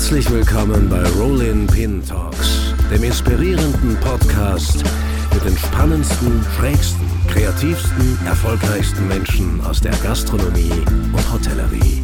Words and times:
Herzlich 0.00 0.30
willkommen 0.30 0.88
bei 0.88 1.06
Rollin 1.10 1.66
Pin 1.66 2.02
Talks, 2.02 2.72
dem 2.90 3.04
inspirierenden 3.04 4.00
Podcast 4.00 4.82
mit 5.34 5.44
den 5.44 5.58
spannendsten, 5.58 6.42
schrägsten, 6.56 7.06
kreativsten, 7.28 8.18
erfolgreichsten 8.24 9.06
Menschen 9.06 9.60
aus 9.60 9.78
der 9.82 9.92
Gastronomie 9.98 10.72
und 10.72 11.30
Hotellerie. 11.30 12.02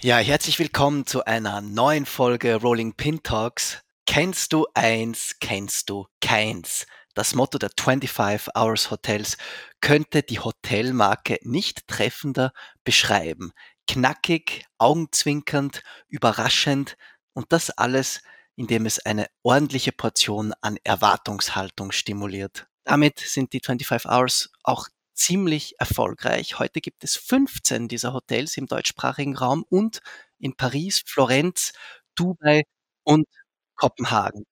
Ja, 0.00 0.18
herzlich 0.18 0.60
willkommen 0.60 1.06
zu 1.06 1.24
einer 1.24 1.60
neuen 1.60 2.06
Folge 2.06 2.54
Rolling 2.54 2.92
Pin 2.92 3.24
Talks. 3.24 3.82
Kennst 4.06 4.52
du 4.52 4.68
eins, 4.74 5.34
kennst 5.40 5.90
du 5.90 6.06
keins? 6.20 6.86
Das 7.14 7.34
Motto 7.34 7.58
der 7.58 7.70
25 7.78 8.54
Hours 8.54 8.90
Hotels 8.90 9.36
könnte 9.80 10.22
die 10.22 10.38
Hotelmarke 10.38 11.38
nicht 11.42 11.86
treffender 11.88 12.52
beschreiben. 12.84 13.52
Knackig, 13.88 14.64
augenzwinkernd, 14.78 15.82
überraschend 16.08 16.96
und 17.32 17.52
das 17.52 17.70
alles, 17.70 18.22
indem 18.56 18.86
es 18.86 19.04
eine 19.04 19.26
ordentliche 19.42 19.92
Portion 19.92 20.52
an 20.60 20.78
Erwartungshaltung 20.84 21.90
stimuliert. 21.92 22.66
Damit 22.84 23.18
sind 23.18 23.52
die 23.52 23.60
25 23.64 24.10
Hours 24.10 24.50
auch 24.62 24.88
ziemlich 25.14 25.74
erfolgreich. 25.80 26.58
Heute 26.58 26.80
gibt 26.80 27.02
es 27.04 27.16
15 27.16 27.88
dieser 27.88 28.12
Hotels 28.12 28.56
im 28.56 28.66
deutschsprachigen 28.66 29.36
Raum 29.36 29.64
und 29.68 30.00
in 30.38 30.56
Paris, 30.56 31.02
Florenz, 31.06 31.72
Dubai 32.14 32.62
und 33.04 33.26
Kopenhagen. 33.74 34.44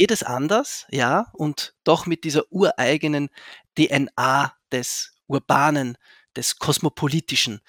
Jedes 0.00 0.22
anders, 0.22 0.86
ja, 0.88 1.26
und 1.34 1.74
doch 1.84 2.06
mit 2.06 2.24
dieser 2.24 2.50
ureigenen 2.50 3.28
DNA 3.76 4.56
des 4.72 5.12
Urbanen, 5.26 5.98
des 6.34 6.58
Kosmopolitischen. 6.58 7.60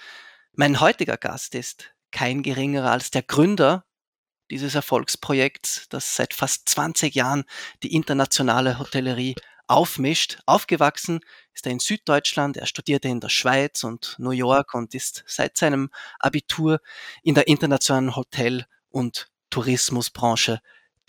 Mein 0.53 0.80
heutiger 0.80 1.17
Gast 1.17 1.55
ist 1.55 1.94
kein 2.09 2.42
geringerer 2.42 2.89
als 2.89 3.11
der 3.11 3.23
Gründer 3.23 3.83
dieses 4.50 4.75
Erfolgsprojekts, 4.75 5.88
das 5.89 6.16
seit 6.16 6.33
fast 6.33 6.70
20 6.70 7.16
Jahren 7.16 7.44
die 7.83 7.94
internationale 7.94 8.80
Hotellerie 8.80 9.36
aufmischt. 9.67 10.39
Aufgewachsen 10.45 11.20
ist 11.53 11.66
er 11.66 11.73
in 11.73 11.80
Süddeutschland, 11.80 12.55
er 12.55 12.66
studierte 12.66 13.09
in 13.09 13.20
der 13.20 13.27
Schweiz 13.27 13.83
und 13.83 14.16
New 14.20 14.31
York 14.31 14.73
und 14.73 14.95
ist 14.95 15.25
seit 15.27 15.58
seinem 15.58 15.89
Abitur 16.17 16.80
in 17.23 17.36
der 17.36 17.50
internationalen 17.50 18.16
Hotel- 18.16 18.67
und 18.88 19.30
Tourismusbranche 19.50 20.61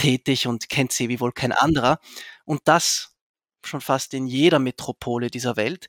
tätig 0.03 0.49
und 0.49 0.69
kennt 0.69 0.91
sie 0.93 1.09
wie 1.09 1.21
wohl 1.21 1.33
kein 1.33 1.53
anderer. 1.53 2.01
Und 2.45 2.63
das 2.65 3.15
schon 3.65 3.81
fast 3.81 4.15
in 4.15 4.27
jeder 4.27 4.59
Metropole 4.59 5.31
dieser 5.31 5.57
Welt. 5.57 5.89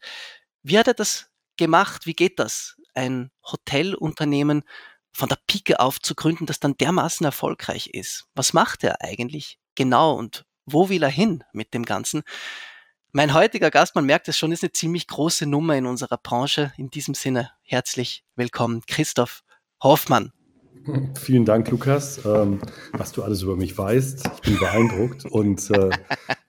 Wie 0.61 0.77
hat 0.77 0.87
er 0.87 0.93
das 0.93 1.31
gemacht? 1.57 2.05
Wie 2.05 2.13
geht 2.13 2.37
das? 2.37 2.77
Ein 2.93 3.31
Hotelunternehmen 3.51 4.63
von 5.11 5.29
der 5.29 5.39
Pike 5.47 5.79
auf 5.79 5.99
zu 5.99 6.13
gründen, 6.13 6.45
das 6.45 6.59
dann 6.59 6.77
dermaßen 6.77 7.25
erfolgreich 7.25 7.87
ist. 7.87 8.25
Was 8.35 8.53
macht 8.53 8.83
er 8.83 9.01
eigentlich 9.01 9.57
genau 9.73 10.13
und 10.15 10.45
wo 10.65 10.89
will 10.89 11.01
er 11.01 11.09
hin 11.09 11.43
mit 11.51 11.73
dem 11.73 11.83
Ganzen? 11.83 12.21
Mein 13.11 13.33
heutiger 13.33 13.71
Gast, 13.71 13.95
man 13.95 14.05
merkt 14.05 14.27
es 14.27 14.37
schon, 14.37 14.51
ist 14.51 14.63
eine 14.63 14.71
ziemlich 14.71 15.07
große 15.07 15.47
Nummer 15.47 15.75
in 15.75 15.87
unserer 15.87 16.17
Branche. 16.17 16.71
In 16.77 16.89
diesem 16.89 17.15
Sinne 17.15 17.51
herzlich 17.63 18.23
willkommen, 18.35 18.83
Christoph 18.85 19.43
Hoffmann. 19.81 20.31
Vielen 21.19 21.45
Dank, 21.45 21.69
Lukas, 21.69 22.25
ähm, 22.25 22.59
was 22.91 23.11
du 23.11 23.23
alles 23.23 23.41
über 23.41 23.55
mich 23.55 23.77
weißt. 23.77 24.29
Ich 24.35 24.41
bin 24.41 24.59
beeindruckt 24.59 25.25
und 25.25 25.69
äh, 25.71 25.89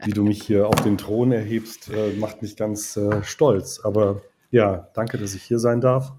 wie 0.04 0.12
du 0.12 0.24
mich 0.24 0.42
hier 0.42 0.68
auf 0.68 0.82
den 0.82 0.98
Thron 0.98 1.32
erhebst, 1.32 1.88
äh, 1.90 2.12
macht 2.14 2.42
mich 2.42 2.56
ganz 2.56 2.96
äh, 2.96 3.22
stolz. 3.22 3.80
Aber 3.84 4.22
ja, 4.50 4.88
danke, 4.94 5.18
dass 5.18 5.34
ich 5.34 5.42
hier 5.42 5.58
sein 5.58 5.80
darf. 5.80 6.12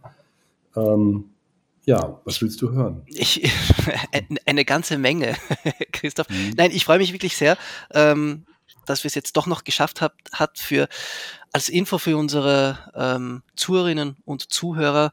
Ähm, 0.75 1.25
ja, 1.85 2.19
was 2.25 2.41
willst 2.41 2.61
du 2.61 2.71
hören? 2.71 3.03
Ich, 3.05 3.49
eine 4.45 4.65
ganze 4.65 4.97
Menge, 4.97 5.35
Christoph. 5.91 6.29
Mhm. 6.29 6.53
Nein, 6.57 6.71
ich 6.71 6.85
freue 6.85 6.97
mich 6.97 7.13
wirklich 7.13 7.37
sehr, 7.37 7.57
ähm, 7.93 8.45
dass 8.85 9.03
wir 9.03 9.07
es 9.07 9.15
jetzt 9.15 9.37
doch 9.37 9.45
noch 9.45 9.63
geschafft 9.63 10.01
hat, 10.01 10.13
hat 10.31 10.57
für 10.57 10.87
als 11.51 11.69
Info 11.69 11.97
für 11.97 12.17
unsere 12.17 12.77
ähm, 12.95 13.43
Zuhörerinnen 13.55 14.17
und 14.25 14.51
Zuhörer. 14.51 15.11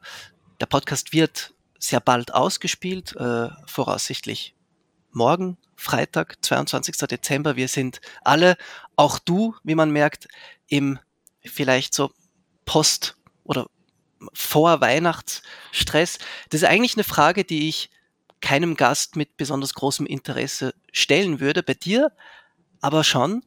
Der 0.59 0.65
Podcast 0.65 1.13
wird 1.13 1.53
sehr 1.83 1.99
bald 1.99 2.33
ausgespielt, 2.33 3.15
äh, 3.17 3.49
voraussichtlich 3.65 4.55
morgen, 5.11 5.57
Freitag, 5.75 6.37
22. 6.41 6.95
Dezember. 7.07 7.55
Wir 7.55 7.67
sind 7.67 7.99
alle, 8.23 8.55
auch 8.95 9.19
du, 9.19 9.55
wie 9.63 9.75
man 9.75 9.91
merkt, 9.91 10.27
im 10.67 10.97
vielleicht 11.43 11.93
so 11.93 12.11
Post- 12.65 13.17
oder 13.43 13.67
vor 14.33 14.79
Weihnachtsstress? 14.79 16.19
Das 16.49 16.61
ist 16.61 16.67
eigentlich 16.67 16.95
eine 16.95 17.03
Frage, 17.03 17.43
die 17.43 17.67
ich 17.67 17.89
keinem 18.39 18.75
Gast 18.75 19.17
mit 19.17 19.35
besonders 19.35 19.73
großem 19.73 20.05
Interesse 20.05 20.73
stellen 20.93 21.41
würde. 21.41 21.63
Bei 21.63 21.73
dir 21.73 22.11
aber 22.79 23.03
schon. 23.03 23.43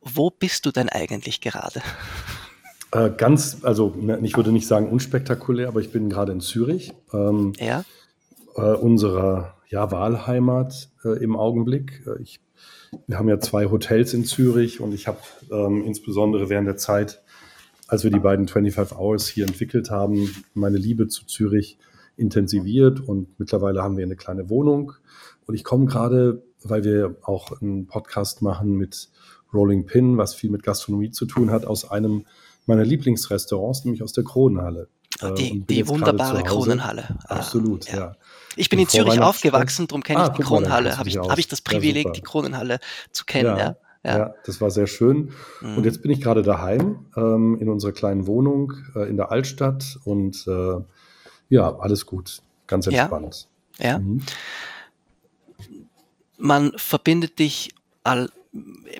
Wo 0.00 0.30
bist 0.30 0.64
du 0.64 0.70
denn 0.70 0.88
eigentlich 0.88 1.40
gerade? 1.42 1.82
Äh, 2.90 3.10
ganz, 3.16 3.58
also 3.62 3.94
ne, 3.98 4.18
ich 4.22 4.36
würde 4.36 4.52
nicht 4.52 4.66
sagen 4.66 4.88
unspektakulär, 4.88 5.68
aber 5.68 5.80
ich 5.80 5.92
bin 5.92 6.08
gerade 6.08 6.32
in 6.32 6.40
Zürich. 6.40 6.92
Ähm, 7.12 7.52
ja. 7.58 7.84
Äh, 8.56 8.74
unserer 8.74 9.56
ja, 9.68 9.90
Wahlheimat 9.90 10.88
äh, 11.04 11.22
im 11.22 11.36
Augenblick. 11.36 12.02
Äh, 12.06 12.22
ich, 12.22 12.40
wir 13.06 13.18
haben 13.18 13.28
ja 13.28 13.38
zwei 13.40 13.66
Hotels 13.66 14.14
in 14.14 14.24
Zürich 14.24 14.80
und 14.80 14.94
ich 14.94 15.06
habe 15.06 15.18
ähm, 15.50 15.84
insbesondere 15.84 16.48
während 16.48 16.66
der 16.66 16.76
Zeit 16.76 17.22
als 17.88 18.04
wir 18.04 18.10
die 18.10 18.20
beiden 18.20 18.46
25 18.46 18.96
Hours 18.96 19.26
hier 19.26 19.46
entwickelt 19.46 19.90
haben, 19.90 20.30
meine 20.54 20.76
Liebe 20.76 21.08
zu 21.08 21.26
Zürich 21.26 21.78
intensiviert 22.16 23.00
und 23.00 23.38
mittlerweile 23.40 23.82
haben 23.82 23.96
wir 23.96 24.04
eine 24.04 24.16
kleine 24.16 24.50
Wohnung. 24.50 24.92
Und 25.46 25.54
ich 25.54 25.64
komme 25.64 25.86
gerade, 25.86 26.42
weil 26.62 26.84
wir 26.84 27.16
auch 27.22 27.60
einen 27.60 27.86
Podcast 27.86 28.42
machen 28.42 28.76
mit 28.76 29.08
Rolling 29.54 29.86
Pin, 29.86 30.18
was 30.18 30.34
viel 30.34 30.50
mit 30.50 30.62
Gastronomie 30.62 31.10
zu 31.10 31.24
tun 31.24 31.50
hat, 31.50 31.64
aus 31.64 31.90
einem 31.90 32.26
meiner 32.68 32.84
Lieblingsrestaurants, 32.84 33.84
nämlich 33.84 34.02
aus 34.02 34.12
der 34.12 34.24
Kronenhalle. 34.24 34.88
Ah, 35.20 35.30
die, 35.30 35.60
die 35.60 35.88
wunderbare 35.88 36.42
Kronenhalle. 36.42 37.18
Ah, 37.26 37.36
Absolut, 37.36 37.90
ja. 37.90 37.98
ja. 37.98 38.16
Ich 38.56 38.68
bin 38.68 38.78
in 38.78 38.88
Zürich 38.88 39.20
aufgewachsen, 39.20 39.86
darum 39.88 40.02
kenne 40.02 40.20
ah, 40.20 40.26
ich 40.26 40.36
die 40.36 40.42
Kronenhalle. 40.42 40.98
Habe 40.98 41.08
ich, 41.08 41.18
hab 41.18 41.38
ich 41.38 41.48
das 41.48 41.60
Privileg, 41.60 42.06
ja, 42.06 42.12
die 42.12 42.20
Kronenhalle 42.20 42.78
zu 43.12 43.24
kennen. 43.24 43.56
Ja. 43.56 43.76
Ja. 44.04 44.18
ja. 44.18 44.34
das 44.44 44.60
war 44.60 44.70
sehr 44.70 44.86
schön. 44.86 45.32
Mhm. 45.60 45.78
Und 45.78 45.84
jetzt 45.84 46.02
bin 46.02 46.10
ich 46.10 46.20
gerade 46.20 46.42
daheim 46.42 47.06
ähm, 47.16 47.58
in 47.60 47.68
unserer 47.68 47.92
kleinen 47.92 48.26
Wohnung 48.26 48.74
äh, 48.94 49.08
in 49.08 49.16
der 49.16 49.30
Altstadt 49.30 49.98
und 50.04 50.46
äh, 50.46 50.80
ja, 51.48 51.76
alles 51.78 52.06
gut, 52.06 52.42
ganz 52.66 52.86
entspannt. 52.86 53.48
Ja. 53.78 53.86
ja. 53.86 53.98
Mhm. 53.98 54.22
Man 56.36 56.72
verbindet 56.76 57.38
dich 57.38 57.74
all, 58.04 58.30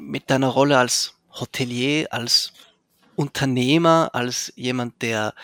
mit 0.01 0.31
deiner 0.31 0.49
Rolle 0.49 0.79
als 0.79 1.15
Hotelier, 1.31 2.09
als 2.11 2.53
Unternehmer, 3.19 4.11
als 4.13 4.53
jemand, 4.55 5.03
der 5.03 5.35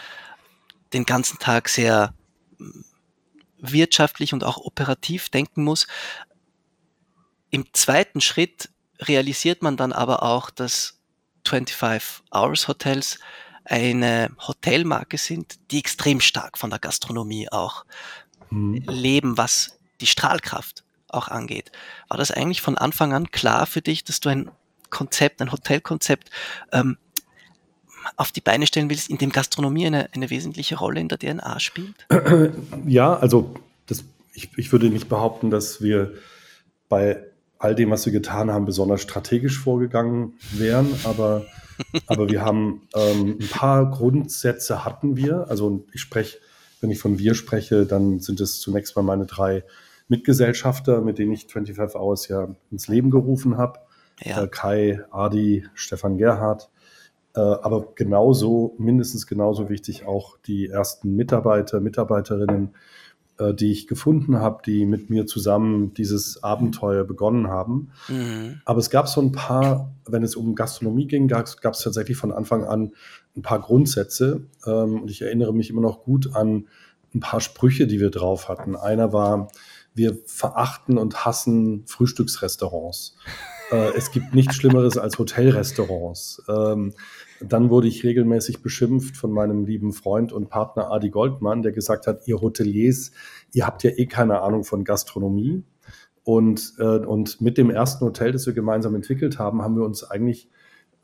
den 0.93 1.05
ganzen 1.05 1.41
Tag 1.41 1.69
sehr 1.69 2.15
hm, 2.59 2.85
wirtschaftlich 3.59 4.33
und 4.33 4.45
auch 4.45 4.59
operativ 4.59 5.29
denken 5.29 5.65
muss. 5.65 5.89
Im 7.51 7.67
zweiten 7.73 8.21
Schritt 8.21 8.71
realisiert 9.01 9.63
man 9.63 9.77
dann 9.77 9.93
aber 9.93 10.23
auch, 10.23 10.51
dass 10.51 11.01
25 11.47 12.23
Hours 12.33 12.69
Hotels 12.69 13.19
eine 13.65 14.31
Hotelmarke 14.47 15.19
sind, 15.19 15.59
die 15.73 15.79
extrem 15.79 16.21
stark 16.21 16.59
von 16.59 16.71
der 16.71 16.79
Gastronomie 16.79 17.51
auch 17.51 17.87
mhm. 18.51 18.85
leben, 18.87 19.37
was 19.37 19.81
die 20.01 20.07
Strahlkraft 20.07 20.85
auch 21.09 21.27
angeht. 21.27 21.73
War 22.09 22.19
das 22.19 22.31
eigentlich 22.31 22.63
von 22.63 22.79
Anfang 22.79 23.13
an 23.13 23.33
klar 23.33 23.67
für 23.67 23.83
dich, 23.83 24.05
dass 24.05 24.21
du 24.21 24.29
ein 24.29 24.51
Konzept, 24.91 25.43
ein 25.43 25.51
Hotelkonzept 25.51 26.31
ähm, 26.71 26.99
auf 28.17 28.33
die 28.33 28.41
Beine 28.41 28.67
stellen 28.67 28.91
willst, 28.91 29.11
in 29.11 29.19
dem 29.19 29.31
Gastronomie 29.31 29.87
eine, 29.87 30.09
eine 30.13 30.31
wesentliche 30.31 30.77
Rolle 30.77 31.01
in 31.01 31.09
der 31.09 31.19
DNA 31.19 31.61
spielt? 31.61 32.07
Ja, 32.87 33.15
also 33.17 33.55
das, 33.87 34.05
ich, 34.33 34.51
ich 34.57 34.73
würde 34.73 34.89
nicht 34.89 35.09
behaupten, 35.09 35.51
dass 35.51 35.83
wir 35.83 36.15
bei 36.89 37.23
all 37.59 37.75
dem, 37.75 37.91
was 37.91 38.05
wir 38.05 38.13
getan 38.13 38.51
haben, 38.51 38.67
besonders 38.67 39.01
strategisch 39.01 39.59
vorgegangen 39.59 40.35
wären. 40.53 40.89
Aber, 41.05 41.47
aber 42.07 42.29
wir 42.29 42.43
haben 42.43 42.83
ähm, 42.95 43.39
ein 43.41 43.49
paar 43.49 43.91
Grundsätze 43.91 44.85
hatten 44.85 45.17
wir. 45.17 45.47
Also 45.49 45.85
ich 45.93 46.01
spreche, 46.01 46.39
wenn 46.81 46.91
ich 46.91 46.99
von 46.99 47.19
wir 47.19 47.35
spreche, 47.35 47.87
dann 47.87 48.21
sind 48.21 48.41
es 48.41 48.61
zunächst 48.61 48.97
mal 48.97 49.03
meine 49.03 49.27
drei 49.27 49.65
Mitgesellschafter, 50.09 51.01
mit 51.01 51.19
denen 51.19 51.33
ich 51.33 51.47
25 51.47 51.99
Hours 51.99 52.29
ja 52.29 52.49
ins 52.71 52.89
Leben 52.89 53.11
gerufen 53.11 53.57
habe. 53.57 53.81
Ja. 54.23 54.43
Äh, 54.43 54.49
Kai, 54.49 55.01
Adi, 55.11 55.67
Stefan 55.75 56.19
Gerhardt. 56.19 56.71
Äh, 57.35 57.41
aber 57.41 57.95
genauso, 57.95 58.75
mindestens 58.79 59.27
genauso 59.27 59.69
wichtig 59.69 60.07
auch 60.07 60.39
die 60.39 60.69
ersten 60.69 61.17
Mitarbeiter, 61.17 61.81
Mitarbeiterinnen, 61.81 62.75
äh, 63.39 63.53
die 63.53 63.73
ich 63.73 63.89
gefunden 63.89 64.39
habe, 64.39 64.63
die 64.65 64.87
mit 64.87 65.11
mir 65.11 65.27
zusammen 65.27 65.93
dieses 65.95 66.45
Abenteuer 66.45 67.03
begonnen 67.05 67.49
haben. 67.49 67.91
Mhm. 68.09 68.61
Aber 68.65 68.79
es 68.79 68.91
gab 68.91 69.09
so 69.09 69.21
ein 69.21 69.33
paar, 69.33 69.93
wenn 70.07 70.23
es 70.23 70.37
um 70.37 70.55
Gastronomie 70.55 71.09
ging, 71.09 71.27
gab 71.27 71.47
es 71.47 71.57
tatsächlich 71.57 72.17
von 72.17 72.31
Anfang 72.31 72.65
an 72.65 72.93
ein 73.37 73.43
paar 73.43 73.61
Grundsätze. 73.61 74.47
Ähm, 74.65 75.03
und 75.03 75.11
ich 75.11 75.23
erinnere 75.23 75.53
mich 75.53 75.71
immer 75.71 75.83
noch 75.83 76.05
gut 76.05 76.37
an 76.37 76.69
ein 77.15 77.21
paar 77.21 77.41
Sprüche, 77.41 77.89
die 77.89 77.99
wir 77.99 78.11
drauf 78.11 78.49
hatten. 78.49 78.77
Einer 78.77 79.13
war, 79.13 79.49
wir 79.95 80.17
verachten 80.27 80.99
und 80.99 81.25
hassen 81.25 81.85
Frühstücksrestaurants. 81.87 83.17
Äh, 83.71 83.93
es 83.97 84.11
gibt 84.11 84.35
nichts 84.35 84.57
Schlimmeres 84.57 84.99
als 84.99 85.19
Hotelrestaurants. 85.19 86.43
Ähm, 86.49 86.95
dann 87.41 87.71
wurde 87.71 87.89
ich 87.89 88.05
regelmäßig 88.05 88.63
beschimpft 88.63 89.17
von 89.17 89.31
meinem 89.31 89.65
lieben 89.65 89.93
Freund 89.93 90.33
und 90.33 90.49
Partner 90.49 90.91
Adi 90.91 91.11
Goldmann, 91.11 91.63
der 91.63 91.73
gesagt 91.73 92.07
hat, 92.07 92.27
ihr 92.27 92.41
Hoteliers, 92.41 93.13
ihr 93.53 93.67
habt 93.67 93.83
ja 93.83 93.91
eh 93.91 94.07
keine 94.07 94.41
Ahnung 94.41 94.65
von 94.65 94.85
Gastronomie. 94.85 95.65
Und, 96.23 96.75
äh, 96.79 96.99
und 96.99 97.41
mit 97.41 97.59
dem 97.59 97.71
ersten 97.71 98.05
Hotel, 98.05 98.33
das 98.33 98.47
wir 98.47 98.55
gemeinsam 98.55 98.95
entwickelt 98.95 99.39
haben, 99.39 99.63
haben 99.63 99.77
wir 99.77 99.85
uns 99.85 100.05
eigentlich, 100.05 100.49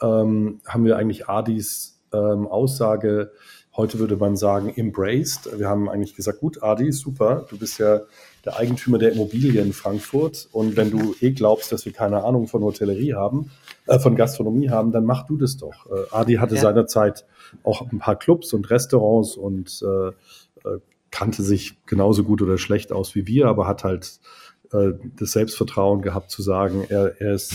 ähm, 0.00 0.60
haben 0.66 0.84
wir 0.84 0.96
eigentlich 0.96 1.28
Adis 1.28 2.00
ähm, 2.12 2.46
Aussage 2.46 3.32
heute 3.76 3.98
würde 3.98 4.16
man 4.16 4.36
sagen, 4.36 4.72
embraced. 4.74 5.58
Wir 5.58 5.68
haben 5.68 5.88
eigentlich 5.88 6.14
gesagt, 6.14 6.40
gut, 6.40 6.62
Adi, 6.62 6.92
super, 6.92 7.46
du 7.48 7.58
bist 7.58 7.78
ja 7.78 8.00
der 8.44 8.56
Eigentümer 8.56 8.98
der 8.98 9.12
Immobilie 9.12 9.60
in 9.60 9.72
Frankfurt 9.72 10.48
und 10.52 10.76
wenn 10.76 10.90
du 10.90 11.14
eh 11.20 11.32
glaubst, 11.32 11.72
dass 11.72 11.84
wir 11.84 11.92
keine 11.92 12.24
Ahnung 12.24 12.46
von 12.46 12.62
Hotellerie 12.62 13.14
haben, 13.14 13.50
äh, 13.86 13.98
von 13.98 14.16
Gastronomie 14.16 14.70
haben, 14.70 14.92
dann 14.92 15.04
mach 15.04 15.26
du 15.26 15.36
das 15.36 15.56
doch. 15.56 15.86
Äh, 15.86 16.14
Adi 16.14 16.34
hatte 16.34 16.54
ja. 16.54 16.60
seinerzeit 16.62 17.26
auch 17.62 17.90
ein 17.90 17.98
paar 17.98 18.16
Clubs 18.16 18.52
und 18.52 18.70
Restaurants 18.70 19.36
und 19.36 19.82
äh, 19.82 20.08
äh 20.68 20.78
kannte 21.12 21.42
sich 21.42 21.76
genauso 21.86 22.22
gut 22.22 22.40
oder 22.40 22.56
schlecht 22.56 22.92
aus 22.92 23.16
wie 23.16 23.26
wir, 23.26 23.46
aber 23.46 23.66
hat 23.66 23.82
halt 23.82 24.20
äh, 24.72 24.92
das 25.16 25.32
Selbstvertrauen 25.32 26.02
gehabt 26.02 26.30
zu 26.30 26.42
sagen, 26.42 26.84
er, 26.88 27.20
er, 27.20 27.34
ist, 27.34 27.52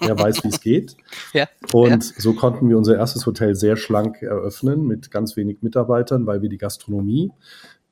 äh, 0.00 0.06
er 0.06 0.18
weiß, 0.18 0.44
wie 0.44 0.48
es 0.48 0.60
geht. 0.60 0.96
Ja, 1.32 1.48
und 1.72 2.04
ja. 2.04 2.20
so 2.20 2.34
konnten 2.34 2.68
wir 2.68 2.78
unser 2.78 2.96
erstes 2.96 3.26
Hotel 3.26 3.54
sehr 3.54 3.76
schlank 3.76 4.22
eröffnen 4.22 4.86
mit 4.86 5.10
ganz 5.10 5.36
wenig 5.36 5.58
Mitarbeitern, 5.60 6.26
weil 6.26 6.40
wir 6.40 6.48
die 6.48 6.56
Gastronomie 6.56 7.30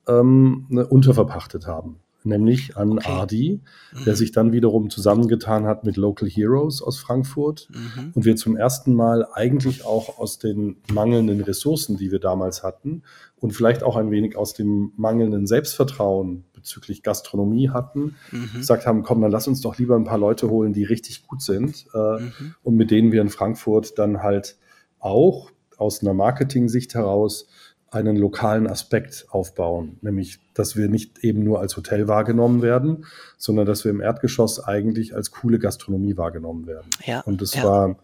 ähm, 0.07 0.65
ne, 0.69 0.85
unterverpachtet 0.85 1.67
haben 1.67 1.99
nämlich 2.25 2.77
an 2.77 2.93
okay. 2.93 3.11
Adi, 3.11 3.61
der 4.05 4.13
mhm. 4.13 4.17
sich 4.17 4.31
dann 4.31 4.51
wiederum 4.51 4.89
zusammengetan 4.89 5.65
hat 5.65 5.83
mit 5.83 5.97
Local 5.97 6.27
Heroes 6.27 6.81
aus 6.81 6.97
Frankfurt 6.97 7.67
mhm. 7.71 8.11
und 8.13 8.25
wir 8.25 8.35
zum 8.35 8.57
ersten 8.57 8.93
Mal 8.93 9.27
eigentlich 9.33 9.85
auch 9.85 10.17
aus 10.17 10.39
den 10.39 10.77
mangelnden 10.91 11.41
Ressourcen, 11.41 11.97
die 11.97 12.11
wir 12.11 12.19
damals 12.19 12.63
hatten 12.63 13.03
und 13.37 13.51
vielleicht 13.51 13.83
auch 13.83 13.95
ein 13.95 14.11
wenig 14.11 14.35
aus 14.35 14.53
dem 14.53 14.93
mangelnden 14.97 15.47
Selbstvertrauen 15.47 16.45
bezüglich 16.53 17.03
Gastronomie 17.03 17.69
hatten, 17.69 18.15
mhm. 18.31 18.49
gesagt 18.55 18.85
haben, 18.85 19.03
komm, 19.03 19.21
dann 19.21 19.31
lass 19.31 19.47
uns 19.47 19.61
doch 19.61 19.77
lieber 19.77 19.95
ein 19.95 20.05
paar 20.05 20.17
Leute 20.17 20.49
holen, 20.49 20.73
die 20.73 20.83
richtig 20.83 21.27
gut 21.27 21.41
sind 21.41 21.85
äh, 21.93 22.21
mhm. 22.21 22.55
und 22.63 22.75
mit 22.75 22.91
denen 22.91 23.11
wir 23.11 23.21
in 23.21 23.29
Frankfurt 23.29 23.99
dann 23.99 24.23
halt 24.23 24.57
auch 24.99 25.51
aus 25.77 26.01
einer 26.01 26.13
Marketing-Sicht 26.13 26.95
heraus 26.95 27.47
einen 27.95 28.17
lokalen 28.17 28.67
Aspekt 28.67 29.25
aufbauen, 29.29 29.97
nämlich 30.01 30.39
dass 30.53 30.75
wir 30.75 30.89
nicht 30.89 31.23
eben 31.23 31.43
nur 31.43 31.59
als 31.59 31.75
Hotel 31.77 32.07
wahrgenommen 32.07 32.61
werden, 32.61 33.05
sondern 33.37 33.65
dass 33.65 33.83
wir 33.83 33.91
im 33.91 34.01
Erdgeschoss 34.01 34.63
eigentlich 34.63 35.15
als 35.15 35.31
coole 35.31 35.59
Gastronomie 35.59 36.17
wahrgenommen 36.17 36.67
werden. 36.67 36.87
Ja, 37.05 37.21
und 37.21 37.41
das 37.41 37.55
ja. 37.55 37.63
war 37.63 37.95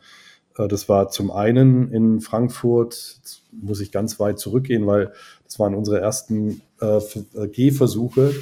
äh, 0.57 0.67
das 0.67 0.89
war 0.89 1.09
zum 1.09 1.31
einen 1.31 1.91
in 1.91 2.21
Frankfurt, 2.21 3.19
muss 3.51 3.81
ich 3.81 3.91
ganz 3.91 4.19
weit 4.19 4.39
zurückgehen, 4.39 4.87
weil 4.87 5.11
das 5.45 5.59
waren 5.59 5.75
unsere 5.75 5.99
ersten 5.99 6.61
äh, 6.81 6.97
äh, 6.97 7.47
Gehversuche, 7.47 8.33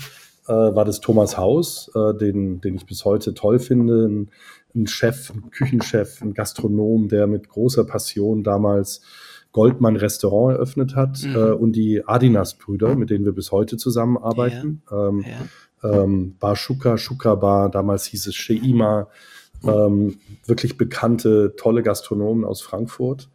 äh, 0.48 0.52
war 0.52 0.86
das 0.86 1.00
Thomas 1.02 1.38
Haus, 1.38 1.92
äh, 1.96 2.14
den, 2.16 2.62
den 2.62 2.76
ich 2.76 2.86
bis 2.86 3.06
heute 3.06 3.34
toll 3.34 3.60
finde. 3.60 4.06
Ein, 4.08 4.30
ein 4.76 4.88
Chef, 4.88 5.32
ein 5.32 5.50
Küchenchef, 5.50 6.22
ein 6.22 6.34
Gastronom, 6.34 7.08
der 7.08 7.28
mit 7.28 7.50
großer 7.50 7.86
Passion 7.86 8.44
damals 8.44 9.02
Goldmann 9.52 9.96
Restaurant 9.96 10.56
eröffnet 10.56 10.96
hat 10.96 11.24
mhm. 11.24 11.36
äh, 11.36 11.52
und 11.52 11.74
die 11.74 12.06
Adinas-Brüder, 12.06 12.96
mit 12.96 13.10
denen 13.10 13.26
wir 13.26 13.34
bis 13.34 13.52
heute 13.52 13.78
zusammenarbeiten. 13.78 14.82
Ja. 14.92 15.08
Ähm, 15.08 15.26
ja. 15.26 16.04
Ähm, 16.04 16.36
Bar 16.40 16.56
Shuka, 16.56 16.98
Shuka 16.98 17.36
Bar, 17.36 17.70
damals 17.72 18.06
hieß 18.06 18.28
es 18.28 18.36
Sheima, 18.36 19.08
ähm, 19.66 20.18
wirklich 20.46 20.78
bekannte, 20.78 21.54
tolle 21.58 21.84
Gastronomen 21.84 22.46
aus 22.46 22.62
Frankfurt. 22.62 23.30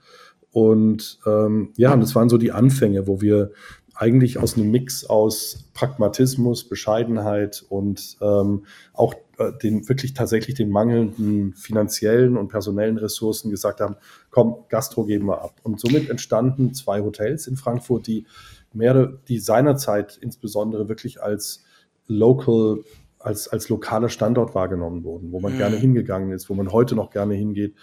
Und 0.52 1.18
ähm, 1.26 1.72
ja, 1.76 1.92
und 1.92 2.00
das 2.00 2.14
waren 2.14 2.28
so 2.28 2.38
die 2.38 2.52
Anfänge, 2.52 3.06
wo 3.06 3.20
wir 3.20 3.50
eigentlich 3.94 4.38
aus 4.38 4.56
einem 4.56 4.70
Mix 4.70 5.04
aus 5.04 5.64
Pragmatismus, 5.72 6.68
Bescheidenheit 6.68 7.64
und 7.68 8.16
ähm, 8.20 8.66
auch 8.92 9.14
äh, 9.38 9.52
den 9.62 9.88
wirklich 9.88 10.14
tatsächlich 10.14 10.56
den 10.56 10.70
mangelnden 10.70 11.54
finanziellen 11.54 12.36
und 12.36 12.48
personellen 12.48 12.98
Ressourcen 12.98 13.50
gesagt 13.50 13.80
haben, 13.80 13.96
komm, 14.30 14.64
Gastro 14.68 15.04
geben 15.04 15.26
wir 15.26 15.42
ab. 15.42 15.54
Und 15.62 15.80
somit 15.80 16.10
entstanden 16.10 16.74
zwei 16.74 17.00
Hotels 17.00 17.46
in 17.46 17.56
Frankfurt, 17.56 18.06
die 18.06 18.26
mehr, 18.72 19.12
die 19.28 19.38
seinerzeit 19.38 20.18
insbesondere 20.20 20.88
wirklich 20.88 21.22
als 21.22 21.64
local 22.06 22.80
als, 23.24 23.48
als 23.48 23.70
lokaler 23.70 24.10
Standort 24.10 24.54
wahrgenommen 24.54 25.02
wurden, 25.02 25.32
wo 25.32 25.40
man 25.40 25.54
mhm. 25.54 25.58
gerne 25.58 25.76
hingegangen 25.76 26.30
ist, 26.32 26.50
wo 26.50 26.54
man 26.54 26.72
heute 26.72 26.94
noch 26.94 27.10
gerne 27.10 27.34
hingeht. 27.34 27.74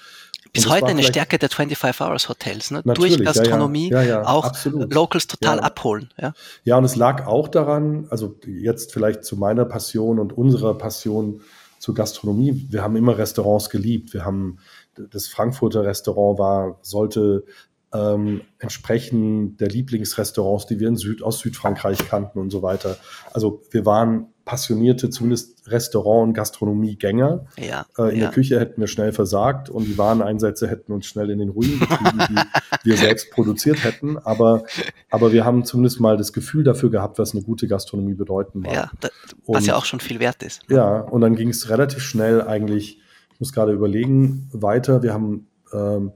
Bis 0.54 0.70
heute 0.70 0.88
eine 0.88 1.04
Stärke 1.04 1.38
der 1.38 1.50
25 1.50 2.02
Hours 2.02 2.28
Hotels, 2.28 2.72
ne? 2.72 2.82
durch 2.84 3.24
Gastronomie 3.24 3.90
ja, 3.90 4.02
ja. 4.02 4.22
Ja, 4.22 4.28
auch 4.28 4.46
absolut. 4.46 4.94
Locals 4.94 5.28
total 5.28 5.60
abholen. 5.60 6.10
Ja. 6.20 6.34
ja, 6.64 6.78
und 6.78 6.84
es 6.84 6.96
lag 6.96 7.26
auch 7.26 7.48
daran, 7.48 8.08
also 8.10 8.36
jetzt 8.46 8.92
vielleicht 8.92 9.24
zu 9.24 9.38
meiner 9.38 9.66
Passion 9.66 10.20
und 10.20 10.34
unserer 10.34 10.78
Passion 10.78 11.42
zur 11.80 11.96
Gastronomie. 11.96 12.68
Wir 12.70 12.84
haben 12.84 12.96
immer 12.96 13.18
Restaurants 13.18 13.70
geliebt. 13.70 14.14
Wir 14.14 14.26
haben 14.26 14.58
das 14.96 15.28
Frankfurter 15.28 15.84
Restaurant 15.84 16.38
war, 16.38 16.80
sollte 16.82 17.46
ähm, 17.94 18.42
entsprechen 18.60 19.58
der 19.58 19.68
Lieblingsrestaurants, 19.68 20.66
die 20.68 20.80
wir 20.80 20.88
in 20.88 20.96
Süd, 20.96 21.22
aus 21.24 21.40
Südfrankreich 21.40 21.98
kannten 22.08 22.40
und 22.40 22.50
so 22.50 22.62
weiter. 22.62 22.98
Also 23.34 23.62
wir 23.72 23.86
waren 23.86 24.28
passionierte, 24.46 25.10
zumindest 25.10 25.70
Restaurant- 25.70 26.30
und 26.30 26.34
Gastronomiegänger. 26.34 27.46
Ja, 27.60 27.86
äh, 27.98 28.14
in 28.14 28.20
ja. 28.20 28.26
der 28.26 28.30
Küche 28.32 28.60
hätten 28.60 28.82
wir 28.82 28.88
schnell 28.88 29.12
versagt 29.12 29.70
und 29.70 29.86
die 29.86 29.98
Wareneinsätze 29.98 30.68
hätten 30.68 30.92
uns 30.94 31.06
schnell 31.06 31.30
in 31.30 31.40
den 31.40 31.50
Ruin 31.50 31.80
getrieben, 31.80 32.20
die 32.30 32.36
wir 32.90 32.98
selbst 32.98 33.32
produziert 33.32 33.84
hätten. 33.84 34.18
Aber, 34.18 34.64
aber 35.10 35.32
wir 35.32 35.46
haben 35.46 35.64
zumindest 35.64 36.00
mal 36.00 36.18
das 36.18 36.34
Gefühl 36.34 36.64
dafür 36.64 36.90
gehabt, 36.90 37.20
was 37.20 37.34
eine 37.34 37.44
gute 37.44 37.68
Gastronomie 37.68 38.16
bedeuten 38.16 38.62
mag. 38.62 38.74
Ja, 38.74 38.92
das, 39.00 39.12
was 39.46 39.62
und, 39.62 39.68
ja 39.68 39.76
auch 39.76 39.86
schon 39.86 40.00
viel 40.00 40.20
wert 40.20 40.44
ist. 40.44 40.62
Ja, 40.70 41.00
und 41.00 41.22
dann 41.22 41.36
ging 41.36 41.50
es 41.50 41.70
relativ 41.70 42.02
schnell 42.02 42.42
eigentlich, 42.42 43.00
ich 43.34 43.40
muss 43.40 43.54
gerade 43.54 43.74
überlegen, 43.74 44.50
weiter. 44.52 45.04
Wir 45.04 45.14
haben 45.14 45.48
ähm, 45.72 46.14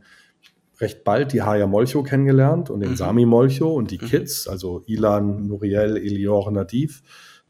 recht 0.80 1.04
bald 1.04 1.34
die 1.34 1.42
Haya 1.42 1.68
Molcho 1.68 2.04
kennengelernt 2.04 2.70
und 2.70 2.82
den 2.82 2.92
mhm. 2.92 2.96
Sami 2.96 3.26
Molcho 3.26 3.74
und 3.74 3.92
die 3.92 4.00
mhm. 4.00 4.08
Kids, 4.08 4.48
also 4.48 4.84
Ilan, 4.86 5.48
Nuriel, 5.48 5.98
Elior, 5.98 6.52
Nadif. 6.52 7.02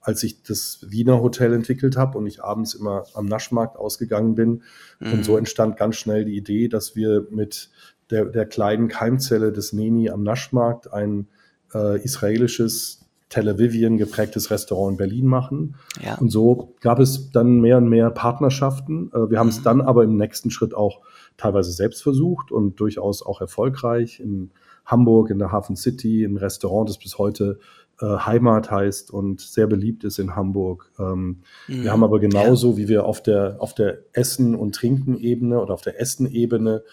Als 0.02 0.22
ich 0.22 0.44
das 0.44 0.86
Wiener 0.88 1.20
Hotel 1.20 1.52
entwickelt 1.54 1.98
habe 1.98 2.20
und 2.20 2.28
ich 2.28 2.44
abends 2.44 2.76
immer 2.76 3.06
am 3.16 3.26
Naschmarkt 3.26 3.76
ausgegangen 3.78 4.36
bin. 4.36 4.62
Mhm. 5.00 5.14
Und 5.14 5.26
so 5.26 5.32
mhm. 5.32 5.40
entstand 5.40 5.78
ganz 5.78 5.96
schnell 5.96 6.26
die 6.26 6.38
Idee, 6.38 6.68
dass 6.68 6.96
wir 6.96 7.26
mit 7.32 7.72
der, 8.12 8.26
der 8.26 8.46
kleinen 8.46 8.88
Keimzelle 8.88 9.52
des 9.52 9.74
Neni 9.74 10.12
am 10.12 10.22
Naschmarkt 10.22 10.94
ein 10.94 11.28
äh, 11.74 12.00
israelisches 12.04 13.06
Tel 13.30 13.50
Avivien 13.50 13.98
geprägtes 13.98 14.52
Restaurant 14.52 14.94
in 14.94 14.98
Berlin 14.98 15.26
machen. 15.26 15.76
Ja. 16.04 16.16
Und 16.16 16.30
so 16.30 16.76
gab 16.82 17.00
es 17.00 17.32
dann 17.32 17.60
mehr 17.60 17.78
und 17.78 17.90
mehr 17.90 18.12
Partnerschaften. 18.12 19.12
Äh, 19.12 19.32
wir 19.32 19.40
haben 19.40 19.50
es 19.50 19.60
mhm. 19.60 19.64
dann 19.64 19.82
aber 19.82 20.04
im 20.04 20.16
nächsten 20.18 20.52
Schritt 20.52 20.76
auch 20.76 21.02
teilweise 21.38 21.72
selbst 21.72 22.04
versucht 22.04 22.52
und 22.52 22.80
durchaus 22.80 23.26
auch 23.26 23.42
erfolgreich 23.42 24.20
in 24.20 24.52
Hamburg, 24.86 25.30
in 25.30 25.40
der 25.40 25.52
Hafen 25.52 25.76
City, 25.76 26.24
ein 26.24 26.38
Restaurant, 26.38 26.90
das 26.90 26.98
bis 26.98 27.18
heute 27.18 27.60
äh, 28.02 28.06
Heimat 28.06 28.72
heißt 28.72 29.12
und 29.12 29.42
sehr 29.42 29.68
beliebt 29.68 30.04
ist 30.04 30.20
in 30.20 30.36
Hamburg. 30.36 30.92
Ähm, 31.00 31.42
mhm. 31.68 31.84
Wir 31.84 31.92
haben 31.92 32.04
aber 32.04 32.20
genauso, 32.20 32.72
ja. 32.72 32.78
wie 32.78 32.88
wir 32.88 33.06
auf 33.06 33.24
der, 33.24 33.58
auf 33.60 33.74
der 33.74 34.00
Essen- 34.14 34.56
und 34.56 34.76
Trinken-Ebene 34.76 35.60
oder 35.60 35.74
auf 35.74 35.82
der 35.82 36.00
Essen-Ebene 36.00 36.84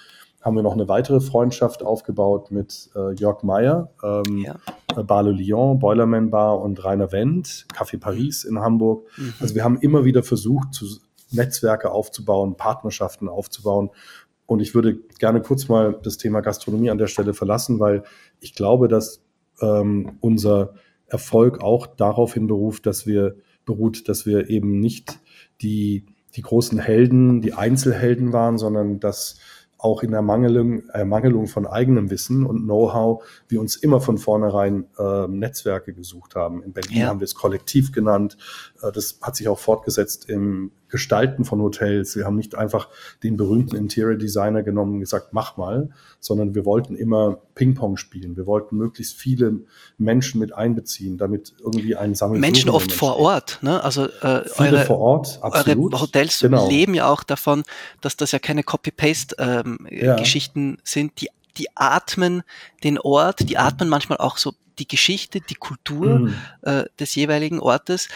haben 0.40 0.56
wir 0.56 0.62
noch 0.62 0.72
eine 0.72 0.88
weitere 0.88 1.20
Freundschaft 1.20 1.84
aufgebaut 1.84 2.50
mit 2.50 2.90
äh, 2.96 3.12
Jörg 3.14 3.44
Meyer, 3.44 3.92
ähm, 4.02 4.38
ja. 4.38 4.56
Äh, 4.96 5.04
Bar 5.04 5.22
Le 5.22 5.32
Lion, 5.32 5.78
Boilerman 5.78 6.30
Bar 6.30 6.60
und 6.60 6.84
Rainer 6.84 7.12
Wendt, 7.12 7.66
Café 7.72 7.98
Paris 7.98 8.42
in 8.42 8.58
Hamburg. 8.58 9.06
Mhm. 9.16 9.34
Also 9.38 9.54
wir 9.54 9.62
haben 9.62 9.78
immer 9.78 10.04
wieder 10.04 10.24
versucht, 10.24 10.74
zu, 10.74 10.86
Netzwerke 11.32 11.90
aufzubauen, 11.90 12.56
Partnerschaften 12.56 13.28
aufzubauen 13.28 13.90
und 14.46 14.60
ich 14.60 14.74
würde 14.74 14.98
gerne 15.18 15.40
kurz 15.40 15.68
mal 15.68 15.98
das 16.02 16.18
Thema 16.18 16.40
Gastronomie 16.40 16.90
an 16.90 16.98
der 16.98 17.06
Stelle 17.06 17.34
verlassen, 17.34 17.80
weil 17.80 18.02
ich 18.40 18.54
glaube, 18.54 18.88
dass 18.88 19.24
ähm, 19.60 20.18
unser 20.20 20.74
Erfolg 21.06 21.62
auch 21.62 21.86
daraufhin 21.86 22.46
beruft, 22.46 22.86
dass 22.86 23.06
wir 23.06 23.36
beruht, 23.64 24.08
dass 24.08 24.26
wir 24.26 24.50
eben 24.50 24.80
nicht 24.80 25.20
die, 25.60 26.06
die 26.34 26.42
großen 26.42 26.78
Helden, 26.78 27.40
die 27.40 27.52
Einzelhelden 27.52 28.32
waren, 28.32 28.58
sondern 28.58 28.98
dass 28.98 29.38
auch 29.82 30.02
in 30.02 30.12
Ermangelung, 30.12 30.88
Ermangelung 30.90 31.48
von 31.48 31.66
eigenem 31.66 32.10
Wissen 32.10 32.46
und 32.46 32.62
Know-how 32.62 33.24
wir 33.48 33.60
uns 33.60 33.74
immer 33.76 34.00
von 34.00 34.16
vornherein 34.16 34.86
äh, 34.96 35.26
Netzwerke 35.26 35.92
gesucht 35.92 36.36
haben. 36.36 36.62
In 36.62 36.72
Berlin 36.72 36.98
ja. 36.98 37.08
haben 37.08 37.18
wir 37.18 37.24
es 37.24 37.34
Kollektiv 37.34 37.90
genannt. 37.90 38.36
Äh, 38.80 38.92
das 38.92 39.18
hat 39.20 39.34
sich 39.34 39.48
auch 39.48 39.58
fortgesetzt 39.58 40.28
im 40.28 40.70
Gestalten 40.92 41.46
von 41.46 41.60
Hotels. 41.62 42.14
Wir 42.16 42.26
haben 42.26 42.36
nicht 42.36 42.54
einfach 42.54 42.88
den 43.22 43.38
berühmten 43.38 43.76
Interior 43.76 44.14
Designer 44.14 44.62
genommen 44.62 44.94
und 44.94 45.00
gesagt, 45.00 45.32
mach 45.32 45.56
mal, 45.56 45.88
sondern 46.20 46.54
wir 46.54 46.66
wollten 46.66 46.94
immer 46.94 47.38
Ping-Pong 47.54 47.96
spielen. 47.96 48.36
Wir 48.36 48.46
wollten 48.46 48.76
möglichst 48.76 49.16
viele 49.16 49.60
Menschen 49.96 50.38
mit 50.38 50.54
einbeziehen, 50.54 51.16
damit 51.16 51.54
irgendwie 51.58 51.96
ein 51.96 52.14
Sammel 52.14 52.38
Menschen 52.38 52.68
oft 52.68 52.92
vor 52.92 53.16
Ort, 53.16 53.58
ne? 53.62 53.82
Also 53.82 54.04
äh, 54.04 54.42
viele 54.46 54.76
eure, 54.76 54.84
vor 54.84 54.98
Ort, 54.98 55.38
absolut. 55.40 55.94
Eure 55.94 56.02
Hotels 56.02 56.40
genau. 56.40 56.68
leben 56.68 56.92
ja 56.92 57.08
auch 57.08 57.22
davon, 57.22 57.62
dass 58.02 58.18
das 58.18 58.32
ja 58.32 58.38
keine 58.38 58.62
Copy-Paste-Geschichten 58.62 60.60
ähm, 60.60 60.76
ja. 60.76 60.82
sind, 60.84 61.20
die 61.22 61.28
die 61.58 61.68
atmen 61.74 62.42
den 62.82 62.98
Ort, 62.98 63.46
die 63.50 63.58
atmen 63.58 63.88
manchmal 63.90 64.16
auch 64.18 64.38
so 64.38 64.54
die 64.78 64.88
Geschichte, 64.88 65.40
die 65.42 65.54
Kultur 65.54 66.20
mhm. 66.20 66.34
äh, 66.62 66.84
des 66.98 67.14
jeweiligen 67.14 67.60
Ortes. 67.60 68.08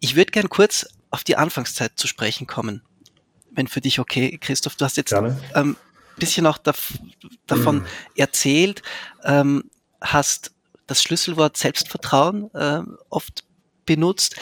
Ich 0.00 0.16
würde 0.16 0.32
gern 0.32 0.48
kurz 0.48 0.86
auf 1.12 1.22
die 1.22 1.36
Anfangszeit 1.36 1.92
zu 1.96 2.08
sprechen 2.08 2.46
kommen. 2.46 2.82
Wenn 3.50 3.68
für 3.68 3.80
dich 3.80 4.00
okay, 4.00 4.38
Christoph, 4.38 4.76
du 4.76 4.84
hast 4.84 4.96
jetzt 4.96 5.12
ein 5.12 5.38
ähm, 5.54 5.76
bisschen 6.16 6.46
auch 6.46 6.58
dav 6.58 6.94
davon 7.46 7.80
mhm. 7.80 7.86
erzählt, 8.16 8.82
ähm, 9.22 9.70
hast 10.00 10.52
das 10.86 11.02
Schlüsselwort 11.02 11.56
Selbstvertrauen 11.56 12.52
äh, 12.54 12.82
oft 13.10 13.44
benutzt. 13.84 14.36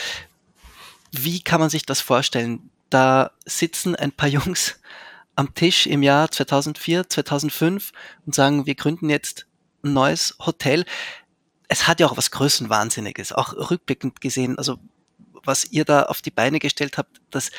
Wie 1.10 1.42
kann 1.42 1.60
man 1.60 1.70
sich 1.70 1.84
das 1.84 2.00
vorstellen? 2.00 2.70
Da 2.88 3.32
sitzen 3.44 3.96
ein 3.96 4.12
paar 4.12 4.28
Jungs 4.36 4.80
am 5.34 5.54
Tisch 5.54 5.86
im 5.86 6.02
Jahr 6.02 6.30
2004, 6.30 7.08
2005 7.08 7.92
und 8.26 8.34
sagen, 8.34 8.66
wir 8.66 8.76
gründen 8.76 9.10
jetzt 9.10 9.46
ein 9.82 9.92
neues 9.92 10.36
Hotel. 10.38 10.84
Es 11.66 11.88
hat 11.88 11.98
ja 11.98 12.06
auch 12.06 12.16
was 12.16 12.30
Größenwahnsinniges, 12.30 13.32
auch 13.32 13.54
rückblickend 13.54 14.20
gesehen. 14.20 14.56
Also 14.58 14.78
was 15.44 15.70
ihr 15.70 15.84
da 15.84 16.04
auf 16.04 16.22
die 16.22 16.30
Beine 16.30 16.58
gestellt 16.58 16.98
habt, 16.98 17.20
das 17.30 17.50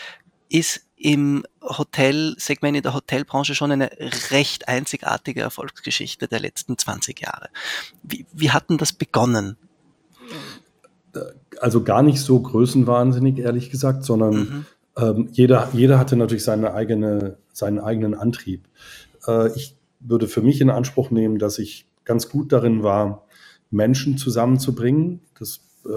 ist 0.49 0.81
im 0.95 1.43
Hotelsegment, 1.63 2.77
in 2.77 2.83
der 2.83 2.93
Hotelbranche 2.93 3.55
schon 3.55 3.71
eine 3.71 3.89
recht 4.29 4.67
einzigartige 4.67 5.41
Erfolgsgeschichte 5.41 6.27
der 6.27 6.39
letzten 6.39 6.77
20 6.77 7.19
Jahre. 7.21 7.49
Wie, 8.03 8.25
wie 8.33 8.51
hat 8.51 8.69
denn 8.69 8.77
das 8.77 8.93
begonnen? 8.93 9.57
Also 11.59 11.83
gar 11.83 12.03
nicht 12.03 12.19
so 12.19 12.39
größenwahnsinnig, 12.39 13.39
ehrlich 13.39 13.69
gesagt, 13.71 14.03
sondern 14.03 14.33
mhm. 14.33 14.65
ähm, 14.97 15.29
jeder, 15.31 15.69
jeder 15.73 15.97
hatte 15.97 16.15
natürlich 16.15 16.43
seine 16.43 16.73
eigene, 16.73 17.37
seinen 17.51 17.79
eigenen 17.79 18.13
Antrieb. 18.13 18.67
Äh, 19.27 19.51
ich 19.55 19.75
würde 19.99 20.27
für 20.27 20.41
mich 20.41 20.61
in 20.61 20.69
Anspruch 20.69 21.11
nehmen, 21.11 21.39
dass 21.39 21.57
ich 21.57 21.87
ganz 22.05 22.29
gut 22.29 22.51
darin 22.51 22.83
war, 22.83 23.25
Menschen 23.71 24.17
zusammenzubringen. 24.17 25.21
Das 25.37 25.61
äh, 25.85 25.89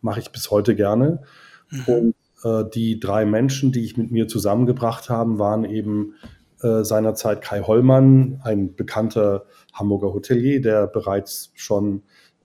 mache 0.00 0.20
ich 0.20 0.30
bis 0.30 0.50
heute 0.50 0.74
gerne. 0.74 1.22
Mhm. 1.70 1.84
Und 1.86 2.14
äh, 2.44 2.64
die 2.72 3.00
drei 3.00 3.24
Menschen, 3.24 3.72
die 3.72 3.84
ich 3.84 3.96
mit 3.96 4.10
mir 4.10 4.28
zusammengebracht 4.28 5.10
habe, 5.10 5.38
waren 5.38 5.64
eben 5.64 6.14
äh, 6.62 6.84
seinerzeit 6.84 7.42
Kai 7.42 7.60
Hollmann, 7.60 8.40
ein 8.44 8.74
bekannter 8.74 9.44
Hamburger 9.72 10.12
Hotelier, 10.12 10.60
der 10.60 10.86
bereits 10.86 11.50
schon 11.54 12.02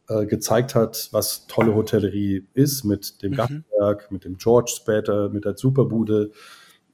äh, 0.10 0.26
gezeigt 0.26 0.76
hat, 0.76 1.10
was 1.12 1.48
tolle 1.48 1.74
Hotellerie 1.76 2.46
ist, 2.54 2.84
mit 2.84 3.22
dem 3.24 3.32
mhm. 3.32 3.36
Gartenberg, 3.36 4.12
mit 4.12 4.26
dem 4.26 4.38
George 4.38 4.74
später, 4.76 5.30
mit 5.30 5.46
der 5.46 5.58
Superbude, 5.58 6.32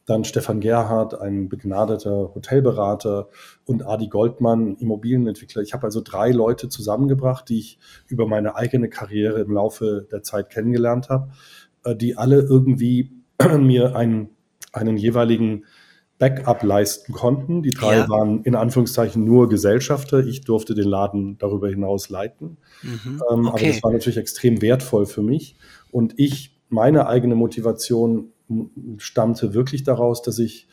dann 0.08 0.24
Stefan 0.24 0.62
Gerhardt, 0.62 1.20
ein 1.20 1.50
begnadeter 1.50 2.34
Hotelberater 2.34 3.28
und 3.66 3.86
Adi 3.86 4.08
Goldmann, 4.08 4.78
Immobilienentwickler. 4.78 5.62
Ich 5.62 5.74
habe 5.74 5.84
also 5.84 6.02
drei 6.02 6.32
Leute 6.32 6.70
zusammengebracht, 6.70 7.50
die 7.50 7.60
ich 7.60 7.80
über 8.08 8.26
meine 8.26 8.56
eigene 8.56 8.90
Karriere 8.90 9.42
im 9.42 9.52
Laufe 9.52 10.08
der 10.10 10.24
Zeit 10.24 10.50
kennengelernt 10.50 11.10
habe, 11.10 11.32
äh, 11.84 11.94
die 11.94 12.18
alle 12.18 12.40
irgendwie 12.40 13.12
mir 13.60 13.98
einen, 13.98 14.30
einen 14.72 14.96
jeweiligen 14.96 15.66
Backup 16.20 16.64
leisten 16.64 17.12
konnten. 17.12 17.62
Die 17.62 17.72
drei 17.72 17.98
ja. 17.98 18.10
waren 18.10 18.44
in 18.44 18.56
Anführungszeichen 18.56 19.26
nur 19.26 19.50
Gesellschafter. 19.50 20.26
Ich 20.26 20.40
durfte 20.42 20.74
den 20.74 20.88
Laden 20.88 21.38
darüber 21.38 21.68
hinaus 21.68 22.08
leiten. 22.08 22.58
Mhm. 22.82 23.22
Ähm, 23.30 23.48
okay. 23.48 23.50
Aber 23.50 23.74
das 23.74 23.84
war 23.84 23.92
natürlich 23.92 24.18
extrem 24.18 24.62
wertvoll 24.62 25.06
für 25.06 25.22
mich. 25.22 25.58
Und 25.92 26.14
ich, 26.16 26.58
meine 26.70 27.08
eigene 27.08 27.36
Motivation 27.36 28.32
stammte 28.98 29.54
wirklich 29.54 29.84
daraus, 29.84 30.22
dass 30.22 30.40
ich 30.40 30.68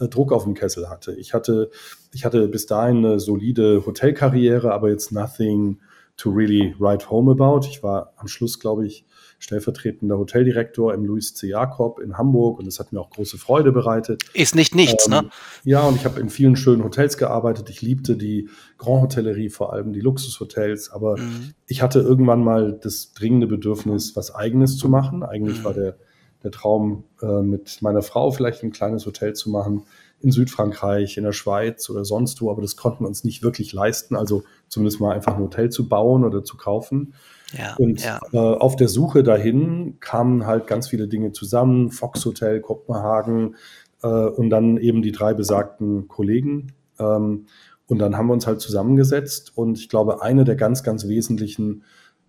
äh, 0.00 0.08
Druck 0.08 0.32
auf 0.32 0.44
dem 0.44 0.54
Kessel 0.54 0.88
hatte. 0.88 1.14
Ich 1.14 1.34
hatte, 1.34 1.70
ich 2.12 2.24
hatte 2.24 2.48
bis 2.48 2.66
dahin 2.66 2.98
eine 2.98 3.20
solide 3.20 3.84
Hotelkarriere, 3.86 4.72
aber 4.72 4.90
jetzt 4.90 5.12
nothing 5.12 5.78
to 6.16 6.30
really 6.30 6.74
write 6.78 7.10
home 7.10 7.30
about. 7.30 7.66
Ich 7.66 7.82
war 7.82 8.12
am 8.16 8.28
Schluss, 8.28 8.60
glaube 8.60 8.86
ich, 8.86 9.06
stellvertretender 9.38 10.18
Hoteldirektor 10.18 10.92
im 10.92 11.04
Louis 11.04 11.34
C. 11.34 11.48
Jakob 11.48 11.98
in 11.98 12.18
Hamburg 12.18 12.58
und 12.58 12.66
das 12.66 12.78
hat 12.78 12.92
mir 12.92 13.00
auch 13.00 13.08
große 13.08 13.38
Freude 13.38 13.72
bereitet. 13.72 14.22
Ist 14.34 14.54
nicht 14.54 14.74
nichts, 14.74 15.06
ähm, 15.06 15.12
ne? 15.12 15.30
Ja, 15.64 15.80
und 15.80 15.96
ich 15.96 16.04
habe 16.04 16.20
in 16.20 16.28
vielen 16.28 16.56
schönen 16.56 16.84
Hotels 16.84 17.16
gearbeitet. 17.16 17.70
Ich 17.70 17.80
liebte 17.80 18.16
die 18.16 18.50
Grand 18.76 19.02
Hotellerie, 19.02 19.48
vor 19.48 19.72
allem 19.72 19.94
die 19.94 20.00
Luxushotels, 20.00 20.90
aber 20.90 21.16
mhm. 21.18 21.54
ich 21.66 21.80
hatte 21.80 22.00
irgendwann 22.00 22.44
mal 22.44 22.78
das 22.80 23.14
dringende 23.14 23.46
Bedürfnis, 23.46 24.14
was 24.14 24.34
Eigenes 24.34 24.76
zu 24.76 24.90
machen. 24.90 25.22
Eigentlich 25.22 25.60
mhm. 25.60 25.64
war 25.64 25.74
der 25.74 25.96
der 26.42 26.50
Traum, 26.50 27.04
äh, 27.22 27.42
mit 27.42 27.82
meiner 27.82 28.02
Frau 28.02 28.30
vielleicht 28.30 28.62
ein 28.62 28.72
kleines 28.72 29.06
Hotel 29.06 29.34
zu 29.34 29.50
machen 29.50 29.84
in 30.20 30.32
Südfrankreich, 30.32 31.16
in 31.16 31.24
der 31.24 31.32
Schweiz 31.32 31.88
oder 31.88 32.04
sonst 32.04 32.42
wo, 32.42 32.50
aber 32.50 32.60
das 32.60 32.76
konnten 32.76 33.04
wir 33.04 33.08
uns 33.08 33.24
nicht 33.24 33.42
wirklich 33.42 33.72
leisten, 33.72 34.16
also 34.16 34.42
zumindest 34.68 35.00
mal 35.00 35.14
einfach 35.14 35.36
ein 35.36 35.42
Hotel 35.42 35.70
zu 35.70 35.88
bauen 35.88 36.24
oder 36.24 36.44
zu 36.44 36.56
kaufen. 36.56 37.14
Ja, 37.56 37.74
und 37.76 38.04
ja. 38.04 38.20
Äh, 38.32 38.38
auf 38.38 38.76
der 38.76 38.88
Suche 38.88 39.22
dahin 39.22 39.96
kamen 40.00 40.46
halt 40.46 40.66
ganz 40.66 40.88
viele 40.88 41.08
Dinge 41.08 41.32
zusammen, 41.32 41.90
Fox 41.90 42.24
Hotel, 42.26 42.60
Kopenhagen 42.60 43.56
äh, 44.02 44.08
und 44.08 44.50
dann 44.50 44.76
eben 44.76 45.02
die 45.02 45.12
drei 45.12 45.32
besagten 45.32 46.06
Kollegen. 46.06 46.72
Ähm, 46.98 47.46
und 47.86 47.98
dann 47.98 48.16
haben 48.16 48.28
wir 48.28 48.34
uns 48.34 48.46
halt 48.46 48.60
zusammengesetzt 48.60 49.56
und 49.56 49.78
ich 49.78 49.88
glaube, 49.88 50.22
eine 50.22 50.44
der 50.44 50.54
ganz, 50.54 50.82
ganz 50.82 51.08
wesentlichen 51.08 51.82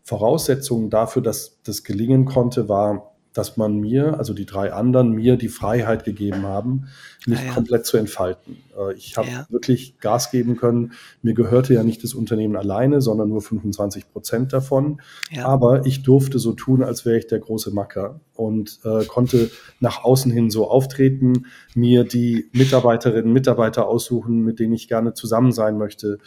Voraussetzungen 0.04 0.90
dafür, 0.90 1.22
dass 1.22 1.62
das 1.64 1.84
gelingen 1.84 2.26
konnte, 2.26 2.68
war 2.68 3.11
dass 3.34 3.58
man 3.58 3.80
mir, 3.80 4.18
also 4.18 4.34
die 4.34 4.46
drei 4.46 4.74
anderen, 4.74 5.12
mir 5.12 5.38
die 5.38 5.48
Freiheit 5.48 6.04
gegeben 6.04 6.44
haben, 6.44 6.88
mich 7.26 7.40
ah, 7.40 7.46
ja. 7.46 7.54
komplett 7.54 7.86
zu 7.86 7.98
entfalten. 7.98 8.58
Äh, 8.78 8.94
ich 8.96 9.16
habe 9.18 9.30
ja. 9.30 9.46
wirklich 9.50 10.00
Gas 10.00 10.32
geben 10.32 10.58
können. 10.58 10.94
Mir 11.22 11.34
gehörte 11.34 11.74
ja 11.74 11.84
nicht 11.84 12.04
das 12.04 12.14
Unternehmen 12.14 12.56
alleine, 12.56 13.02
sondern 13.02 13.30
nur 13.30 13.42
25 13.42 14.12
Prozent 14.12 14.54
davon. 14.54 15.02
Ja. 15.32 15.46
Aber 15.46 15.86
ich 15.86 16.04
durfte 16.04 16.40
so 16.40 16.54
tun, 16.54 16.84
als 16.84 17.06
wäre 17.06 17.18
ich 17.18 17.28
der 17.28 17.40
große 17.40 17.72
Macker 17.72 18.20
und 18.34 18.80
äh, 18.84 19.06
konnte 19.06 19.52
nach 19.80 20.04
außen 20.04 20.32
hin 20.32 20.50
so 20.50 20.70
auftreten, 20.70 21.46
mir 21.76 22.04
die 22.04 22.50
Mitarbeiterinnen 22.54 23.28
und 23.28 23.34
Mitarbeiter 23.34 23.88
aussuchen, 23.88 24.42
mit 24.42 24.60
denen 24.60 24.74
ich 24.74 24.88
gerne 24.88 25.14
zusammen 25.14 25.52
sein 25.52 25.78
möchte, 25.78 26.18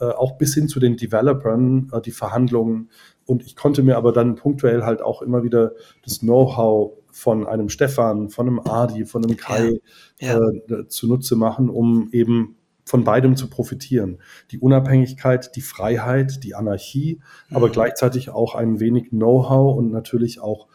äh, 0.00 0.06
auch 0.06 0.36
bis 0.38 0.54
hin 0.54 0.68
zu 0.68 0.80
den 0.80 0.96
Developern, 0.96 1.90
äh, 1.92 2.00
die 2.00 2.10
Verhandlungen 2.10 2.90
und 3.26 3.44
ich 3.44 3.56
konnte 3.56 3.82
mir 3.82 3.96
aber 3.96 4.12
dann 4.12 4.34
punktuell 4.34 4.82
halt 4.84 5.02
auch 5.02 5.22
immer 5.22 5.42
wieder 5.42 5.72
das 6.02 6.20
Know-how 6.20 6.92
von 7.10 7.46
einem 7.46 7.68
Stefan, 7.68 8.28
von 8.28 8.48
einem 8.48 8.60
Adi, 8.60 9.04
von 9.04 9.24
einem 9.24 9.36
Kai 9.36 9.80
ja, 10.20 10.38
ja. 10.38 10.78
Äh, 10.78 10.88
zunutze 10.88 11.36
machen, 11.36 11.70
um 11.70 12.08
eben 12.12 12.56
von 12.84 13.04
beidem 13.04 13.36
zu 13.36 13.48
profitieren. 13.48 14.18
Die 14.50 14.58
Unabhängigkeit, 14.58 15.56
die 15.56 15.62
Freiheit, 15.62 16.44
die 16.44 16.54
Anarchie, 16.54 17.20
mhm. 17.48 17.56
aber 17.56 17.70
gleichzeitig 17.70 18.30
auch 18.30 18.54
ein 18.54 18.78
wenig 18.78 19.10
Know-how 19.10 19.76
und 19.76 19.90
natürlich 19.90 20.40
auch 20.40 20.68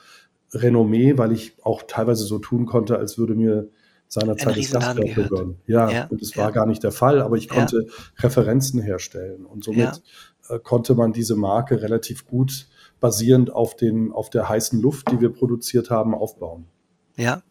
Renommee, 0.52 1.18
weil 1.18 1.32
ich 1.32 1.56
auch 1.62 1.84
teilweise 1.84 2.24
so 2.24 2.40
tun 2.40 2.66
konnte, 2.66 2.98
als 2.98 3.20
würde 3.20 3.36
mir 3.36 3.70
seinerzeit 4.10 4.58
das 4.58 4.72
Gastwerk 4.72 5.16
gehören. 5.16 5.62
Ja, 5.66 5.90
ja, 5.90 6.08
und 6.08 6.22
es 6.22 6.36
war 6.36 6.52
gar 6.52 6.66
nicht 6.66 6.84
der 6.84 6.92
Fall, 6.92 7.22
aber 7.22 7.38
ich 7.38 7.48
konnte 7.48 7.88
Referenzen 8.18 8.82
herstellen. 8.82 9.46
Und 9.46 9.64
somit 9.64 10.02
äh, 10.50 10.60
konnte 10.60 10.96
man 10.96 11.14
diese 11.14 11.36
Marke 11.36 11.82
relativ 11.82 12.26
gut 12.26 12.68
basierend 13.00 13.52
auf, 13.52 13.76
den, 13.76 14.12
auf 14.12 14.30
der 14.30 14.50
heißen 14.50 14.82
Luft, 14.82 15.10
die 15.12 15.22
wir 15.22 15.32
produziert 15.32 15.90
haben, 15.90 16.14
aufbauen. 16.14 16.66
Ja 17.16 17.44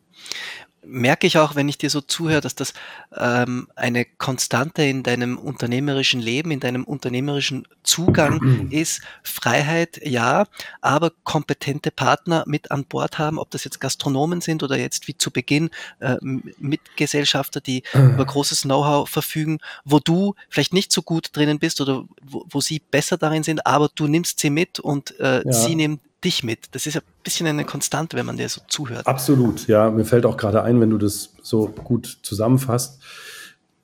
merke 0.85 1.27
ich 1.27 1.39
auch, 1.39 1.55
wenn 1.55 1.69
ich 1.69 1.79
dir 1.79 1.91
so 1.91 2.01
zuhöre, 2.01 2.41
dass 2.41 2.55
das 2.55 2.73
ähm, 3.17 3.69
eine 3.77 4.05
Konstante 4.05 4.83
in 4.83 5.03
deinem 5.03 5.39
unternehmerischen 5.39 6.21
Leben, 6.21 6.51
in 6.51 6.61
deinem 6.61 6.85
unternehmerischen 6.85 7.67
Zugang 7.83 8.69
ist. 8.71 9.03
Freiheit, 9.23 10.01
ja, 10.03 10.47
aber 10.81 11.13
kompetente 11.25 11.91
Partner 11.91 12.45
mit 12.47 12.71
an 12.71 12.85
Bord 12.85 13.19
haben, 13.19 13.39
ob 13.39 13.51
das 13.51 13.65
jetzt 13.65 13.81
Gastronomen 13.81 14.41
sind 14.41 14.63
oder 14.63 14.77
jetzt 14.77 15.09
wie 15.09 15.17
zu 15.17 15.31
Beginn 15.31 15.71
äh, 16.01 16.17
Mitgesellschafter, 16.23 17.61
die 17.61 17.83
über 17.95 18.25
großes 18.25 18.63
Know-how 18.63 19.09
verfügen, 19.09 19.59
wo 19.85 19.99
du 19.99 20.35
vielleicht 20.49 20.73
nicht 20.73 20.93
so 20.93 21.03
gut 21.03 21.31
drinnen 21.33 21.59
bist 21.59 21.81
oder 21.81 22.05
wo, 22.23 22.45
wo 22.49 22.61
sie 22.61 22.81
besser 22.91 23.19
darin 23.19 23.43
sind, 23.43 23.67
aber 23.67 23.89
du 23.95 24.07
nimmst 24.07 24.41
sie 24.41 24.51
mit 24.51 24.79
und 24.81 25.19
äh, 25.21 25.43
ja. 25.45 25.53
sie 25.53 25.75
nehmen 25.75 26.01
dich 26.25 26.43
mit. 26.43 26.67
Das 26.73 26.87
ist 26.87 26.97
ein 26.97 27.03
bisschen 27.23 27.47
eine 27.47 27.65
Konstante, 27.65 28.17
wenn 28.17 28.27
man 28.27 28.37
dir 28.37 28.49
so 28.49 28.61
zuhört. 28.69 29.07
Absolut, 29.07 29.69
ja. 29.69 29.91
Mir 29.91 30.05
fällt 30.05 30.27
auch 30.27 30.37
gerade 30.37 30.63
ein, 30.63 30.81
wenn 30.81 30.91
du 30.91 30.99
das 30.99 31.35
so 31.43 31.69
gut 31.69 32.19
zusammenfasst. 32.23 33.03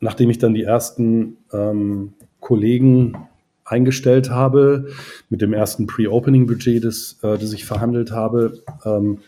nachdem 0.01 0.29
ich 0.29 0.39
dann 0.39 0.53
die 0.53 0.65
ersten 0.65 1.39
ähm, 1.53 2.13
Kollegen 2.41 3.17
eingestellt 3.65 4.29
habe, 4.29 4.89
mit 5.31 5.41
dem 5.41 5.55
ersten 5.55 5.87
Pre-Opening-Budget, 5.87 6.85
das, 6.85 7.19
äh, 7.23 7.39
das 7.39 7.53
ich 7.53 7.65
verhandelt 7.65 8.11
habe, 8.13 8.63
ähm, 8.85 9.21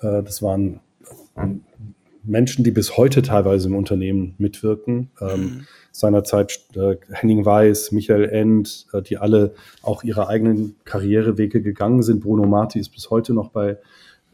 äh, 0.00 0.22
das 0.22 0.42
waren 0.42 0.80
Menschen, 2.24 2.64
die 2.64 2.70
bis 2.70 2.96
heute 2.96 3.22
teilweise 3.22 3.68
im 3.68 3.76
Unternehmen 3.76 4.34
mitwirken. 4.38 5.10
Ähm, 5.20 5.40
mhm. 5.40 5.66
Seinerzeit 5.92 6.60
äh, 6.74 6.96
Henning 7.10 7.44
Weiß, 7.44 7.92
Michael 7.92 8.28
End, 8.28 8.86
äh, 8.92 9.02
die 9.02 9.18
alle 9.18 9.54
auch 9.82 10.04
ihre 10.04 10.28
eigenen 10.28 10.76
Karrierewege 10.84 11.62
gegangen 11.62 12.02
sind. 12.02 12.20
Bruno 12.20 12.46
Marti 12.46 12.78
ist 12.78 12.90
bis 12.90 13.10
heute 13.10 13.34
noch 13.34 13.50
bei 13.50 13.78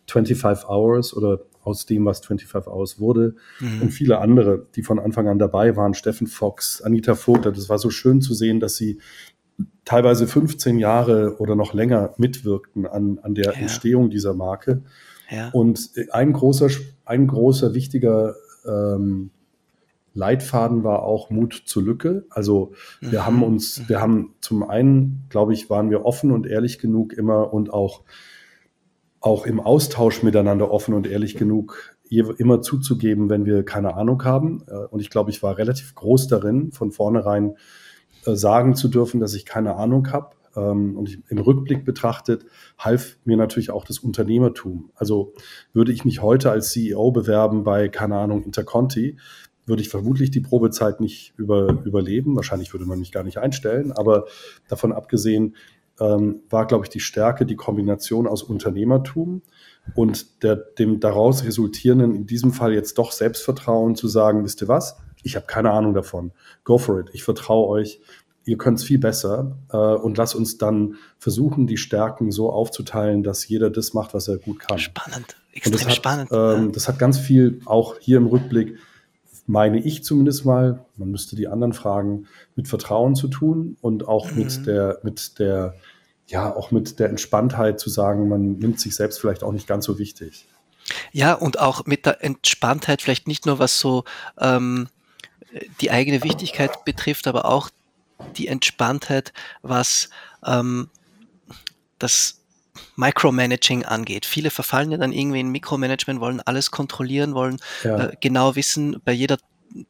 25 0.09 0.69
Hours 0.69 1.17
oder 1.17 1.41
aus 1.63 1.87
dem, 1.87 2.05
was 2.05 2.21
25 2.21 2.71
Hours 2.71 3.01
wurde. 3.01 3.35
Mhm. 3.61 3.83
Und 3.83 3.91
viele 3.91 4.19
andere, 4.19 4.67
die 4.75 4.83
von 4.83 4.99
Anfang 4.99 5.29
an 5.29 5.39
dabei 5.39 5.77
waren. 5.77 5.95
Steffen 5.95 6.27
Fox, 6.27 6.83
Anita 6.83 7.15
Vogt. 7.15 7.47
Das 7.47 7.69
war 7.69 7.79
so 7.79 7.91
schön 7.91 8.21
zu 8.21 8.35
sehen, 8.35 8.61
dass 8.61 8.77
sie 8.77 8.99
teilweise 9.85 10.27
15 10.27 10.79
Jahre 10.79 11.37
oder 11.39 11.57
noch 11.57 11.75
länger 11.75 12.15
mitwirkten 12.17 12.87
an, 12.87 13.19
an 13.23 13.35
der 13.35 13.53
ja. 13.53 13.53
Entstehung 13.53 14.11
dieser 14.11 14.35
Marke. 14.35 14.83
Ja. 15.31 15.51
Und 15.51 15.91
ein 16.11 16.33
großer, 16.33 16.69
ein 17.05 17.27
großer 17.27 17.75
wichtiger 17.75 18.35
ähm, 18.67 19.31
Leitfaden 20.15 20.85
war 20.85 21.03
auch 21.03 21.31
Mut 21.31 21.65
zur 21.67 21.83
Lücke. 21.83 22.25
Also 22.31 22.73
wir 23.01 23.21
mhm. 23.21 23.27
haben 23.27 23.43
uns, 23.43 23.89
wir 23.89 24.01
haben 24.01 24.35
zum 24.41 24.63
einen, 24.63 25.25
glaube 25.29 25.53
ich, 25.53 25.69
waren 25.69 25.91
wir 25.91 26.05
offen 26.05 26.31
und 26.31 26.47
ehrlich 26.47 26.79
genug 26.79 27.13
immer 27.13 27.53
und 27.53 27.73
auch, 27.73 28.03
auch 29.21 29.45
im 29.45 29.61
Austausch 29.61 30.23
miteinander 30.23 30.71
offen 30.71 30.95
und 30.95 31.07
ehrlich 31.07 31.37
genug, 31.37 31.95
immer 32.09 32.63
zuzugeben, 32.63 33.29
wenn 33.29 33.45
wir 33.45 33.65
keine 33.65 33.95
Ahnung 33.95 34.25
haben. 34.25 34.63
Äh, 34.69 34.87
und 34.87 35.01
ich 35.01 35.11
glaube, 35.11 35.31
ich 35.31 35.43
war 35.43 35.59
relativ 35.59 35.95
groß 35.95 36.29
darin, 36.29 36.71
von 36.71 36.93
vornherein 36.93 37.57
äh, 38.25 38.35
sagen 38.35 38.77
zu 38.77 38.89
dürfen, 38.89 39.21
dass 39.21 39.35
ich 39.35 39.45
keine 39.45 39.77
Ahnung 39.77 40.13
habe. 40.13 40.37
Ähm, 40.57 40.97
und 40.97 41.19
im 41.29 41.39
Rückblick 41.39 41.85
betrachtet 41.85 42.45
half 42.79 43.19
mir 43.25 43.37
natürlich 43.37 43.71
auch 43.71 43.85
das 43.85 43.99
Unternehmertum. 43.99 44.91
Also 44.95 45.33
würde 45.73 45.93
ich 45.93 46.05
mich 46.05 46.23
heute 46.23 46.51
als 46.51 46.71
CEO 46.71 47.11
bewerben 47.11 47.65
bei, 47.65 47.89
keine 47.89 48.17
Ahnung, 48.19 48.45
Interconti, 48.45 49.17
würde 49.67 49.83
ich 49.83 49.89
vermutlich 49.89 50.31
die 50.31 50.41
Probezeit 50.41 51.01
nicht 51.01 51.33
über, 51.37 51.83
überleben. 51.85 52.37
Wahrscheinlich 52.37 52.73
würde 52.73 52.87
man 52.87 52.99
mich 52.99 53.13
gar 53.13 53.23
nicht 53.25 53.39
einstellen. 53.39 53.93
Aber 53.93 54.27
davon 54.69 54.93
abgesehen 54.93 55.57
ähm, 56.01 56.41
war, 56.51 56.67
glaube 56.67 56.85
ich, 56.85 56.91
die 56.91 57.01
Stärke 57.01 57.47
die 57.47 57.57
Kombination 57.57 58.27
aus 58.27 58.43
Unternehmertum 58.43 59.43
und 59.95 60.43
der, 60.43 60.57
dem 60.57 61.01
daraus 61.01 61.45
resultierenden, 61.45 62.15
in 62.15 62.27
diesem 62.27 62.53
Fall 62.53 62.73
jetzt 62.73 62.99
doch 62.99 63.13
Selbstvertrauen 63.13 63.95
zu 63.97 64.09
sagen, 64.09 64.45
wisst 64.45 64.63
ihr 64.63 64.69
was? 64.69 64.97
Ich 65.23 65.37
habe 65.37 65.47
keine 65.47 65.71
Ahnung 65.71 65.95
davon. 65.95 66.33
Go 66.65 66.79
for 66.79 67.01
it. 67.01 67.11
Ich 67.13 67.25
vertraue 67.25 67.69
euch 67.69 68.01
ihr 68.45 68.59
könnt 68.59 68.79
es 68.79 68.85
viel 68.85 68.99
besser 68.99 69.57
äh, 69.73 69.77
und 69.77 70.19
lass 70.19 70.35
uns 70.35 70.59
dann 70.59 70.97
versuchen, 71.19 71.67
die 71.67 71.77
Stärken 71.77 72.31
so 72.31 72.51
aufzuteilen, 72.51 73.23
dass 73.23 73.47
jeder 73.49 73.71
das 73.71 73.95
macht, 73.95 74.15
was 74.15 74.29
er 74.29 74.39
gut 74.39 74.61
kann. 74.61 74.79
Spannend, 74.79 75.37
extrem 75.53 75.87
das 75.87 75.95
spannend. 75.95 76.31
ähm, 76.33 76.73
das 76.73 76.89
hat 76.89 76.99
ganz 76.99 77.19
viel, 77.19 77.61
auch 77.65 77.97
hier 78.01 78.19
im 78.19 78.27
Rückblick, 78.27 78.77
meine 79.47 79.79
ich 79.79 80.05
zumindest 80.05 80.45
mal, 80.45 80.85
man 80.97 81.11
müsste 81.11 81.37
die 81.37 81.49
anderen 81.49 81.73
fragen, 81.73 82.27
mit 82.57 82.69
Vertrauen 82.69 83.15
zu 83.15 83.29
tun 83.29 83.77
und 83.81 84.09
auch 84.09 84.31
mhm. 84.31 84.39
mit 84.39 84.67
der, 84.67 84.99
mit 85.03 85.39
der, 85.39 85.75
ja, 86.27 86.55
auch 86.55 86.71
mit 86.71 86.99
der 86.99 87.11
Entspanntheit 87.11 87.79
zu 87.79 87.91
sagen, 87.91 88.29
man 88.29 88.59
nimmt 88.59 88.81
sich 88.81 88.95
selbst 88.95 89.21
vielleicht 89.21 89.43
auch 89.43 89.53
nicht 89.53 89.67
ganz 89.67 89.85
so 89.85 89.99
wichtig. 89.99 90.47
Ja, 91.13 91.35
und 91.35 91.59
auch 91.59 91.87
mit 91.87 92.07
der 92.07 92.23
Entspanntheit 92.23 93.03
vielleicht 93.03 93.29
nicht 93.29 93.47
nur 93.47 93.59
was 93.59 93.81
so 93.81 94.05
ähm, 94.39 94.89
die 95.81 95.91
eigene 95.91 96.23
Wichtigkeit 96.23 96.85
betrifft, 96.85 97.27
aber 97.27 97.45
auch 97.47 97.71
die 98.37 98.49
Entspanntheit, 98.49 99.33
was 99.63 100.11
ähm, 100.45 100.89
das 101.99 102.44
Micromanaging 102.97 103.85
angeht. 103.85 104.27
Viele 104.27 104.51
verfallen 104.51 104.91
ja 104.91 104.99
dann 104.99 105.13
irgendwie 105.13 105.41
in 105.41 105.49
Mikromanagement, 105.51 106.21
wollen 106.21 106.41
alles 106.41 106.71
kontrollieren, 106.71 107.35
wollen 107.35 107.59
ja. 107.83 108.09
äh, 108.09 108.17
genau 108.21 108.57
wissen, 108.57 109.01
bei 109.05 109.13
jeder 109.13 109.39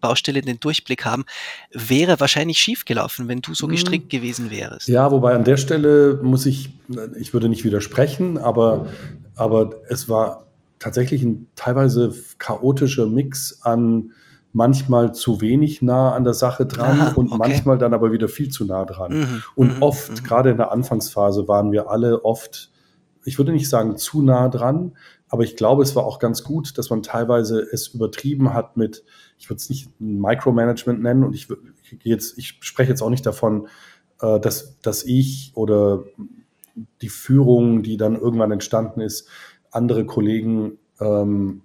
Baustelle 0.01 0.41
den 0.41 0.61
Durchblick 0.61 1.05
haben, 1.05 1.25
wäre 1.73 2.19
wahrscheinlich 2.19 2.59
schiefgelaufen, 2.59 3.29
wenn 3.29 3.41
du 3.41 3.55
so 3.55 3.67
mhm. 3.67 3.73
gestrickt 3.73 4.11
gewesen 4.11 4.51
wärst. 4.51 4.89
Ja, 4.89 5.11
wobei 5.11 5.35
an 5.35 5.45
der 5.45 5.57
Stelle 5.57 6.21
muss 6.23 6.47
ich, 6.47 6.71
ich 7.19 7.35
würde 7.35 7.49
nicht 7.49 7.65
widersprechen, 7.65 8.39
aber, 8.39 8.87
aber 9.35 9.75
es 9.89 10.09
war 10.09 10.47
tatsächlich 10.79 11.23
ein 11.23 11.49
teilweise 11.55 12.15
chaotischer 12.39 13.07
Mix 13.07 13.61
an 13.63 14.13
manchmal 14.55 15.13
zu 15.13 15.41
wenig 15.41 15.83
nah 15.83 16.13
an 16.13 16.25
der 16.25 16.35
Sache 16.35 16.65
dran 16.65 17.01
Aha, 17.01 17.13
und 17.17 17.27
okay. 17.27 17.39
manchmal 17.39 17.77
dann 17.77 17.93
aber 17.93 18.13
wieder 18.13 18.29
viel 18.29 18.51
zu 18.51 18.65
nah 18.65 18.85
dran. 18.85 19.13
Mhm, 19.13 19.43
und 19.57 19.77
mhm, 19.77 19.83
oft, 19.83 20.11
mhm. 20.11 20.25
gerade 20.25 20.51
in 20.51 20.57
der 20.57 20.73
Anfangsphase, 20.73 21.49
waren 21.49 21.73
wir 21.73 21.91
alle 21.91 22.25
oft, 22.25 22.71
ich 23.25 23.39
würde 23.39 23.53
nicht 23.53 23.69
sagen 23.69 23.97
zu 23.97 24.23
nah 24.23 24.49
dran, 24.49 24.97
aber 25.29 25.43
ich 25.43 25.57
glaube, 25.57 25.83
es 25.83 25.97
war 25.97 26.05
auch 26.05 26.19
ganz 26.19 26.45
gut, 26.45 26.79
dass 26.79 26.91
man 26.91 27.03
teilweise 27.03 27.61
es 27.61 27.89
übertrieben 27.89 28.55
hat 28.55 28.77
mit, 28.77 29.05
ich 29.39 29.49
würde 29.49 29.59
es 29.59 29.69
nicht 29.69 29.89
Micromanagement 29.99 31.03
nennen 31.03 31.25
und 31.25 31.35
ich, 31.35 31.49
jetzt, 32.03 32.39
ich 32.39 32.59
spreche 32.61 32.91
jetzt 32.91 33.03
auch 33.03 33.11
nicht 33.11 33.27
davon, 33.27 33.69
äh, 34.21 34.39
dass, 34.39 34.79
dass 34.81 35.05
ich 35.05 35.53
oder 35.55 36.05
die 37.03 37.09
Führung, 37.09 37.83
die 37.83 37.97
dann 37.97 38.17
irgendwann 38.17 38.53
entstanden 38.53 39.01
ist, 39.01 39.29
andere 39.71 40.07
Kollegen 40.07 40.79
ähm, 41.01 41.63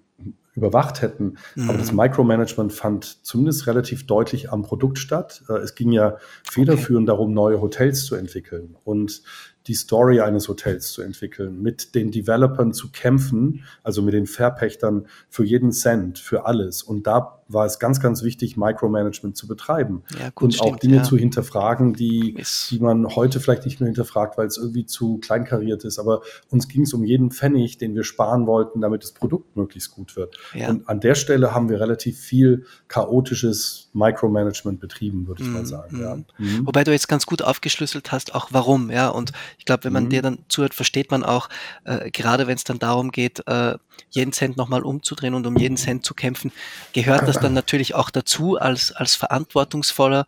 überwacht 0.56 1.02
hätten. 1.02 1.38
Mhm. 1.56 1.70
Aber 1.70 1.78
das 1.78 1.92
mhm. 1.92 1.98
Micromanagement 1.98 2.74
fand 2.74 3.26
zumindest 3.26 3.68
relativ 3.68 4.06
deutlich 4.06 4.52
am 4.52 4.64
Produkt 4.64 4.98
statt. 4.98 5.44
Äh, 5.50 5.54
es 5.58 5.76
ging 5.76 5.92
ja 5.92 6.18
federführend 6.44 7.10
okay. 7.10 7.18
darum, 7.18 7.34
neue 7.34 7.62
Hotels 7.62 8.06
zu 8.06 8.16
entwickeln 8.16 8.76
und 8.84 9.22
die 9.68 9.74
Story 9.76 10.22
eines 10.22 10.48
Hotels 10.48 10.92
zu 10.92 11.02
entwickeln, 11.02 11.62
mit 11.62 11.94
den 11.96 12.12
Developern 12.12 12.74
zu 12.74 12.92
kämpfen, 12.92 13.64
also 13.84 14.02
mit 14.02 14.14
den 14.14 14.26
Verpächtern 14.26 15.08
für 15.30 15.44
jeden 15.44 15.72
Cent, 15.72 16.18
für 16.18 16.46
alles. 16.46 16.82
Und 16.82 17.06
da 17.08 17.40
war 17.50 17.66
es 17.66 17.80
ganz, 17.80 18.00
ganz 18.00 18.24
wichtig, 18.24 18.58
Micromanagement 18.58 19.36
zu 19.36 19.48
betreiben 19.48 20.04
ja, 20.18 20.30
gut, 20.30 20.46
und 20.46 20.54
stimmt, 20.54 20.72
auch 20.72 20.76
Dinge 20.78 20.98
ja. 20.98 21.04
zu 21.04 21.18
hinterfragen, 21.18 21.94
die, 21.94 22.38
die 22.70 22.80
man 22.80 23.16
heute 23.16 23.40
vielleicht 23.40 23.66
nicht 23.66 23.80
mehr 23.80 23.88
hinterfragt, 23.88 24.38
weil 24.38 24.48
es 24.48 24.58
irgendwie 24.58 24.86
zu 24.86 25.18
kleinkariert 25.18 25.84
ist. 25.84 25.98
Aber 25.98 26.22
uns 26.50 26.68
ging 26.68 26.84
es 26.84 26.94
um 26.94 27.04
jeden 27.04 27.32
Pfennig, 27.32 27.80
den 27.80 27.96
wir 27.96 28.04
sparen 28.04 28.46
wollten, 28.46 28.82
damit 28.82 29.04
das 29.04 29.12
Produkt 29.14 29.58
möglichst 29.58 29.92
gut 29.92 30.16
wird. 30.16 30.38
Ja. 30.54 30.70
Und 30.70 30.88
an 30.88 31.00
der 31.00 31.16
Stelle 31.16 31.54
haben 31.54 31.70
wir 31.70 31.80
relativ 31.80 32.20
viel 32.20 32.66
chaotisches 32.88 33.90
Micromanagement 33.94 34.80
betrieben, 34.80 35.28
würde 35.28 35.42
ich 35.42 35.48
mhm. 35.48 35.54
mal 35.54 35.66
sagen. 35.66 36.26
Mhm. 36.38 36.46
mhm. 36.46 36.68
Wobei 36.68 36.84
du 36.84 36.92
jetzt 36.92 37.08
ganz 37.08 37.26
gut 37.26 37.42
aufgeschlüsselt 37.42 38.12
hast, 38.12 38.36
auch 38.36 38.50
warum. 38.52 38.92
Ja, 38.92 39.10
und 39.10 39.32
ich 39.58 39.66
glaube, 39.66 39.86
wenn 39.86 39.94
man 39.94 40.06
mhm. 40.06 40.10
dir 40.10 40.22
dann 40.22 40.40
zuhört, 40.48 40.74
versteht 40.74 41.12
man 41.12 41.24
auch, 41.24 41.50
äh, 41.86 42.12
gerade 42.12 42.48
wenn 42.48 42.56
es 42.56 42.64
dann 42.64 42.80
darum 42.80 43.12
geht, 43.12 43.46
äh, 43.48 43.78
jeden 44.10 44.34
Cent 44.34 44.58
nochmal 44.58 44.84
umzudrehen 44.84 45.34
und 45.34 45.46
um 45.48 45.58
jeden 45.58 45.78
Cent 45.78 46.06
zu 46.06 46.14
kämpfen, 46.14 46.52
gehört 46.94 47.28
das 47.28 47.40
dann 47.40 47.54
natürlich 47.54 47.96
auch 47.96 48.10
dazu 48.10 48.58
als, 48.58 48.92
als 48.92 49.16
verantwortungsvoller 49.16 50.26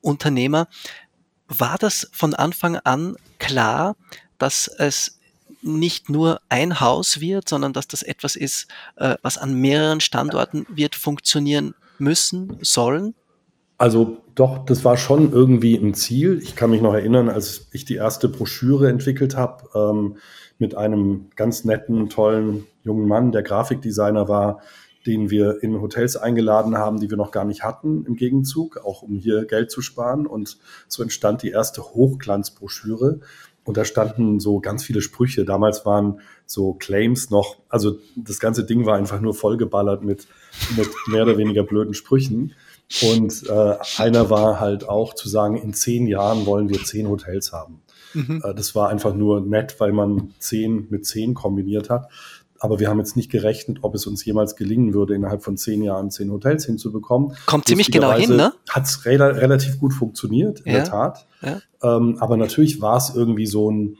Unternehmer. 0.00 0.68
War 1.48 1.78
das 1.78 2.08
von 2.12 2.34
Anfang 2.34 2.76
an 2.76 3.16
klar, 3.38 3.96
dass 4.38 4.68
es 4.68 5.20
nicht 5.62 6.08
nur 6.08 6.40
ein 6.48 6.80
Haus 6.80 7.20
wird, 7.20 7.48
sondern 7.48 7.72
dass 7.72 7.88
das 7.88 8.02
etwas 8.02 8.36
ist, 8.36 8.68
äh, 8.96 9.16
was 9.22 9.36
an 9.36 9.54
mehreren 9.54 10.00
Standorten 10.00 10.66
wird 10.68 10.94
funktionieren 10.94 11.74
müssen, 11.98 12.58
sollen? 12.62 13.14
Also 13.78 14.22
doch, 14.40 14.64
das 14.64 14.86
war 14.86 14.96
schon 14.96 15.32
irgendwie 15.32 15.76
ein 15.76 15.92
Ziel. 15.92 16.40
Ich 16.42 16.56
kann 16.56 16.70
mich 16.70 16.80
noch 16.80 16.94
erinnern, 16.94 17.28
als 17.28 17.68
ich 17.72 17.84
die 17.84 17.96
erste 17.96 18.26
Broschüre 18.26 18.88
entwickelt 18.88 19.36
habe 19.36 19.68
ähm, 19.74 20.16
mit 20.58 20.74
einem 20.74 21.26
ganz 21.36 21.66
netten, 21.66 22.08
tollen 22.08 22.66
jungen 22.82 23.06
Mann, 23.06 23.32
der 23.32 23.42
Grafikdesigner 23.42 24.28
war, 24.28 24.60
den 25.04 25.28
wir 25.28 25.62
in 25.62 25.78
Hotels 25.82 26.16
eingeladen 26.16 26.78
haben, 26.78 27.00
die 27.00 27.10
wir 27.10 27.18
noch 27.18 27.32
gar 27.32 27.44
nicht 27.44 27.64
hatten 27.64 28.06
im 28.06 28.16
Gegenzug, 28.16 28.78
auch 28.78 29.02
um 29.02 29.18
hier 29.18 29.44
Geld 29.44 29.70
zu 29.70 29.82
sparen. 29.82 30.26
Und 30.26 30.56
so 30.88 31.02
entstand 31.02 31.42
die 31.42 31.50
erste 31.50 31.82
Hochglanzbroschüre. 31.82 33.20
Und 33.64 33.76
da 33.76 33.84
standen 33.84 34.40
so 34.40 34.60
ganz 34.60 34.82
viele 34.82 35.02
Sprüche. 35.02 35.44
Damals 35.44 35.84
waren 35.84 36.20
so 36.46 36.72
Claims 36.72 37.28
noch, 37.28 37.58
also 37.68 37.98
das 38.16 38.40
ganze 38.40 38.64
Ding 38.64 38.86
war 38.86 38.96
einfach 38.96 39.20
nur 39.20 39.34
vollgeballert 39.34 40.02
mit, 40.02 40.28
mit 40.78 40.88
mehr 41.08 41.24
oder 41.24 41.36
weniger 41.36 41.62
blöden 41.62 41.92
Sprüchen. 41.92 42.54
Und 43.02 43.48
äh, 43.48 43.76
einer 43.98 44.30
war 44.30 44.58
halt 44.58 44.88
auch 44.88 45.14
zu 45.14 45.28
sagen, 45.28 45.56
in 45.56 45.72
zehn 45.72 46.06
Jahren 46.06 46.44
wollen 46.44 46.68
wir 46.68 46.82
zehn 46.82 47.08
Hotels 47.08 47.52
haben. 47.52 47.82
Mhm. 48.14 48.42
Äh, 48.44 48.54
das 48.54 48.74
war 48.74 48.88
einfach 48.88 49.14
nur 49.14 49.40
nett, 49.40 49.76
weil 49.78 49.92
man 49.92 50.34
zehn 50.38 50.88
mit 50.90 51.06
zehn 51.06 51.34
kombiniert 51.34 51.88
hat. 51.88 52.08
Aber 52.58 52.78
wir 52.78 52.88
haben 52.88 52.98
jetzt 52.98 53.16
nicht 53.16 53.30
gerechnet, 53.30 53.78
ob 53.82 53.94
es 53.94 54.06
uns 54.06 54.22
jemals 54.24 54.54
gelingen 54.54 54.92
würde, 54.92 55.14
innerhalb 55.14 55.42
von 55.42 55.56
zehn 55.56 55.82
Jahren 55.82 56.10
zehn 56.10 56.30
Hotels 56.30 56.66
hinzubekommen. 56.66 57.34
Kommt 57.46 57.66
ziemlich 57.66 57.90
genau 57.90 58.12
hin, 58.12 58.36
ne? 58.36 58.52
Hat 58.68 58.84
es 58.84 59.06
re 59.06 59.18
relativ 59.18 59.78
gut 59.78 59.94
funktioniert, 59.94 60.60
in 60.60 60.72
ja, 60.72 60.78
der 60.80 60.84
Tat. 60.84 61.26
Ja. 61.40 61.62
Ähm, 61.82 62.18
aber 62.20 62.36
natürlich 62.36 62.82
war 62.82 62.98
es 62.98 63.14
irgendwie 63.14 63.46
so 63.46 63.70
ein, 63.70 63.96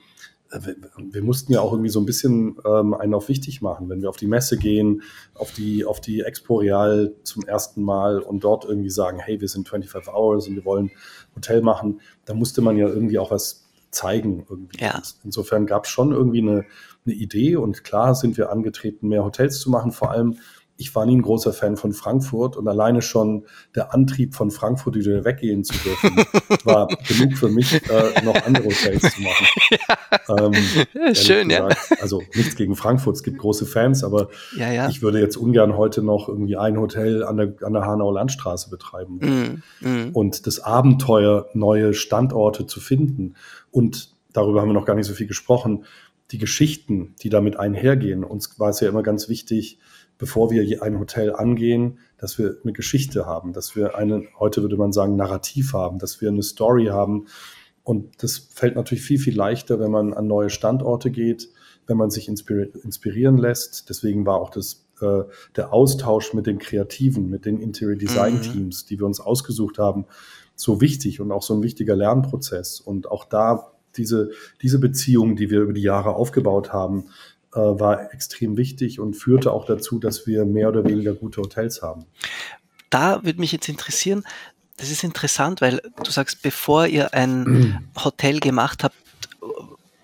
wir 0.52 1.22
mussten 1.22 1.52
ja 1.52 1.60
auch 1.60 1.72
irgendwie 1.72 1.90
so 1.90 2.00
ein 2.00 2.06
bisschen 2.06 2.56
ähm, 2.66 2.94
einen 2.94 3.14
auf 3.14 3.28
wichtig 3.28 3.62
machen. 3.62 3.88
Wenn 3.88 4.02
wir 4.02 4.08
auf 4.08 4.16
die 4.16 4.26
Messe 4.26 4.56
gehen, 4.56 5.02
auf 5.34 5.52
die, 5.52 5.84
auf 5.84 6.00
die 6.00 6.20
Expo 6.20 6.56
Real 6.56 7.14
zum 7.22 7.44
ersten 7.44 7.82
Mal 7.82 8.18
und 8.18 8.42
dort 8.42 8.64
irgendwie 8.64 8.90
sagen, 8.90 9.18
hey, 9.18 9.40
wir 9.40 9.48
sind 9.48 9.68
25 9.68 10.12
Hours 10.12 10.48
und 10.48 10.56
wir 10.56 10.64
wollen 10.64 10.90
Hotel 11.36 11.62
machen, 11.62 12.00
da 12.24 12.34
musste 12.34 12.62
man 12.62 12.76
ja 12.76 12.88
irgendwie 12.88 13.18
auch 13.18 13.30
was 13.30 13.68
zeigen. 13.90 14.44
Irgendwie. 14.48 14.82
Ja. 14.82 15.00
Insofern 15.24 15.66
gab 15.66 15.84
es 15.84 15.90
schon 15.90 16.12
irgendwie 16.12 16.40
eine, 16.40 16.64
eine 17.06 17.14
Idee 17.14 17.56
und 17.56 17.84
klar 17.84 18.14
sind 18.14 18.36
wir 18.36 18.50
angetreten, 18.50 19.08
mehr 19.08 19.24
Hotels 19.24 19.60
zu 19.60 19.70
machen, 19.70 19.92
vor 19.92 20.10
allem 20.10 20.38
ich 20.80 20.94
war 20.94 21.04
nie 21.04 21.16
ein 21.16 21.22
großer 21.22 21.52
Fan 21.52 21.76
von 21.76 21.92
Frankfurt 21.92 22.56
und 22.56 22.66
alleine 22.66 23.02
schon 23.02 23.44
der 23.74 23.92
Antrieb 23.92 24.34
von 24.34 24.50
Frankfurt 24.50 24.94
wieder 24.96 25.24
weggehen 25.26 25.62
zu 25.62 25.74
dürfen, 25.74 26.16
war 26.64 26.88
genug 27.06 27.36
für 27.36 27.50
mich, 27.50 27.74
äh, 27.74 28.24
noch 28.24 28.34
andere 28.46 28.64
Hotels 28.64 29.14
zu 29.14 29.22
machen. 29.22 29.46
Ja. 29.70 30.46
Ähm, 30.46 30.54
schön, 31.14 31.48
gesagt. 31.48 31.90
ja. 31.90 31.96
Also 32.00 32.22
nichts 32.34 32.56
gegen 32.56 32.74
Frankfurt, 32.74 33.16
es 33.16 33.22
gibt 33.22 33.38
große 33.38 33.66
Fans, 33.66 34.02
aber 34.02 34.28
ja, 34.56 34.72
ja. 34.72 34.88
ich 34.88 35.00
würde 35.00 35.20
jetzt 35.20 35.36
ungern 35.36 35.76
heute 35.76 36.02
noch 36.02 36.28
irgendwie 36.28 36.56
ein 36.56 36.78
Hotel 36.78 37.24
an 37.24 37.36
der, 37.36 37.54
an 37.62 37.72
der 37.72 37.84
Hanau-Landstraße 37.86 38.68
betreiben. 38.70 39.62
Mm, 39.80 39.86
mm. 39.86 40.10
Und 40.12 40.46
das 40.46 40.60
Abenteuer, 40.60 41.46
neue 41.54 41.94
Standorte 41.94 42.66
zu 42.66 42.80
finden 42.80 43.36
und 43.70 44.12
darüber 44.32 44.60
haben 44.60 44.68
wir 44.68 44.74
noch 44.74 44.86
gar 44.86 44.94
nicht 44.94 45.06
so 45.06 45.14
viel 45.14 45.28
gesprochen, 45.28 45.84
die 46.32 46.38
Geschichten, 46.38 47.14
die 47.22 47.28
damit 47.28 47.58
einhergehen. 47.58 48.24
Uns 48.24 48.58
war 48.58 48.70
es 48.70 48.80
ja 48.80 48.88
immer 48.88 49.02
ganz 49.02 49.28
wichtig, 49.28 49.78
bevor 50.20 50.50
wir 50.50 50.82
ein 50.82 51.00
Hotel 51.00 51.34
angehen, 51.34 51.98
dass 52.18 52.38
wir 52.38 52.58
eine 52.62 52.72
Geschichte 52.72 53.24
haben, 53.26 53.54
dass 53.54 53.74
wir 53.74 53.96
eine, 53.96 54.24
heute 54.38 54.60
würde 54.60 54.76
man 54.76 54.92
sagen, 54.92 55.16
Narrativ 55.16 55.72
haben, 55.72 55.98
dass 55.98 56.20
wir 56.20 56.28
eine 56.28 56.42
Story 56.42 56.86
haben. 56.86 57.26
Und 57.82 58.22
das 58.22 58.36
fällt 58.36 58.76
natürlich 58.76 59.02
viel, 59.02 59.18
viel 59.18 59.34
leichter, 59.34 59.80
wenn 59.80 59.90
man 59.90 60.12
an 60.12 60.26
neue 60.26 60.50
Standorte 60.50 61.10
geht, 61.10 61.48
wenn 61.86 61.96
man 61.96 62.10
sich 62.10 62.28
inspirieren 62.28 63.38
lässt. 63.38 63.88
Deswegen 63.88 64.26
war 64.26 64.36
auch 64.36 64.50
das, 64.50 64.86
äh, 65.00 65.22
der 65.56 65.72
Austausch 65.72 66.34
mit 66.34 66.46
den 66.46 66.58
Kreativen, 66.58 67.30
mit 67.30 67.46
den 67.46 67.58
Interior 67.58 67.96
Design 67.96 68.34
mhm. 68.34 68.42
Teams, 68.42 68.84
mhm. 68.84 68.88
die 68.88 68.98
wir 68.98 69.06
uns 69.06 69.20
ausgesucht 69.20 69.78
haben, 69.78 70.04
so 70.54 70.82
wichtig 70.82 71.22
und 71.22 71.32
auch 71.32 71.42
so 71.42 71.54
ein 71.54 71.62
wichtiger 71.62 71.96
Lernprozess. 71.96 72.78
Und 72.80 73.10
auch 73.10 73.24
da 73.24 73.72
diese, 73.96 74.32
diese 74.60 74.78
Beziehung, 74.78 75.34
die 75.34 75.48
wir 75.48 75.62
über 75.62 75.72
die 75.72 75.80
Jahre 75.80 76.14
aufgebaut 76.14 76.74
haben, 76.74 77.06
war 77.52 78.12
extrem 78.12 78.56
wichtig 78.56 79.00
und 79.00 79.14
führte 79.14 79.52
auch 79.52 79.64
dazu, 79.64 79.98
dass 79.98 80.26
wir 80.26 80.44
mehr 80.44 80.68
oder 80.68 80.84
weniger 80.84 81.14
gute 81.14 81.40
Hotels 81.40 81.82
haben. 81.82 82.06
Da 82.90 83.24
würde 83.24 83.40
mich 83.40 83.52
jetzt 83.52 83.68
interessieren, 83.68 84.24
das 84.76 84.90
ist 84.90 85.04
interessant, 85.04 85.60
weil 85.60 85.82
du 86.02 86.10
sagst, 86.10 86.42
bevor 86.42 86.86
ihr 86.86 87.12
ein 87.12 87.90
Hotel 88.04 88.40
gemacht 88.40 88.82
habt, 88.84 88.96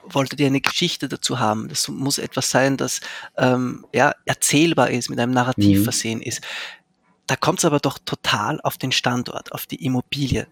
wolltet 0.08 0.38
ihr 0.40 0.46
eine 0.46 0.60
Geschichte 0.60 1.08
dazu 1.08 1.40
haben. 1.40 1.68
Das 1.68 1.88
muss 1.88 2.18
etwas 2.18 2.50
sein, 2.50 2.76
das 2.76 3.00
ähm, 3.36 3.86
ja, 3.92 4.14
erzählbar 4.24 4.90
ist, 4.90 5.08
mit 5.10 5.18
einem 5.18 5.32
Narrativ 5.32 5.80
mhm. 5.80 5.84
versehen 5.84 6.22
ist. 6.22 6.42
Da 7.26 7.36
kommt 7.36 7.58
es 7.58 7.64
aber 7.64 7.80
doch 7.80 7.98
total 7.98 8.60
auf 8.60 8.78
den 8.78 8.92
Standort, 8.92 9.52
auf 9.52 9.66
die 9.66 9.84
Immobilie 9.84 10.46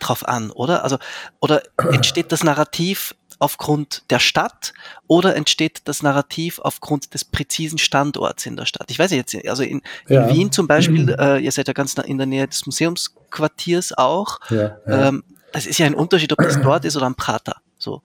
drauf 0.00 0.26
an, 0.26 0.50
oder? 0.50 0.82
Also, 0.82 0.98
oder 1.40 1.62
entsteht 1.92 2.32
das 2.32 2.42
Narrativ 2.42 3.14
aufgrund 3.42 4.04
der 4.10 4.20
Stadt 4.20 4.72
oder 5.06 5.34
entsteht 5.34 5.82
das 5.84 6.02
Narrativ 6.02 6.60
aufgrund 6.60 7.12
des 7.12 7.24
präzisen 7.24 7.78
Standorts 7.78 8.46
in 8.46 8.56
der 8.56 8.66
Stadt? 8.66 8.90
Ich 8.90 8.98
weiß 8.98 9.10
jetzt, 9.10 9.36
also 9.46 9.62
in, 9.62 9.82
in 10.06 10.14
ja. 10.14 10.28
Wien 10.30 10.52
zum 10.52 10.68
Beispiel, 10.68 11.04
mhm. 11.04 11.08
äh, 11.18 11.38
ihr 11.38 11.52
seid 11.52 11.68
ja 11.68 11.74
ganz 11.74 11.94
in 11.94 12.18
der 12.18 12.26
Nähe 12.26 12.46
des 12.46 12.64
Museumsquartiers 12.66 13.98
auch. 13.98 14.38
Ja, 14.50 14.76
ja. 14.86 15.08
Ähm, 15.08 15.24
das 15.52 15.66
ist 15.66 15.78
ja 15.78 15.86
ein 15.86 15.94
Unterschied, 15.94 16.32
ob 16.32 16.38
das 16.38 16.60
dort 16.60 16.84
ist 16.84 16.96
oder 16.96 17.06
am 17.06 17.14
Prater. 17.14 17.56
So. 17.78 18.02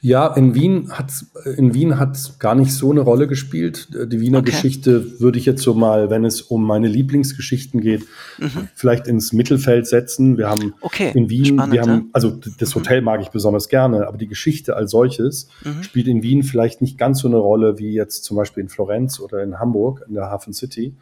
Ja, 0.00 0.34
in 0.34 0.54
Wien 0.54 0.90
hat 0.92 1.10
in 1.56 1.74
Wien 1.74 1.98
hat 1.98 2.38
gar 2.38 2.54
nicht 2.54 2.72
so 2.72 2.90
eine 2.90 3.00
Rolle 3.00 3.26
gespielt. 3.26 3.88
Die 4.12 4.20
Wiener 4.20 4.38
okay. 4.38 4.50
Geschichte 4.50 5.20
würde 5.20 5.38
ich 5.38 5.46
jetzt 5.46 5.62
so 5.62 5.74
mal, 5.74 6.10
wenn 6.10 6.24
es 6.24 6.42
um 6.42 6.64
meine 6.64 6.86
Lieblingsgeschichten 6.86 7.80
geht, 7.80 8.02
mhm. 8.38 8.68
vielleicht 8.74 9.06
ins 9.06 9.32
Mittelfeld 9.32 9.86
setzen. 9.86 10.36
Wir 10.36 10.48
haben 10.48 10.74
okay. 10.80 11.12
in 11.14 11.30
Wien, 11.30 11.46
Spannend, 11.46 11.72
wir 11.72 11.82
haben, 11.82 12.10
also 12.12 12.38
das 12.58 12.74
mhm. 12.74 12.80
Hotel 12.80 13.00
mag 13.00 13.20
ich 13.22 13.30
besonders 13.30 13.68
gerne, 13.68 14.06
aber 14.06 14.18
die 14.18 14.28
Geschichte 14.28 14.76
als 14.76 14.90
solches 14.90 15.48
mhm. 15.64 15.82
spielt 15.82 16.08
in 16.08 16.22
Wien 16.22 16.42
vielleicht 16.42 16.82
nicht 16.82 16.98
ganz 16.98 17.20
so 17.20 17.28
eine 17.28 17.38
Rolle 17.38 17.78
wie 17.78 17.92
jetzt 17.92 18.24
zum 18.24 18.36
Beispiel 18.36 18.62
in 18.62 18.68
Florenz 18.68 19.18
oder 19.18 19.42
in 19.42 19.58
Hamburg, 19.58 20.04
in 20.06 20.14
der 20.14 20.30
Hafen 20.30 20.52
City. 20.52 20.94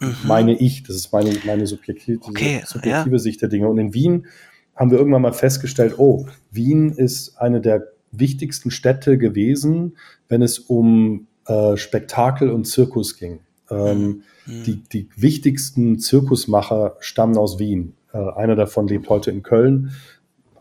Mhm. 0.00 0.14
Meine 0.24 0.58
ich, 0.58 0.82
das 0.82 0.96
ist 0.96 1.12
meine, 1.12 1.30
meine 1.44 1.66
subjektive, 1.66 2.20
okay, 2.22 2.62
subjektive 2.64 3.16
ja. 3.16 3.18
Sicht 3.18 3.42
der 3.42 3.48
Dinge. 3.50 3.68
Und 3.68 3.78
in 3.78 3.92
Wien 3.92 4.26
haben 4.74 4.90
wir 4.90 4.98
irgendwann 4.98 5.22
mal 5.22 5.34
festgestellt, 5.34 5.94
oh, 5.98 6.26
Wien 6.50 6.90
ist 6.92 7.36
eine 7.36 7.60
der 7.60 7.86
wichtigsten 8.12 8.70
Städte 8.70 9.18
gewesen, 9.18 9.96
wenn 10.28 10.42
es 10.42 10.58
um 10.58 11.26
äh, 11.46 11.76
Spektakel 11.76 12.50
und 12.50 12.66
Zirkus 12.66 13.16
ging. 13.16 13.40
Ähm, 13.70 14.22
mhm. 14.46 14.64
die, 14.64 14.82
die 14.82 15.08
wichtigsten 15.16 16.00
Zirkusmacher 16.00 16.96
stammen 16.98 17.36
aus 17.36 17.60
Wien. 17.60 17.94
Äh, 18.12 18.18
einer 18.18 18.56
davon 18.56 18.88
lebt 18.88 19.08
heute 19.08 19.30
in 19.30 19.44
Köln, 19.44 19.92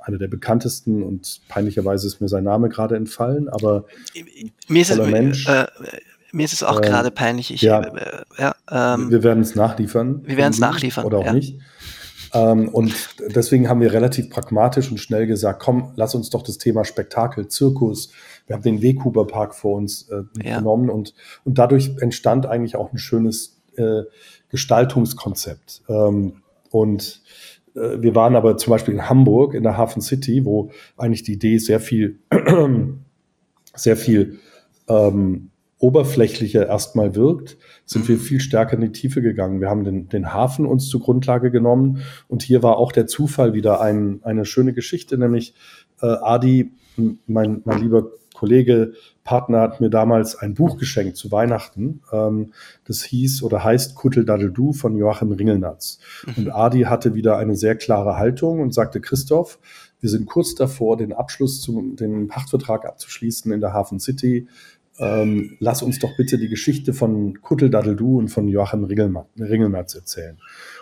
einer 0.01 0.19
der 0.19 0.27
bekanntesten 0.27 1.01
und 1.01 1.41
peinlicherweise 1.47 2.05
ist 2.05 2.21
mir 2.21 2.27
sein 2.27 2.43
Name 2.43 2.69
gerade 2.69 2.95
entfallen, 2.95 3.49
aber 3.49 3.85
mir 4.67 4.81
ist, 4.81 4.91
es, 4.91 4.97
Mensch, 4.97 5.47
äh, 5.47 5.65
mir 6.31 6.45
ist 6.45 6.53
es 6.53 6.63
auch 6.63 6.79
äh, 6.79 6.87
gerade 6.87 7.11
peinlich. 7.11 7.53
Ich, 7.53 7.61
ja, 7.61 7.81
äh, 7.81 8.23
ja 8.37 8.55
ähm, 8.71 9.09
wir 9.09 9.23
werden 9.23 9.41
es 9.41 9.55
nachliefern. 9.55 10.21
Wir 10.25 10.37
werden 10.37 10.53
es 10.53 10.59
nachliefern. 10.59 11.05
Oder 11.05 11.19
auch 11.19 11.25
ja. 11.25 11.33
nicht. 11.33 11.59
Ähm, 12.33 12.69
und 12.69 12.93
deswegen 13.35 13.69
haben 13.69 13.81
wir 13.81 13.93
relativ 13.93 14.29
pragmatisch 14.29 14.91
und 14.91 14.99
schnell 14.99 15.27
gesagt, 15.27 15.61
komm, 15.61 15.93
lass 15.95 16.15
uns 16.15 16.29
doch 16.29 16.43
das 16.43 16.57
Thema 16.57 16.85
Spektakel, 16.85 17.47
Zirkus, 17.47 18.11
wir 18.47 18.55
haben 18.55 18.63
den 18.63 18.81
Weghuber 18.81 19.27
Park 19.27 19.55
vor 19.55 19.77
uns 19.77 20.09
äh, 20.09 20.23
ja. 20.43 20.57
genommen 20.57 20.89
und, 20.89 21.13
und 21.45 21.57
dadurch 21.57 21.91
entstand 21.99 22.45
eigentlich 22.45 22.75
auch 22.75 22.91
ein 22.91 22.97
schönes 22.97 23.61
äh, 23.77 24.01
Gestaltungskonzept. 24.49 25.83
Ähm, 25.87 26.41
und 26.71 27.21
äh, 27.75 28.01
wir 28.01 28.15
waren 28.15 28.35
aber 28.35 28.57
zum 28.57 28.71
Beispiel 28.71 28.95
in 28.95 29.09
Hamburg, 29.09 29.53
in 29.53 29.63
der 29.63 29.77
Hafen 29.77 30.01
City, 30.01 30.45
wo 30.45 30.71
eigentlich 30.97 31.23
die 31.23 31.33
Idee 31.33 31.57
sehr 31.57 31.79
viel, 31.79 32.19
sehr 33.75 33.97
viel 33.97 34.39
ähm, 34.87 35.51
oberflächlicher 35.79 36.67
erstmal 36.67 37.15
wirkt, 37.15 37.57
sind 37.85 38.07
wir 38.07 38.17
viel 38.17 38.41
stärker 38.41 38.73
in 38.73 38.81
die 38.81 38.91
Tiefe 38.91 39.21
gegangen. 39.21 39.61
Wir 39.61 39.69
haben 39.69 39.83
den, 39.83 40.09
den 40.09 40.33
Hafen 40.33 40.65
uns 40.65 40.89
zur 40.89 40.99
Grundlage 40.99 41.51
genommen 41.51 42.03
und 42.27 42.43
hier 42.43 42.61
war 42.61 42.77
auch 42.77 42.91
der 42.91 43.07
Zufall 43.07 43.53
wieder 43.53 43.81
ein, 43.81 44.19
eine 44.23 44.45
schöne 44.45 44.73
Geschichte, 44.73 45.17
nämlich 45.17 45.53
äh, 46.01 46.07
Adi, 46.07 46.71
mein, 47.27 47.61
mein 47.63 47.81
lieber 47.81 48.11
Kollege, 48.39 48.93
Partner 49.25 49.59
hat 49.59 49.81
mir 49.81 49.89
damals 49.89 50.35
ein 50.35 50.53
Buch 50.53 50.77
geschenkt 50.77 51.17
zu 51.17 51.29
Weihnachten. 51.29 52.01
Ähm, 52.13 52.53
das 52.85 53.03
hieß 53.03 53.43
oder 53.43 53.65
heißt 53.65 53.95
Kuttel 53.95 54.25
Du 54.25 54.71
von 54.71 54.95
Joachim 54.95 55.33
Ringelnatz. 55.33 55.99
Mhm. 56.25 56.33
Und 56.37 56.49
Adi 56.51 56.81
hatte 56.83 57.15
wieder 57.15 57.37
eine 57.37 57.57
sehr 57.57 57.75
klare 57.75 58.15
Haltung 58.15 58.61
und 58.61 58.73
sagte, 58.73 59.01
Christoph, 59.01 59.59
wir 59.99 60.09
sind 60.09 60.25
kurz 60.25 60.55
davor, 60.55 60.95
den 60.95 61.11
Abschluss 61.11 61.61
zum, 61.61 61.97
den 61.97 62.27
Pachtvertrag 62.27 62.85
abzuschließen 62.85 63.51
in 63.51 63.59
der 63.59 63.73
Hafen 63.73 63.99
City 63.99 64.47
ähm, 64.99 65.57
lass 65.59 65.81
uns 65.81 65.99
doch 65.99 66.15
bitte 66.17 66.37
die 66.37 66.49
Geschichte 66.49 66.93
von 66.93 67.41
Kutteldaddeldu 67.41 68.17
und 68.17 68.27
von 68.27 68.47
Joachim 68.47 68.83
Ringelmatz 68.83 69.95
erzählen. 69.95 70.37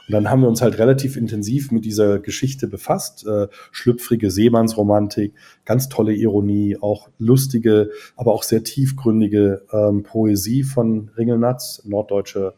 Und 0.07 0.13
dann 0.13 0.29
haben 0.29 0.41
wir 0.41 0.47
uns 0.47 0.61
halt 0.61 0.79
relativ 0.79 1.17
intensiv 1.17 1.71
mit 1.71 1.85
dieser 1.85 2.19
Geschichte 2.19 2.67
befasst. 2.67 3.27
Äh, 3.27 3.47
schlüpfrige 3.71 4.31
Seemannsromantik, 4.31 5.33
ganz 5.65 5.89
tolle 5.89 6.13
Ironie, 6.13 6.77
auch 6.79 7.09
lustige, 7.19 7.91
aber 8.15 8.33
auch 8.33 8.43
sehr 8.43 8.63
tiefgründige 8.63 9.63
ähm, 9.71 10.03
Poesie 10.03 10.63
von 10.63 11.11
Ringelnatz, 11.17 11.83
norddeutscher 11.85 12.55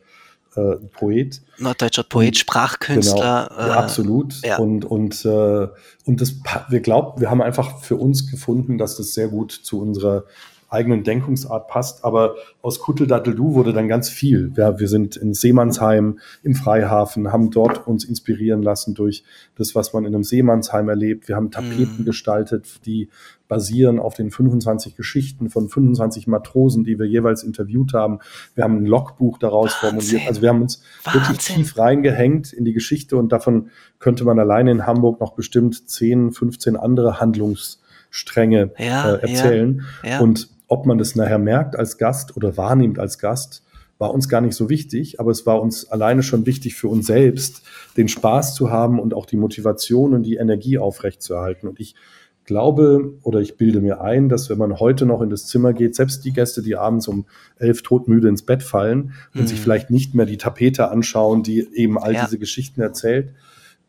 äh, 0.56 0.76
Poet. 0.94 1.42
Norddeutscher 1.58 2.04
Poet, 2.04 2.38
Sprachkünstler. 2.38 3.50
Genau, 3.50 3.68
äh, 3.68 3.72
absolut. 3.72 4.42
Ja. 4.44 4.58
Und, 4.60 4.86
und, 4.86 5.26
äh, 5.26 5.68
und 6.06 6.22
das, 6.22 6.36
wir 6.70 6.80
glauben, 6.80 7.20
wir 7.20 7.30
haben 7.30 7.42
einfach 7.42 7.80
für 7.80 7.98
uns 7.98 8.30
gefunden, 8.30 8.78
dass 8.78 8.96
das 8.96 9.14
sehr 9.14 9.28
gut 9.28 9.52
zu 9.52 9.82
unserer 9.82 10.24
eigenen 10.70 11.04
Denkungsart 11.04 11.68
passt. 11.68 12.04
Aber 12.06 12.36
aus 12.62 12.80
Kutteldatteldu 12.80 13.54
wurde 13.54 13.74
dann 13.74 13.88
ganz 13.88 14.10
viel. 14.10 14.52
Ja, 14.56 14.80
wir 14.80 14.88
sind 14.88 15.18
in 15.18 15.34
Seemannsheim 15.34 16.20
im 16.44 16.56
Freihafen, 16.56 17.32
haben 17.32 17.52
dort 17.52 17.88
uns 17.88 18.06
inspirieren 18.06 18.62
lassen 18.62 18.94
durch 18.94 19.24
das, 19.56 19.76
was 19.76 19.94
man 19.94 20.06
in 20.06 20.14
einem 20.14 20.24
Seemannsheim 20.24 20.90
erlebt. 20.90 21.28
Wir 21.28 21.36
haben 21.36 21.52
Tapeten 21.52 22.02
mhm. 22.02 22.06
gestaltet, 22.06 22.86
die 22.86 23.10
basieren 23.50 24.00
auf 24.00 24.14
den 24.14 24.32
25 24.32 24.96
Geschichten 24.96 25.50
von 25.50 25.68
25 25.68 26.28
Matrosen, 26.28 26.86
die 26.86 27.00
wir 27.00 27.08
jeweils 27.08 27.44
interviewt 27.44 27.94
haben. 27.94 28.20
Wir 28.56 28.64
haben 28.64 28.78
ein 28.78 28.86
Logbuch 28.86 29.40
daraus 29.40 29.72
Wahnsinn. 29.82 29.90
formuliert. 29.90 30.28
Also 30.30 30.42
wir 30.42 30.50
haben 30.50 30.62
uns 30.62 30.84
Wahnsinn. 31.04 31.22
wirklich 31.22 31.38
tief 31.40 31.78
reingehängt 31.78 32.54
in 32.54 32.64
die 32.64 32.74
Geschichte 32.74 33.18
und 33.18 33.32
davon 33.32 33.72
könnte 33.98 34.24
man 34.24 34.40
alleine 34.40 34.72
in 34.72 34.86
Hamburg 34.86 35.20
noch 35.20 35.34
bestimmt 35.34 35.90
10, 35.90 36.32
15 36.32 36.78
andere 36.78 37.20
Handlungsstränge 37.20 38.72
ja, 38.78 39.16
äh, 39.16 39.22
erzählen. 39.22 39.84
Ja, 40.04 40.10
ja. 40.10 40.20
Und 40.20 40.50
ob 40.70 40.86
man 40.86 40.98
das 40.98 41.16
nachher 41.16 41.40
merkt 41.40 41.76
als 41.76 41.98
Gast 41.98 42.38
oder 42.38 42.56
wahrnimmt 42.56 43.00
als 43.00 43.20
Gast, 43.20 43.64
war 43.98 44.14
uns 44.14 44.30
gar 44.30 44.40
nicht 44.40 44.56
so 44.56 44.70
wichtig, 44.70 45.20
aber 45.20 45.32
es 45.32 45.46
war 45.46 45.62
uns 45.62 45.92
alleine 45.92 46.24
schon 46.24 46.46
wichtig 46.46 46.76
für 46.76 46.88
uns 46.88 47.08
selbst, 47.08 47.64
den 47.98 48.08
Spaß 48.08 48.56
zu 48.56 48.72
haben 48.72 48.98
und 48.98 49.14
auch 49.14 49.26
die 49.26 49.36
Motivation 49.36 50.14
und 50.14 50.24
die 50.24 50.36
Energie 50.36 50.78
aufrechtzuerhalten. 50.78 51.68
Und 51.68 51.82
ich 51.82 51.96
glaube 52.46 53.14
oder 53.24 53.42
ich 53.42 53.58
bilde 53.58 53.82
mir 53.82 54.02
ein, 54.02 54.30
dass 54.30 54.50
wenn 54.50 54.58
man 54.58 54.80
heute 54.80 55.06
noch 55.06 55.22
in 55.22 55.30
das 55.30 55.48
Zimmer 55.48 55.74
geht, 55.74 55.96
selbst 55.96 56.24
die 56.24 56.32
Gäste, 56.32 56.64
die 56.64 56.78
abends 56.78 57.08
um 57.08 57.26
elf 57.58 57.84
todmüde 57.84 58.30
ins 58.30 58.44
Bett 58.44 58.64
fallen 58.64 59.14
und 59.36 59.42
mhm. 59.42 59.48
sich 59.48 59.60
vielleicht 59.60 59.92
nicht 59.92 60.16
mehr 60.16 60.26
die 60.26 60.38
Tapete 60.38 60.90
anschauen, 60.90 61.44
die 61.44 61.68
eben 61.74 62.00
all 62.00 62.14
ja. 62.14 62.26
diese 62.26 62.40
Geschichten 62.40 62.82
erzählt, 62.82 63.34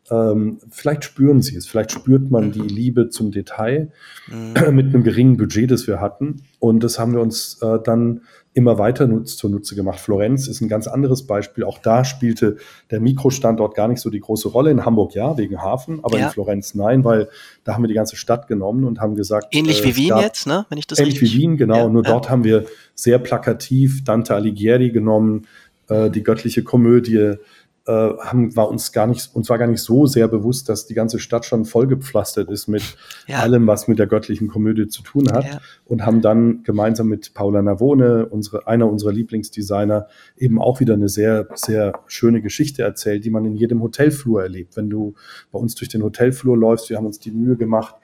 ähm, 0.09 0.59
vielleicht 0.69 1.03
spüren 1.03 1.41
sie 1.41 1.55
es, 1.55 1.67
vielleicht 1.67 1.91
spürt 1.91 2.31
man 2.31 2.47
mhm. 2.47 2.51
die 2.51 2.61
Liebe 2.61 3.09
zum 3.09 3.31
Detail 3.31 3.91
mhm. 4.27 4.53
mit 4.75 4.87
einem 4.87 5.03
geringen 5.03 5.37
Budget, 5.37 5.71
das 5.71 5.87
wir 5.87 6.01
hatten. 6.01 6.43
Und 6.59 6.83
das 6.83 6.99
haben 6.99 7.13
wir 7.13 7.21
uns 7.21 7.61
äh, 7.61 7.79
dann 7.83 8.21
immer 8.53 8.77
weiter 8.77 9.07
nutz, 9.07 9.37
zunutze 9.37 9.75
gemacht. 9.75 9.99
Florenz 9.99 10.47
ist 10.47 10.59
ein 10.59 10.67
ganz 10.67 10.87
anderes 10.87 11.25
Beispiel. 11.25 11.63
Auch 11.63 11.77
da 11.77 12.03
spielte 12.03 12.57
der 12.89 12.99
Mikrostandort 12.99 13.75
gar 13.75 13.87
nicht 13.87 14.01
so 14.01 14.09
die 14.09 14.19
große 14.19 14.49
Rolle. 14.49 14.71
In 14.71 14.85
Hamburg 14.85 15.15
ja, 15.15 15.37
wegen 15.37 15.61
Hafen, 15.61 15.99
aber 16.03 16.19
ja. 16.19 16.25
in 16.25 16.31
Florenz 16.31 16.75
nein, 16.75 17.05
weil 17.05 17.29
da 17.63 17.73
haben 17.73 17.83
wir 17.83 17.87
die 17.87 17.93
ganze 17.93 18.17
Stadt 18.17 18.47
genommen 18.47 18.83
und 18.83 18.99
haben 18.99 19.15
gesagt. 19.15 19.55
Ähnlich 19.55 19.81
äh, 19.81 19.85
wie 19.85 19.95
Wien 19.95 20.17
jetzt, 20.19 20.47
ne? 20.47 20.65
Wenn 20.69 20.77
ich 20.77 20.87
das 20.87 20.99
Ähnlich 20.99 21.21
wie 21.21 21.31
Wien, 21.31 21.55
genau. 21.55 21.77
Ja, 21.77 21.89
Nur 21.89 22.03
ja. 22.03 22.11
dort 22.11 22.29
haben 22.29 22.43
wir 22.43 22.65
sehr 22.93 23.19
plakativ 23.19 24.03
Dante 24.03 24.35
Alighieri 24.35 24.91
genommen, 24.91 25.47
äh, 25.87 26.09
die 26.09 26.23
göttliche 26.23 26.63
Komödie, 26.63 27.35
haben, 27.91 28.55
war 28.55 28.69
uns 28.69 28.91
gar 28.91 29.07
nicht, 29.07 29.35
uns 29.35 29.49
war 29.49 29.57
gar 29.57 29.67
nicht 29.67 29.81
so 29.81 30.05
sehr 30.05 30.27
bewusst, 30.27 30.69
dass 30.69 30.85
die 30.85 30.93
ganze 30.93 31.19
Stadt 31.19 31.45
schon 31.45 31.65
vollgepflastert 31.65 32.49
ist 32.49 32.67
mit 32.67 32.83
ja. 33.27 33.39
allem, 33.39 33.67
was 33.67 33.87
mit 33.87 33.99
der 33.99 34.07
göttlichen 34.07 34.47
Komödie 34.47 34.87
zu 34.87 35.03
tun 35.03 35.31
hat. 35.31 35.45
Ja. 35.45 35.59
Und 35.85 36.05
haben 36.05 36.21
dann 36.21 36.63
gemeinsam 36.63 37.07
mit 37.07 37.33
Paula 37.33 37.61
Navone, 37.61 38.25
unsere, 38.27 38.67
einer 38.67 38.89
unserer 38.89 39.11
Lieblingsdesigner, 39.11 40.07
eben 40.37 40.61
auch 40.61 40.79
wieder 40.79 40.93
eine 40.93 41.09
sehr, 41.09 41.47
sehr 41.55 41.93
schöne 42.07 42.41
Geschichte 42.41 42.83
erzählt, 42.83 43.25
die 43.25 43.29
man 43.29 43.45
in 43.45 43.55
jedem 43.55 43.81
Hotelflur 43.81 44.41
erlebt. 44.41 44.77
Wenn 44.77 44.89
du 44.89 45.15
bei 45.51 45.59
uns 45.59 45.75
durch 45.75 45.89
den 45.89 46.03
Hotelflur 46.03 46.57
läufst, 46.57 46.89
wir 46.89 46.97
haben 46.97 47.05
uns 47.05 47.19
die 47.19 47.31
Mühe 47.31 47.57
gemacht, 47.57 47.95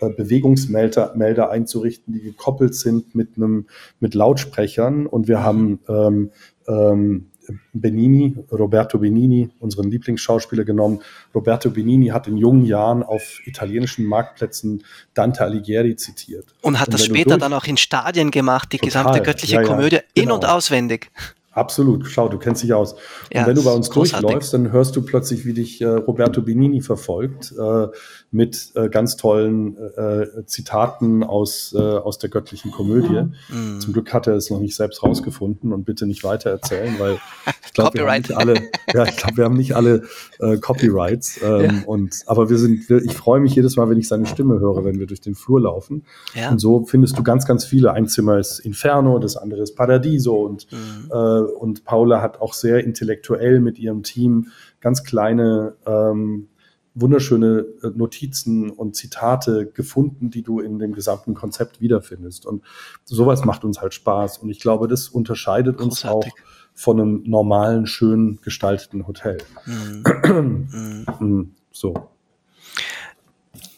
äh, 0.00 0.10
Bewegungsmelder 0.10 1.14
Melder 1.16 1.50
einzurichten, 1.50 2.12
die 2.12 2.20
gekoppelt 2.20 2.74
sind 2.74 3.14
mit 3.14 3.36
einem 3.36 3.66
mit 3.98 4.14
Lautsprechern 4.14 5.06
und 5.06 5.26
wir 5.26 5.42
haben 5.42 5.80
ähm, 5.88 6.30
ähm, 6.68 7.30
Benini, 7.72 8.36
Roberto 8.50 8.98
Benini, 8.98 9.50
unseren 9.60 9.90
Lieblingsschauspieler 9.90 10.64
genommen. 10.64 11.00
Roberto 11.34 11.70
Benini 11.70 12.08
hat 12.08 12.26
in 12.28 12.36
jungen 12.36 12.64
Jahren 12.64 13.02
auf 13.02 13.40
italienischen 13.44 14.04
Marktplätzen 14.06 14.84
Dante 15.14 15.42
Alighieri 15.42 15.96
zitiert. 15.96 16.46
Und 16.62 16.80
hat 16.80 16.88
und 16.88 16.94
das 16.94 17.04
später 17.04 17.38
dann 17.38 17.52
auch 17.52 17.64
in 17.64 17.76
Stadien 17.76 18.30
gemacht, 18.30 18.72
die 18.72 18.78
total, 18.78 19.04
gesamte 19.04 19.22
göttliche 19.22 19.54
ja, 19.56 19.60
ja, 19.62 19.66
Komödie 19.66 19.98
genau. 20.14 20.26
in- 20.26 20.30
und 20.32 20.44
auswendig. 20.44 21.10
Absolut, 21.56 22.06
schau, 22.06 22.28
du 22.28 22.36
kennst 22.36 22.62
dich 22.62 22.74
aus. 22.74 22.96
Ja, 23.32 23.40
und 23.40 23.46
wenn 23.48 23.54
du 23.56 23.64
bei 23.64 23.72
uns 23.72 23.88
durchläufst, 23.88 24.52
dann 24.52 24.72
hörst 24.72 24.94
du 24.94 25.00
plötzlich, 25.00 25.46
wie 25.46 25.54
dich 25.54 25.80
äh, 25.80 25.86
Roberto 25.86 26.42
Benini 26.42 26.82
verfolgt, 26.82 27.54
äh, 27.58 27.86
mit 28.30 28.72
äh, 28.74 28.90
ganz 28.90 29.16
tollen 29.16 29.74
äh, 29.78 30.44
Zitaten 30.44 31.24
aus, 31.24 31.74
äh, 31.74 31.80
aus 31.80 32.18
der 32.18 32.28
göttlichen 32.28 32.72
Komödie. 32.72 33.22
Mhm. 33.48 33.80
Zum 33.80 33.94
Glück 33.94 34.12
hat 34.12 34.26
er 34.26 34.34
es 34.34 34.50
noch 34.50 34.60
nicht 34.60 34.76
selbst 34.76 35.02
rausgefunden 35.02 35.72
und 35.72 35.84
bitte 35.84 36.06
nicht 36.06 36.24
weiter 36.24 36.50
erzählen, 36.50 36.94
weil 36.98 37.18
ich 37.64 37.72
glaube, 37.72 38.00
wir 38.00 38.06
haben 38.06 38.18
nicht 38.18 38.36
alle, 38.36 38.54
ja, 38.92 39.04
ich 39.04 39.16
glaube, 39.16 39.36
wir 39.38 39.44
haben 39.46 39.56
nicht 39.56 39.74
alle 39.74 40.02
äh, 40.38 40.58
Copyrights. 40.58 41.40
Ähm, 41.46 41.62
ja. 41.62 41.72
und, 41.86 42.22
aber 42.26 42.48
wir 42.48 42.58
sind, 42.58 42.88
wir, 42.88 43.04
ich 43.04 43.12
freue 43.12 43.40
mich 43.40 43.54
jedes 43.54 43.76
Mal, 43.76 43.88
wenn 43.90 43.98
ich 43.98 44.08
seine 44.08 44.26
Stimme 44.26 44.58
höre, 44.58 44.84
wenn 44.84 44.98
wir 44.98 45.06
durch 45.06 45.20
den 45.20 45.34
Flur 45.34 45.60
laufen. 45.60 46.04
Ja. 46.34 46.50
Und 46.50 46.58
so 46.58 46.84
findest 46.86 47.18
du 47.18 47.22
ganz, 47.22 47.46
ganz 47.46 47.64
viele. 47.64 47.92
Ein 47.92 48.08
Zimmer 48.08 48.38
ist 48.38 48.58
Inferno, 48.58 49.18
das 49.18 49.36
andere 49.36 49.62
ist 49.62 49.76
Paradiso 49.76 50.40
und 50.40 50.66
mhm. 50.72 51.10
Und 51.46 51.84
Paula 51.84 52.20
hat 52.22 52.40
auch 52.40 52.52
sehr 52.52 52.84
intellektuell 52.84 53.60
mit 53.60 53.78
ihrem 53.78 54.02
Team 54.02 54.48
ganz 54.80 55.04
kleine, 55.04 55.76
ähm, 55.86 56.48
wunderschöne 56.94 57.66
äh, 57.82 57.88
Notizen 57.94 58.70
und 58.70 58.96
Zitate 58.96 59.66
gefunden, 59.66 60.30
die 60.30 60.42
du 60.42 60.60
in 60.60 60.78
dem 60.78 60.92
gesamten 60.92 61.34
Konzept 61.34 61.80
wiederfindest. 61.80 62.46
Und 62.46 62.62
sowas 63.04 63.44
macht 63.44 63.64
uns 63.64 63.80
halt 63.80 63.94
Spaß. 63.94 64.38
Und 64.38 64.50
ich 64.50 64.60
glaube, 64.60 64.88
das 64.88 65.08
unterscheidet 65.08 65.76
Großartig. 65.76 66.32
uns 66.32 66.42
auch 66.42 66.46
von 66.74 67.00
einem 67.00 67.22
normalen, 67.24 67.86
schön 67.86 68.38
gestalteten 68.42 69.06
Hotel. 69.06 69.38
Mhm. 69.64 71.06
mhm. 71.20 71.54
so. 71.70 72.08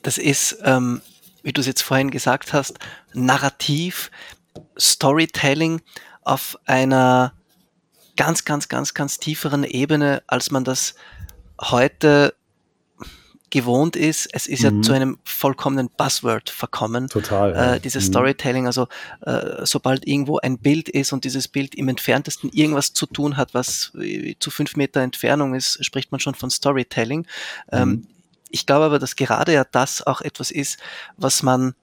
Das 0.03 0.19
ist, 0.19 0.59
ähm, 0.65 1.01
wie 1.43 1.53
du 1.53 1.61
es 1.61 1.67
jetzt 1.67 1.83
vorhin 1.83 2.11
gesagt 2.11 2.53
hast, 2.53 2.79
Narrativ, 3.15 4.11
Storytelling 4.79 5.81
auf 6.23 6.59
einer 6.67 7.33
ganz, 8.19 8.45
ganz, 8.45 8.69
ganz, 8.69 8.93
ganz 8.93 9.19
tieferen 9.19 9.65
Ebene, 9.65 10.23
als 10.27 10.51
man 10.51 10.65
das 10.65 10.97
heute 11.61 12.35
gewohnt 13.51 13.97
ist. 13.97 14.29
Es 14.33 14.47
ist 14.47 14.63
mhm. 14.63 14.77
ja 14.77 14.83
zu 14.83 14.93
einem 14.93 15.19
vollkommenen 15.25 15.89
Buzzword 15.89 16.51
verkommen. 16.51 17.09
Total. 17.09 17.53
Ja. 17.53 17.75
Äh, 17.75 17.81
dieses 17.81 18.05
mhm. 18.05 18.13
Storytelling, 18.13 18.67
also 18.67 18.89
äh, 19.23 19.65
sobald 19.65 20.07
irgendwo 20.07 20.39
ein 20.39 20.59
Bild 20.59 20.89
ist 20.89 21.13
und 21.13 21.25
dieses 21.25 21.47
Bild 21.49 21.77
im 21.77 21.89
entferntesten 21.89 22.51
irgendwas 22.53 22.93
zu 22.93 23.07
tun 23.07 23.37
hat, 23.37 23.55
was 23.55 23.93
äh, 23.99 24.35
zu 24.41 24.51
fünf 24.51 24.77
Meter 24.77 25.01
Entfernung 25.01 25.55
ist, 25.55 25.83
spricht 25.85 26.11
man 26.11 26.21
schon 26.21 26.35
von 26.35 26.51
Storytelling. 26.51 27.25
Ähm, 27.71 27.89
mhm. 27.89 28.07
ich 28.51 28.67
glaube 28.67 28.87
aber, 28.87 28.99
dass 28.99 29.15
gerade 29.15 29.53
ja 29.53 29.65
das 29.65 30.05
auch 30.05 30.21
etwas 30.21 30.51
ist, 30.51 30.79
was 31.17 31.45
man, 31.45 31.75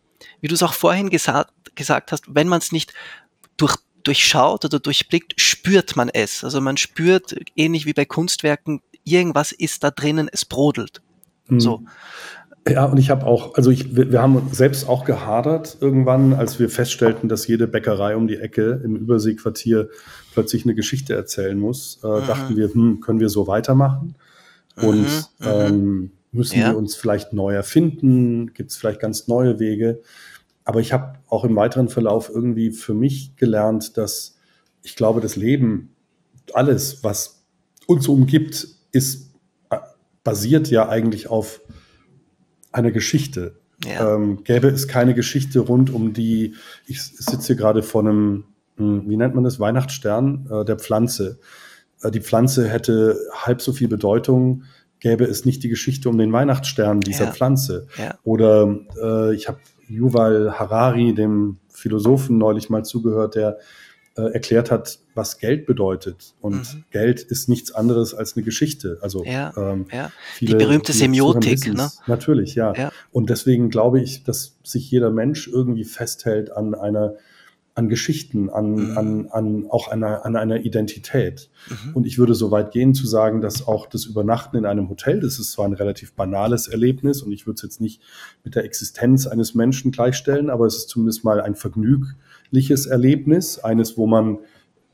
wie 0.42 0.50
du 0.50 0.54
es 0.54 0.64
auch 0.64 0.74
vorhin 0.74 1.10
gesagt, 1.10 1.52
gesagt 1.76 2.12
hast, 2.12 2.26
wenn 2.28 2.50
man 2.50 2.60
es 2.60 2.74
nicht 2.74 2.94
durch 3.58 3.78
durchschaut 4.08 4.66
oder 4.66 4.80
durchblickt, 4.80 5.40
spürt 5.40 5.96
man 5.96 6.10
es. 6.10 6.44
Also 6.44 6.62
man 6.62 6.78
spürt, 6.78 7.36
ähnlich 7.56 7.86
wie 7.86 7.94
bei 7.94 8.06
Kunstwerken, 8.06 8.82
irgendwas 9.04 9.52
ist 9.52 9.84
da 9.84 9.92
drinnen, 9.92 10.30
es 10.32 10.46
brodelt. 10.46 11.02
Mhm. 11.48 11.60
So. 11.60 11.82
Ja, 12.68 12.86
und 12.86 12.98
ich 12.98 13.12
habe 13.12 13.28
auch, 13.28 13.54
also 13.54 13.70
ich, 13.70 13.96
wir, 13.96 14.12
wir, 14.12 14.22
haben 14.24 14.50
selbst 14.52 14.90
auch 14.90 15.06
gehadert 15.06 15.78
irgendwann, 15.82 16.34
als 16.34 16.58
wir 16.60 16.68
feststellten, 16.68 17.30
dass 17.30 17.46
jede 17.46 17.68
Bäckerei 17.68 18.16
um 18.16 18.28
die 18.28 18.38
Ecke 18.38 18.82
im 18.84 18.96
Überseequartier 18.96 19.90
plötzlich 20.34 20.66
eine 20.66 20.74
Geschichte 20.74 21.14
erzählen 21.14 21.60
muss. 21.60 22.00
Äh, 22.04 22.08
mhm. 22.08 22.28
Dachten 22.28 22.58
wir, 22.58 22.74
hm, 22.74 23.02
können 23.02 23.20
wir 23.20 23.30
so 23.30 23.46
weitermachen? 23.46 24.16
Und 24.78 25.02
mhm, 25.02 25.06
mhm. 25.40 25.46
ähm, 25.48 26.12
müssen 26.32 26.60
ja. 26.60 26.72
wir 26.72 26.78
uns 26.78 26.96
vielleicht 26.96 27.34
neu 27.34 27.54
erfinden? 27.54 28.54
Gibt 28.54 28.72
es 28.72 28.78
vielleicht 28.78 29.00
ganz 29.00 29.28
neue 29.28 29.60
Wege? 29.60 30.02
Aber 30.66 30.82
ich 30.82 30.92
habe 30.92 31.20
auch 31.28 31.46
im 31.46 31.56
weiteren 31.56 31.90
Verlauf 31.90 32.30
irgendwie 32.30 32.72
für 32.72 32.94
mich 32.94 33.36
gelernt, 33.38 33.98
dass 33.98 34.36
ich 34.82 34.96
glaube, 34.96 35.22
das 35.22 35.36
Leben, 35.36 35.96
alles, 36.54 37.04
was 37.04 37.44
uns 37.88 38.08
umgibt, 38.08 38.68
ist 38.92 39.34
äh, 39.70 39.78
basiert 40.24 40.70
ja 40.70 40.90
eigentlich 40.90 41.28
auf 41.28 41.62
einer 42.72 42.92
Geschichte. 42.92 43.60
Ja. 43.86 44.16
Ähm, 44.16 44.44
gäbe 44.44 44.68
es 44.68 44.88
keine 44.88 45.14
Geschichte 45.14 45.60
rund 45.60 45.92
um 45.92 46.14
die, 46.14 46.56
ich 46.88 47.02
sitze 47.04 47.48
hier 47.48 47.56
gerade 47.56 47.84
vor 47.84 48.02
einem, 48.02 48.46
hm, 48.78 49.08
wie 49.08 49.18
nennt 49.18 49.36
man 49.36 49.44
das, 49.44 49.60
Weihnachtsstern 49.60 50.48
äh, 50.50 50.66
der 50.66 50.78
Pflanze. 50.78 51.40
Äh, 52.02 52.12
die 52.12 52.22
Pflanze 52.22 52.68
hätte 52.70 53.18
halb 53.34 53.62
so 53.62 53.74
viel 53.74 53.88
Bedeutung, 53.88 54.64
gäbe 55.00 55.26
es 55.26 55.46
nicht 55.46 55.64
die 55.64 55.70
Geschichte 55.70 56.10
um 56.10 56.18
den 56.18 56.32
Weihnachtsstern 56.32 57.02
dieser 57.02 57.26
ja. 57.26 57.32
Pflanze. 57.32 57.88
Ja. 57.98 58.18
Oder 58.24 58.76
äh, 59.02 59.36
ich 59.36 59.48
habe 59.48 59.60
Yuval 59.88 60.58
Harari, 60.58 61.14
dem 61.14 61.58
Philosophen, 61.70 62.38
neulich 62.38 62.70
mal 62.70 62.84
zugehört, 62.84 63.36
der 63.36 63.58
äh, 64.18 64.32
erklärt 64.32 64.72
hat, 64.72 65.00
was 65.14 65.40
Geld 65.40 65.66
bedeutet. 65.66 66.36
Und 66.40 66.74
mhm. 66.74 66.84
Geld 66.92 67.22
ist 67.22 67.50
nichts 67.50 67.74
anderes 67.74 68.14
als 68.14 68.36
eine 68.36 68.44
Geschichte. 68.46 68.98
Also 69.02 69.26
ja, 69.26 69.54
ähm, 69.58 69.88
ja. 69.92 70.12
Viele, 70.34 70.58
die 70.58 70.64
berühmte 70.64 70.94
Semiotik. 70.94 71.74
Ne? 71.74 71.92
Natürlich, 72.08 72.56
ja. 72.56 72.74
ja. 72.76 72.92
Und 73.12 73.30
deswegen 73.30 73.70
glaube 73.70 74.02
ich, 74.02 74.24
dass 74.24 74.58
sich 74.64 74.90
jeder 74.90 75.10
Mensch 75.10 75.48
irgendwie 75.48 75.84
festhält 75.84 76.52
an 76.52 76.76
einer 76.76 77.16
an 77.76 77.90
Geschichten, 77.90 78.50
an, 78.50 78.72
mhm. 78.72 78.98
an, 78.98 79.28
an 79.32 79.66
auch 79.70 79.90
einer, 79.90 80.26
an 80.26 80.38
einer 80.38 80.62
Identität. 80.62 81.50
Mhm. 81.70 81.94
Und 81.94 82.08
ich 82.08 82.18
würde 82.18 82.34
so 82.34 82.50
weit 82.50 82.72
gehen 82.72 82.94
zu 82.94 83.06
sagen, 83.06 83.42
dass 83.42 83.68
auch 83.68 83.86
das 83.86 84.06
Übernachten 84.06 84.56
in 84.56 84.66
einem 84.66 84.90
Hotel, 84.90 85.20
das 85.20 85.40
ist 85.40 85.52
zwar 85.52 85.66
ein 85.66 85.74
relativ 85.74 86.14
banales 86.14 86.70
Erlebnis 86.70 87.22
und 87.22 87.34
ich 87.34 87.46
würde 87.46 87.56
es 87.56 87.64
jetzt 87.64 87.82
nicht 87.82 88.02
mit 88.46 88.56
der 88.56 88.64
Existenz 88.64 89.28
eines 89.28 89.56
Menschen 89.56 89.92
gleichstellen, 89.92 90.50
aber 90.50 90.66
es 90.66 90.78
ist 90.78 90.90
zumindest 90.90 91.26
mal 91.26 91.42
ein 91.42 91.56
vergnügliches 91.56 92.86
Erlebnis, 92.86 93.60
eines, 93.60 93.98
wo 93.98 94.08
man 94.08 94.40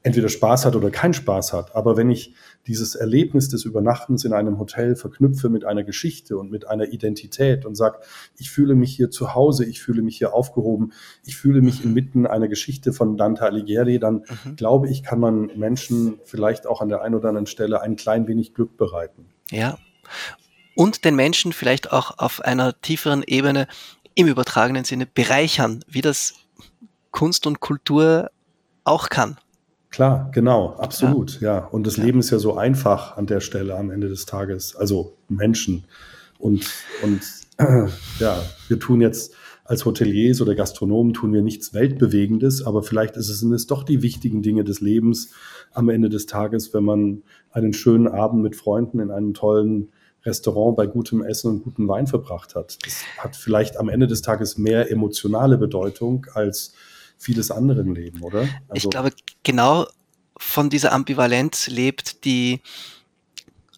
entweder 0.04 0.30
Spaß 0.30 0.66
hat 0.66 0.76
oder 0.76 0.90
keinen 0.90 1.14
Spaß 1.14 1.54
hat. 1.54 1.76
Aber 1.76 1.96
wenn 1.96 2.10
ich 2.10 2.34
dieses 2.68 2.96
Erlebnis 2.96 3.50
des 3.50 3.66
Übernachtens 3.66 4.26
in 4.26 4.34
einem 4.34 4.58
Hotel 4.60 4.96
verknüpfe 4.96 5.50
mit 5.50 5.66
einer 5.66 5.84
Geschichte 5.84 6.38
und 6.38 6.52
mit 6.52 6.68
einer 6.68 6.86
Identität 6.92 7.66
und 7.66 7.76
sage, 7.76 8.00
ich 8.38 8.50
fühle 8.50 8.76
mich 8.76 8.96
hier 8.96 9.12
zu 9.12 9.36
Hause, 9.36 9.66
ich 9.66 9.82
fühle 9.82 10.02
mich 10.02 10.18
hier 10.18 10.34
aufgehoben, 10.34 10.94
ich 11.26 11.38
fühle 11.38 11.62
mich 11.62 11.84
inmitten 11.84 12.26
einer 12.26 12.48
Geschichte 12.48 12.94
von 12.94 13.18
Dante 13.18 13.44
Alighieri, 13.44 14.00
dann 14.00 14.26
mhm. 14.46 14.56
glaube 14.56 14.90
ich, 14.90 15.04
kann 15.04 15.20
man 15.20 15.52
Menschen 15.56 16.20
vielleicht 16.24 16.66
auch 16.66 16.82
an 16.82 16.90
der 16.90 17.02
einen 17.02 17.16
oder 17.16 17.30
anderen 17.30 17.48
Stelle 17.48 17.82
ein 17.82 17.96
klein 17.96 18.28
wenig 18.28 18.54
Glück 18.54 18.78
bereiten. 18.78 19.26
Ja. 19.50 19.78
Und 20.76 21.06
den 21.06 21.16
Menschen 21.16 21.54
vielleicht 21.54 21.92
auch 21.92 22.18
auf 22.18 22.42
einer 22.42 22.80
tieferen 22.82 23.24
Ebene 23.24 23.68
im 24.16 24.28
übertragenen 24.28 24.84
Sinne 24.84 25.06
bereichern, 25.06 25.84
wie 25.88 26.02
das 26.02 26.36
Kunst 27.12 27.46
und 27.46 27.60
Kultur 27.60 28.32
auch 28.84 29.10
kann. 29.10 29.38
Klar, 29.92 30.32
genau, 30.34 30.76
absolut, 30.78 31.42
ja. 31.42 31.58
ja. 31.58 31.66
Und 31.66 31.86
das 31.86 31.98
ja. 31.98 32.06
Leben 32.06 32.20
ist 32.20 32.32
ja 32.32 32.40
so 32.40 32.56
einfach 32.56 33.18
an 33.18 33.28
der 33.28 33.42
Stelle 33.42 33.76
am 33.76 33.92
Ende 33.92 34.08
des 34.08 34.26
Tages, 34.26 34.76
also 34.76 35.18
Menschen. 35.28 35.84
Und, 36.40 36.66
und 37.04 37.22
äh, 37.58 37.88
ja, 38.20 38.42
wir 38.70 38.80
tun 38.80 39.02
jetzt 39.02 39.36
als 39.66 39.86
Hoteliers 39.86 40.42
oder 40.42 40.56
Gastronomen 40.56 41.14
tun 41.14 41.34
wir 41.34 41.42
nichts 41.42 41.74
Weltbewegendes, 41.74 42.66
aber 42.66 42.84
vielleicht 42.84 43.16
ist 43.16 43.30
es, 43.30 43.40
sind 43.40 43.54
es 43.54 43.68
doch 43.68 43.84
die 43.84 44.02
wichtigen 44.02 44.42
Dinge 44.42 44.64
des 44.64 44.82
Lebens 44.82 45.32
am 45.74 45.90
Ende 45.90 46.10
des 46.10 46.26
Tages, 46.26 46.74
wenn 46.74 46.84
man 46.84 47.24
einen 47.52 47.74
schönen 47.74 48.08
Abend 48.08 48.42
mit 48.42 48.56
Freunden 48.56 49.00
in 49.00 49.12
einem 49.12 49.34
tollen 49.34 49.92
Restaurant 50.24 50.76
bei 50.76 50.88
gutem 50.88 51.22
Essen 51.24 51.52
und 51.52 51.64
gutem 51.64 51.88
Wein 51.88 52.08
verbracht 52.08 52.56
hat. 52.56 52.78
Das 52.86 53.04
hat 53.18 53.36
vielleicht 53.36 53.78
am 53.78 53.90
Ende 53.90 54.08
des 54.08 54.22
Tages 54.22 54.58
mehr 54.58 54.92
emotionale 54.92 55.58
Bedeutung 55.58 56.28
als 56.34 56.74
vieles 57.22 57.52
andere 57.52 57.82
im 57.82 57.94
Leben, 57.94 58.22
oder? 58.22 58.42
Also 58.42 58.74
ich 58.74 58.90
glaube, 58.90 59.14
genau 59.44 59.88
von 60.38 60.70
dieser 60.70 60.92
Ambivalenz 60.92 61.68
lebt 61.68 62.26
die 62.26 62.62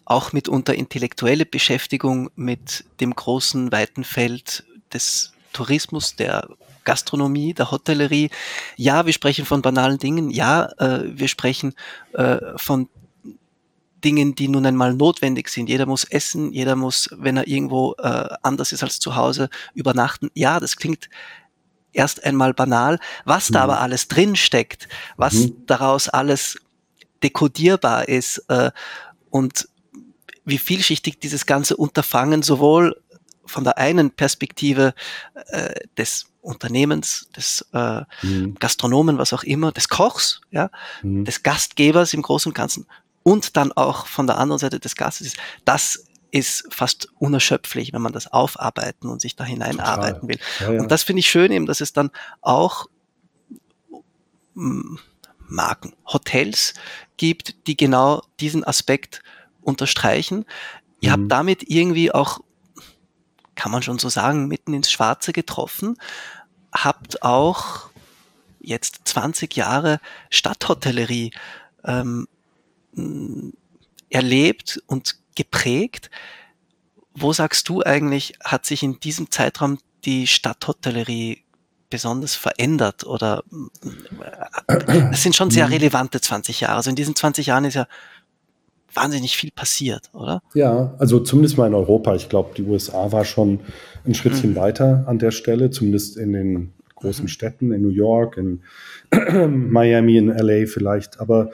auch 0.06 0.32
mitunter 0.32 0.74
intellektuelle 0.74 1.46
Beschäftigung 1.46 2.30
mit 2.36 2.84
dem 3.00 3.14
großen, 3.14 3.70
weiten 3.70 4.04
Feld 4.04 4.64
des 4.92 5.32
Tourismus, 5.52 6.16
der 6.16 6.48
Gastronomie, 6.84 7.54
der 7.54 7.70
Hotellerie. 7.70 8.30
Ja, 8.76 9.06
wir 9.06 9.12
sprechen 9.12 9.44
von 9.44 9.62
banalen 9.62 9.98
Dingen. 9.98 10.30
Ja, 10.30 10.70
äh, 10.78 11.04
wir 11.06 11.28
sprechen 11.28 11.74
äh, 12.12 12.38
von 12.56 12.88
Dingen, 14.04 14.34
die 14.34 14.48
nun 14.48 14.66
einmal 14.66 14.92
notwendig 14.94 15.48
sind. 15.48 15.68
Jeder 15.68 15.86
muss 15.86 16.04
essen, 16.04 16.52
jeder 16.52 16.76
muss, 16.76 17.08
wenn 17.12 17.38
er 17.38 17.48
irgendwo 17.48 17.94
äh, 17.94 18.28
anders 18.42 18.72
ist 18.72 18.82
als 18.82 19.00
zu 19.00 19.16
Hause, 19.16 19.48
übernachten. 19.72 20.30
Ja, 20.34 20.60
das 20.60 20.76
klingt 20.76 21.08
erst 21.94 22.24
einmal 22.24 22.54
banal. 22.54 22.98
Was 23.24 23.50
mhm. 23.50 23.54
da 23.54 23.62
aber 23.62 23.80
alles 23.80 24.08
drin 24.08 24.36
steckt, 24.36 24.88
was 25.16 25.34
mhm. 25.34 25.66
daraus 25.66 26.08
alles 26.08 26.58
dekodierbar 27.22 28.08
ist 28.08 28.44
äh, 28.48 28.70
und 29.30 29.68
wie 30.44 30.58
vielschichtig 30.58 31.18
dieses 31.20 31.46
ganze 31.46 31.76
Unterfangen 31.76 32.42
sowohl 32.42 33.00
von 33.46 33.64
der 33.64 33.78
einen 33.78 34.10
Perspektive 34.10 34.94
äh, 35.48 35.74
des 35.96 36.26
Unternehmens, 36.42 37.28
des 37.34 37.66
äh, 37.72 38.02
mhm. 38.22 38.54
Gastronomen, 38.58 39.16
was 39.16 39.32
auch 39.32 39.42
immer, 39.42 39.72
des 39.72 39.88
Kochs, 39.88 40.42
ja, 40.50 40.70
mhm. 41.02 41.24
des 41.24 41.42
Gastgebers 41.42 42.12
im 42.12 42.22
Großen 42.22 42.50
und 42.50 42.54
Ganzen 42.54 42.86
und 43.24 43.56
dann 43.56 43.72
auch 43.72 44.06
von 44.06 44.26
der 44.26 44.38
anderen 44.38 44.60
Seite 44.60 44.78
des 44.78 44.94
Gastes 44.94 45.28
ist, 45.28 45.36
das 45.64 46.04
ist 46.34 46.66
fast 46.68 47.06
unerschöpflich, 47.20 47.92
wenn 47.92 48.02
man 48.02 48.12
das 48.12 48.32
aufarbeiten 48.32 49.08
und 49.08 49.20
sich 49.20 49.36
da 49.36 49.44
hineinarbeiten 49.44 50.28
will. 50.28 50.40
Ja, 50.58 50.72
ja. 50.72 50.80
Und 50.80 50.90
das 50.90 51.04
finde 51.04 51.20
ich 51.20 51.30
schön 51.30 51.52
eben, 51.52 51.64
dass 51.64 51.80
es 51.80 51.92
dann 51.92 52.10
auch 52.40 52.86
mm, 54.54 54.96
Marken, 55.46 55.94
Hotels 56.04 56.74
gibt, 57.16 57.68
die 57.68 57.76
genau 57.76 58.20
diesen 58.40 58.64
Aspekt 58.64 59.22
unterstreichen. 59.62 60.44
Ihr 60.98 61.10
mhm. 61.10 61.22
habt 61.22 61.32
damit 61.32 61.70
irgendwie 61.70 62.10
auch 62.10 62.40
kann 63.54 63.70
man 63.70 63.84
schon 63.84 64.00
so 64.00 64.08
sagen, 64.08 64.48
mitten 64.48 64.74
ins 64.74 64.90
Schwarze 64.90 65.32
getroffen. 65.32 65.96
Habt 66.72 67.22
auch 67.22 67.90
jetzt 68.58 69.02
20 69.04 69.54
Jahre 69.54 70.00
Stadthotellerie 70.30 71.30
ähm, 71.84 72.26
erlebt 74.10 74.82
und 74.88 75.22
geprägt. 75.34 76.10
Wo 77.14 77.32
sagst 77.32 77.68
du 77.68 77.82
eigentlich, 77.82 78.34
hat 78.42 78.66
sich 78.66 78.82
in 78.82 78.98
diesem 79.00 79.30
Zeitraum 79.30 79.78
die 80.04 80.26
Stadthotellerie 80.26 81.44
besonders 81.90 82.34
verändert 82.34 83.06
oder 83.06 83.44
äh, 84.66 85.10
es 85.12 85.22
sind 85.22 85.36
schon 85.36 85.50
sehr 85.50 85.66
mhm. 85.66 85.74
relevante 85.74 86.20
20 86.20 86.60
Jahre. 86.60 86.76
Also 86.76 86.90
in 86.90 86.96
diesen 86.96 87.14
20 87.14 87.46
Jahren 87.46 87.64
ist 87.64 87.74
ja 87.74 87.86
wahnsinnig 88.92 89.36
viel 89.36 89.50
passiert, 89.50 90.10
oder? 90.12 90.42
Ja, 90.54 90.94
also 90.98 91.20
zumindest 91.20 91.56
mal 91.56 91.66
in 91.66 91.74
Europa. 91.74 92.14
Ich 92.14 92.28
glaube, 92.28 92.54
die 92.56 92.62
USA 92.62 93.12
war 93.12 93.24
schon 93.24 93.60
ein 94.04 94.14
Schrittchen 94.14 94.50
mhm. 94.50 94.56
weiter 94.56 95.04
an 95.06 95.18
der 95.18 95.30
Stelle, 95.30 95.70
zumindest 95.70 96.16
in 96.16 96.32
den 96.32 96.72
großen 96.96 97.24
mhm. 97.24 97.28
Städten, 97.28 97.72
in 97.72 97.82
New 97.82 97.90
York, 97.90 98.36
in 98.36 98.62
Miami, 99.70 100.16
in 100.16 100.28
LA 100.28 100.66
vielleicht. 100.66 101.20
Aber 101.20 101.50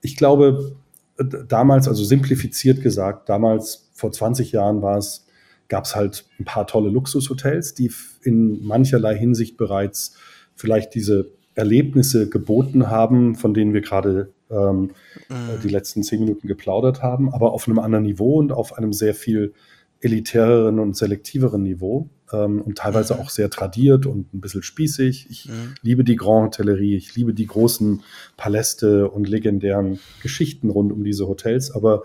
ich 0.00 0.16
glaube, 0.16 0.76
damals, 1.16 1.88
also 1.88 2.04
simplifiziert 2.04 2.82
gesagt, 2.82 3.28
damals 3.28 3.88
vor 3.92 4.12
20 4.12 4.52
Jahren 4.52 4.82
war 4.82 4.98
es, 4.98 5.26
gab 5.68 5.84
es 5.84 5.94
halt 5.94 6.26
ein 6.38 6.44
paar 6.44 6.66
tolle 6.66 6.90
Luxushotels, 6.90 7.74
die 7.74 7.90
in 8.22 8.64
mancherlei 8.64 9.16
Hinsicht 9.16 9.56
bereits 9.56 10.16
vielleicht 10.56 10.94
diese 10.94 11.30
Erlebnisse 11.54 12.28
geboten 12.28 12.90
haben, 12.90 13.36
von 13.36 13.54
denen 13.54 13.74
wir 13.74 13.80
gerade 13.80 14.32
ähm, 14.50 14.90
mhm. 15.28 15.60
die 15.62 15.68
letzten 15.68 16.02
zehn 16.02 16.20
Minuten 16.20 16.48
geplaudert 16.48 17.02
haben, 17.02 17.32
aber 17.32 17.52
auf 17.52 17.68
einem 17.68 17.78
anderen 17.78 18.04
Niveau 18.04 18.38
und 18.38 18.52
auf 18.52 18.76
einem 18.76 18.92
sehr 18.92 19.14
viel 19.14 19.54
elitäreren 20.04 20.78
und 20.78 20.96
selektiveren 20.96 21.62
Niveau 21.62 22.10
ähm, 22.32 22.60
und 22.62 22.78
teilweise 22.78 23.14
mhm. 23.14 23.20
auch 23.20 23.30
sehr 23.30 23.50
tradiert 23.50 24.06
und 24.06 24.32
ein 24.34 24.40
bisschen 24.40 24.62
spießig. 24.62 25.28
Ich 25.30 25.48
mhm. 25.48 25.74
liebe 25.82 26.04
die 26.04 26.16
Grand 26.16 26.46
Hotellerie, 26.46 26.96
ich 26.96 27.14
liebe 27.16 27.34
die 27.34 27.46
großen 27.46 28.02
Paläste 28.36 29.08
und 29.08 29.28
legendären 29.28 29.98
Geschichten 30.22 30.70
rund 30.70 30.92
um 30.92 31.04
diese 31.04 31.26
Hotels, 31.26 31.70
aber 31.70 32.02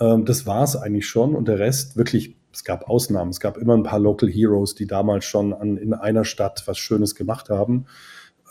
ähm, 0.00 0.24
das 0.24 0.46
war 0.46 0.64
es 0.64 0.76
eigentlich 0.76 1.06
schon 1.06 1.34
und 1.34 1.48
der 1.48 1.58
Rest 1.58 1.96
wirklich 1.96 2.36
es 2.50 2.64
gab 2.64 2.88
Ausnahmen. 2.88 3.30
Es 3.30 3.40
gab 3.40 3.58
immer 3.58 3.76
ein 3.76 3.82
paar 3.82 4.00
Local 4.00 4.28
Heroes, 4.28 4.74
die 4.74 4.86
damals 4.86 5.26
schon 5.26 5.52
an, 5.52 5.76
in 5.76 5.92
einer 5.92 6.24
Stadt 6.24 6.62
was 6.66 6.78
Schönes 6.78 7.14
gemacht 7.14 7.50
haben 7.50 7.86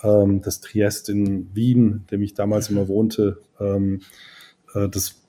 ähm, 0.03 0.41
das 0.41 0.61
Triest 0.61 1.09
in 1.09 1.53
Wien, 1.55 2.05
dem 2.11 2.21
ich 2.21 2.33
damals 2.33 2.69
immer 2.69 2.87
wohnte, 2.87 3.41
ähm, 3.59 4.01
äh, 4.73 4.89
das 4.89 5.21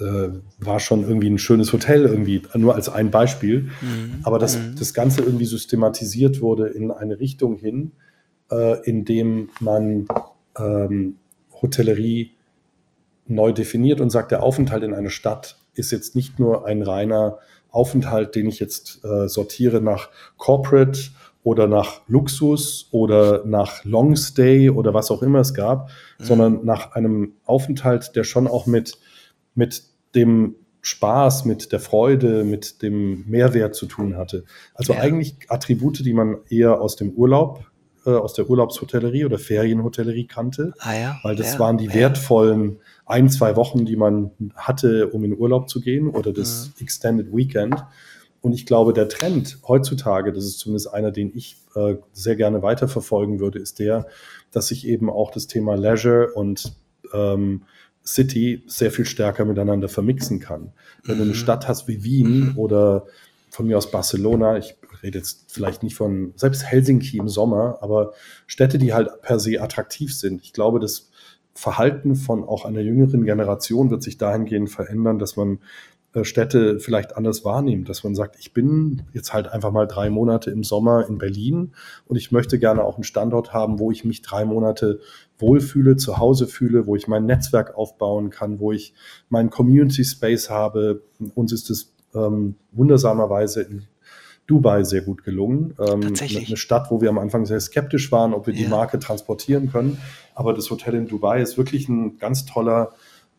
äh, 0.00 0.28
war 0.58 0.80
schon 0.80 1.02
irgendwie 1.02 1.30
ein 1.30 1.38
schönes 1.38 1.72
Hotel, 1.72 2.04
irgendwie, 2.04 2.42
nur 2.54 2.74
als 2.74 2.88
ein 2.88 3.10
Beispiel. 3.10 3.70
Mhm. 3.80 4.20
Aber 4.22 4.38
dass 4.38 4.56
mhm. 4.56 4.74
das 4.78 4.94
Ganze 4.94 5.22
irgendwie 5.22 5.46
systematisiert 5.46 6.40
wurde 6.40 6.68
in 6.68 6.90
eine 6.90 7.20
Richtung 7.20 7.56
hin, 7.56 7.92
äh, 8.50 8.80
in 8.88 9.04
dem 9.04 9.50
man 9.60 10.06
ähm, 10.58 11.16
Hotellerie 11.60 12.32
neu 13.26 13.52
definiert 13.52 14.00
und 14.00 14.10
sagt, 14.10 14.30
der 14.30 14.42
Aufenthalt 14.42 14.82
in 14.82 14.94
einer 14.94 15.10
Stadt 15.10 15.58
ist 15.74 15.90
jetzt 15.90 16.16
nicht 16.16 16.38
nur 16.38 16.66
ein 16.66 16.82
reiner 16.82 17.38
Aufenthalt, 17.70 18.34
den 18.34 18.46
ich 18.46 18.58
jetzt 18.58 19.04
äh, 19.04 19.28
sortiere 19.28 19.80
nach 19.80 20.08
Corporate 20.36 20.98
oder 21.42 21.66
nach 21.66 22.00
Luxus 22.08 22.88
oder 22.90 23.44
nach 23.44 23.84
Longstay 23.84 24.70
oder 24.70 24.94
was 24.94 25.10
auch 25.10 25.22
immer 25.22 25.40
es 25.40 25.54
gab, 25.54 25.90
mhm. 26.18 26.24
sondern 26.24 26.64
nach 26.64 26.92
einem 26.92 27.34
Aufenthalt, 27.44 28.16
der 28.16 28.24
schon 28.24 28.46
auch 28.46 28.66
mit, 28.66 28.98
mit 29.58 29.82
dem 30.14 30.54
Spaß, 30.80 31.44
mit 31.44 31.72
der 31.72 31.80
Freude, 31.80 32.44
mit 32.44 32.80
dem 32.80 33.24
Mehrwert 33.28 33.74
zu 33.74 33.86
tun 33.86 34.16
hatte. 34.16 34.44
Also 34.72 34.94
ja. 34.94 35.00
eigentlich 35.00 35.34
Attribute, 35.48 35.98
die 36.04 36.14
man 36.14 36.38
eher 36.48 36.80
aus 36.80 36.94
dem 36.94 37.10
Urlaub, 37.10 37.66
äh, 38.06 38.10
aus 38.10 38.34
der 38.34 38.48
Urlaubshotellerie 38.48 39.24
oder 39.24 39.38
Ferienhotellerie 39.38 40.28
kannte, 40.28 40.72
ah 40.78 40.94
ja, 40.94 41.18
weil 41.24 41.34
das 41.34 41.54
ja, 41.54 41.58
waren 41.58 41.76
die 41.76 41.92
wertvollen 41.92 42.78
ein, 43.04 43.28
zwei 43.28 43.56
Wochen, 43.56 43.84
die 43.84 43.96
man 43.96 44.30
hatte, 44.54 45.08
um 45.08 45.24
in 45.24 45.36
Urlaub 45.36 45.68
zu 45.68 45.80
gehen 45.80 46.08
oder 46.08 46.32
das 46.32 46.68
mhm. 46.68 46.84
Extended 46.84 47.36
Weekend. 47.36 47.84
Und 48.40 48.52
ich 48.52 48.64
glaube, 48.64 48.92
der 48.92 49.08
Trend 49.08 49.58
heutzutage, 49.66 50.32
das 50.32 50.44
ist 50.44 50.60
zumindest 50.60 50.94
einer, 50.94 51.10
den 51.10 51.32
ich 51.34 51.56
äh, 51.74 51.96
sehr 52.12 52.36
gerne 52.36 52.62
weiterverfolgen 52.62 53.40
würde, 53.40 53.58
ist 53.58 53.80
der, 53.80 54.06
dass 54.52 54.68
sich 54.68 54.86
eben 54.86 55.10
auch 55.10 55.32
das 55.32 55.48
Thema 55.48 55.74
Leisure 55.74 56.32
und 56.34 56.72
ähm, 57.12 57.64
City 58.08 58.62
sehr 58.66 58.90
viel 58.90 59.04
stärker 59.04 59.44
miteinander 59.44 59.88
vermixen 59.88 60.40
kann. 60.40 60.72
Wenn 61.04 61.16
mhm. 61.16 61.18
du 61.18 61.24
eine 61.24 61.32
mhm. 61.32 61.36
Stadt 61.36 61.68
hast 61.68 61.88
wie 61.88 62.02
Wien 62.04 62.50
mhm. 62.50 62.58
oder 62.58 63.06
von 63.50 63.66
mir 63.66 63.76
aus 63.76 63.90
Barcelona, 63.90 64.56
ich 64.56 64.76
rede 65.02 65.18
jetzt 65.18 65.44
vielleicht 65.48 65.82
nicht 65.82 65.94
von 65.94 66.32
selbst 66.36 66.64
Helsinki 66.64 67.18
im 67.18 67.28
Sommer, 67.28 67.78
aber 67.82 68.14
Städte, 68.46 68.78
die 68.78 68.94
halt 68.94 69.20
per 69.22 69.38
se 69.38 69.60
attraktiv 69.60 70.14
sind. 70.14 70.42
Ich 70.42 70.52
glaube, 70.54 70.80
das 70.80 71.10
Verhalten 71.54 72.14
von 72.14 72.44
auch 72.44 72.64
einer 72.64 72.80
jüngeren 72.80 73.24
Generation 73.24 73.90
wird 73.90 74.02
sich 74.02 74.16
dahingehend 74.16 74.70
verändern, 74.70 75.18
dass 75.18 75.36
man 75.36 75.58
äh, 76.14 76.24
Städte 76.24 76.80
vielleicht 76.80 77.16
anders 77.16 77.44
wahrnehmen, 77.44 77.84
dass 77.84 78.04
man 78.04 78.14
sagt, 78.14 78.36
ich 78.38 78.54
bin 78.54 79.02
jetzt 79.12 79.34
halt 79.34 79.48
einfach 79.48 79.70
mal 79.70 79.86
drei 79.86 80.08
Monate 80.08 80.50
im 80.50 80.64
Sommer 80.64 81.06
in 81.08 81.18
Berlin 81.18 81.72
und 82.06 82.16
ich 82.16 82.32
möchte 82.32 82.58
gerne 82.58 82.82
auch 82.84 82.94
einen 82.94 83.04
Standort 83.04 83.52
haben, 83.52 83.78
wo 83.78 83.90
ich 83.90 84.04
mich 84.04 84.22
drei 84.22 84.46
Monate 84.46 85.00
wohlfühle, 85.38 85.96
zu 85.96 86.18
Hause 86.18 86.46
fühle, 86.46 86.86
wo 86.86 86.96
ich 86.96 87.08
mein 87.08 87.26
Netzwerk 87.26 87.76
aufbauen 87.76 88.30
kann, 88.30 88.60
wo 88.60 88.72
ich 88.72 88.94
meinen 89.28 89.50
Community 89.50 90.04
Space 90.04 90.50
habe. 90.50 91.02
Uns 91.34 91.52
ist 91.52 91.70
es 91.70 91.94
ähm, 92.14 92.56
wundersamerweise 92.72 93.62
in 93.62 93.84
Dubai 94.46 94.82
sehr 94.82 95.02
gut 95.02 95.24
gelungen. 95.24 95.74
Ähm, 95.78 96.00
Tatsächlich. 96.00 96.48
Eine 96.48 96.56
Stadt, 96.56 96.90
wo 96.90 97.00
wir 97.00 97.10
am 97.10 97.18
Anfang 97.18 97.44
sehr 97.44 97.60
skeptisch 97.60 98.10
waren, 98.10 98.32
ob 98.32 98.46
wir 98.46 98.54
ja. 98.54 98.62
die 98.62 98.66
Marke 98.66 98.98
transportieren 98.98 99.70
können. 99.70 99.98
Aber 100.34 100.54
das 100.54 100.70
Hotel 100.70 100.94
in 100.94 101.06
Dubai 101.06 101.42
ist 101.42 101.58
wirklich 101.58 101.88
ein 101.88 102.18
ganz 102.18 102.46
toller 102.46 102.92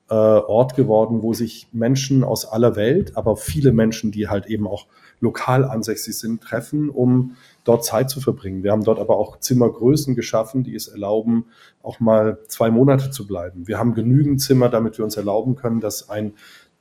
äh, 0.10 0.14
Ort 0.14 0.76
geworden, 0.76 1.22
wo 1.22 1.34
sich 1.34 1.68
Menschen 1.72 2.24
aus 2.24 2.46
aller 2.46 2.76
Welt, 2.76 3.16
aber 3.16 3.38
viele 3.38 3.72
Menschen, 3.72 4.12
die 4.12 4.28
halt 4.28 4.48
eben 4.48 4.68
auch 4.68 4.88
lokal 5.22 5.66
ansässig 5.66 6.18
sind, 6.18 6.42
treffen, 6.42 6.90
um 6.90 7.36
dort 7.64 7.86
Zeit 7.86 8.10
zu 8.10 8.22
verbringen. 8.22 8.64
Wir 8.64 8.72
haben 8.72 8.84
dort 8.84 9.00
aber 9.00 9.18
auch 9.18 9.40
Zimmergrößen 9.40 10.16
geschaffen, 10.16 10.64
die 10.64 10.76
es 10.76 10.88
erlauben, 10.88 11.46
auch 11.84 12.00
mal 12.00 12.40
zwei 12.48 12.72
Monate 12.72 13.12
zu 13.12 13.28
bleiben. 13.28 13.68
Wir 13.68 13.78
haben 13.78 13.94
genügend 13.94 14.42
Zimmer, 14.42 14.70
damit 14.70 14.98
wir 14.98 15.06
uns 15.06 15.18
erlauben 15.18 15.56
können, 15.56 15.80
dass 15.80 16.10
ein, 16.10 16.34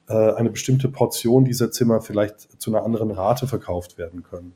äh, 0.08 0.14
eine 0.14 0.50
bestimmte 0.50 0.88
Portion 0.88 1.44
dieser 1.44 1.70
Zimmer 1.70 2.00
vielleicht 2.00 2.60
zu 2.60 2.70
einer 2.70 2.84
anderen 2.84 3.10
Rate 3.10 3.46
verkauft 3.46 3.98
werden 3.98 4.22
können. 4.22 4.54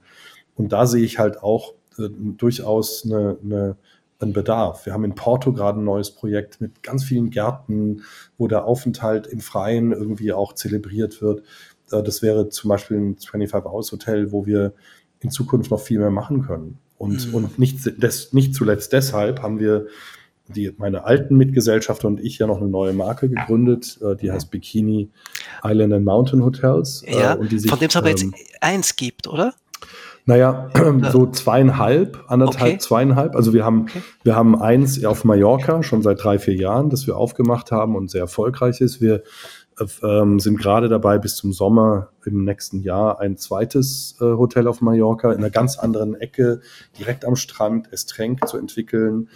Und 0.57 0.73
da 0.73 0.87
sehe 0.87 1.05
ich 1.05 1.19
halt 1.19 1.43
auch 1.43 1.75
äh, 1.99 2.09
durchaus 2.09 3.05
eine, 3.05 3.37
eine, 3.43 3.77
einen 4.23 4.33
Bedarf. 4.33 4.87
Wir 4.87 4.93
haben 4.93 5.05
in 5.05 5.15
Porto 5.15 5.53
gerade 5.53 5.81
ein 5.81 5.85
neues 5.85 6.11
Projekt 6.11 6.61
mit 6.61 6.83
ganz 6.83 7.05
vielen 7.05 7.31
Gärten, 7.31 8.03
wo 8.39 8.49
der 8.49 8.65
Aufenthalt 8.65 9.27
im 9.27 9.41
Freien 9.41 9.93
irgendwie 9.93 10.33
auch 10.33 10.55
zelebriert 10.55 11.23
wird. 11.23 11.43
Äh, 11.91 12.03
das 12.03 12.23
wäre 12.23 12.49
zum 12.49 12.69
Beispiel 12.69 12.99
ein 12.99 13.17
25-Hours-Hotel, 13.17 14.33
wo 14.33 14.47
wir 14.47 14.75
in 15.21 15.31
Zukunft 15.31 15.71
noch 15.71 15.81
viel 15.81 15.99
mehr 15.99 16.11
machen 16.11 16.43
können. 16.43 16.79
Und, 16.99 17.29
mhm. 17.29 17.35
und 17.35 17.59
nicht, 17.59 18.03
des, 18.03 18.33
nicht 18.33 18.55
zuletzt 18.55 18.93
deshalb 18.93 19.43
haben 19.43 19.59
wir 19.59 19.87
die, 20.49 20.73
meine 20.77 21.05
alten 21.05 21.37
Mitgesellschafter 21.37 22.09
und 22.09 22.21
ich 22.21 22.39
ja 22.39 22.47
noch 22.47 22.59
eine 22.59 22.69
neue 22.69 22.93
Marke 22.93 23.29
gegründet, 23.29 23.99
äh, 24.03 24.17
die 24.17 24.31
heißt 24.31 24.51
Bikini 24.51 25.11
Island 25.65 25.93
and 25.93 26.05
Mountain 26.05 26.45
Hotels. 26.45 27.03
Äh, 27.07 27.19
ja, 27.19 27.39
sich, 27.49 27.69
von 27.71 27.79
dem 27.79 27.89
es 27.89 27.97
aber 27.97 28.09
jetzt 28.09 28.23
ähm, 28.23 28.35
eins 28.61 28.97
gibt, 28.97 29.29
oder? 29.29 29.55
Naja, 30.25 30.71
so 31.13 31.27
zweieinhalb, 31.27 32.25
anderthalb, 32.29 32.75
okay. 32.75 32.79
zweieinhalb. 32.79 33.35
Also 33.35 33.53
wir 33.53 33.65
haben, 33.65 33.83
okay. 33.83 34.03
wir 34.23 34.37
haben 34.37 34.61
eins 34.61 35.05
auf 35.05 35.25
Mallorca 35.25 35.83
schon 35.83 36.03
seit 36.03 36.23
drei, 36.23 36.39
vier 36.39 36.55
Jahren, 36.55 36.91
das 36.91 37.07
wir 37.07 37.17
aufgemacht 37.17 37.73
haben 37.73 37.97
und 37.97 38.11
sehr 38.11 38.21
erfolgreich 38.21 38.81
ist. 38.81 39.01
Wir 39.01 39.23
ähm, 40.03 40.39
sind 40.39 40.59
gerade 40.59 40.89
dabei, 40.89 41.19
bis 41.19 41.37
zum 41.37 41.53
Sommer 41.53 42.11
im 42.25 42.45
nächsten 42.45 42.81
Jahr 42.83 43.21
ein 43.21 43.37
zweites 43.37 44.17
äh, 44.21 44.25
Hotel 44.25 44.69
auf 44.69 44.81
Mallorca 44.81 45.33
in 45.33 45.39
einer 45.39 45.51
ganz 45.51 45.79
anderen 45.79 46.15
Ecke, 46.15 46.61
direkt 46.99 47.25
am 47.25 47.37
Strand, 47.37 47.93
Estrenk 47.93 48.47
zu 48.47 48.59
entwickeln. 48.59 49.29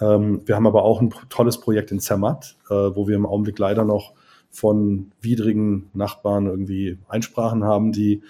Ähm, 0.00 0.42
wir 0.44 0.56
haben 0.56 0.66
aber 0.66 0.82
auch 0.82 1.00
ein 1.00 1.14
tolles 1.30 1.60
Projekt 1.60 1.92
in 1.92 2.00
Zermatt, 2.00 2.56
äh, 2.68 2.74
wo 2.74 3.08
wir 3.08 3.16
im 3.16 3.26
Augenblick 3.26 3.58
leider 3.58 3.84
noch 3.84 4.12
von 4.50 5.12
widrigen 5.20 5.90
Nachbarn 5.92 6.46
irgendwie 6.46 6.98
Einsprachen 7.08 7.64
haben, 7.64 7.92
die, 7.92 8.22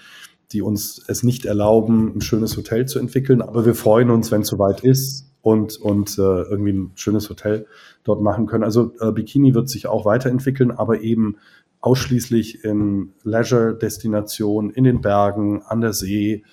die 0.51 0.61
uns 0.61 1.03
es 1.07 1.23
nicht 1.23 1.45
erlauben, 1.45 2.13
ein 2.15 2.21
schönes 2.21 2.55
Hotel 2.55 2.85
zu 2.85 2.99
entwickeln. 2.99 3.41
Aber 3.41 3.65
wir 3.65 3.75
freuen 3.75 4.09
uns, 4.09 4.31
wenn 4.31 4.41
es 4.41 4.47
soweit 4.47 4.81
ist 4.81 5.29
und, 5.41 5.77
und 5.77 6.17
äh, 6.17 6.21
irgendwie 6.21 6.73
ein 6.73 6.91
schönes 6.95 7.29
Hotel 7.29 7.67
dort 8.03 8.21
machen 8.21 8.45
können. 8.45 8.63
Also 8.63 8.93
äh, 8.99 9.11
Bikini 9.11 9.53
wird 9.53 9.69
sich 9.69 9.87
auch 9.87 10.05
weiterentwickeln, 10.05 10.71
aber 10.71 11.01
eben 11.01 11.37
ausschließlich 11.81 12.63
in 12.63 13.13
Leisure-Destinationen, 13.23 14.71
in 14.71 14.83
den 14.83 15.01
Bergen, 15.01 15.61
an 15.63 15.81
der 15.81 15.93
See, 15.93 16.43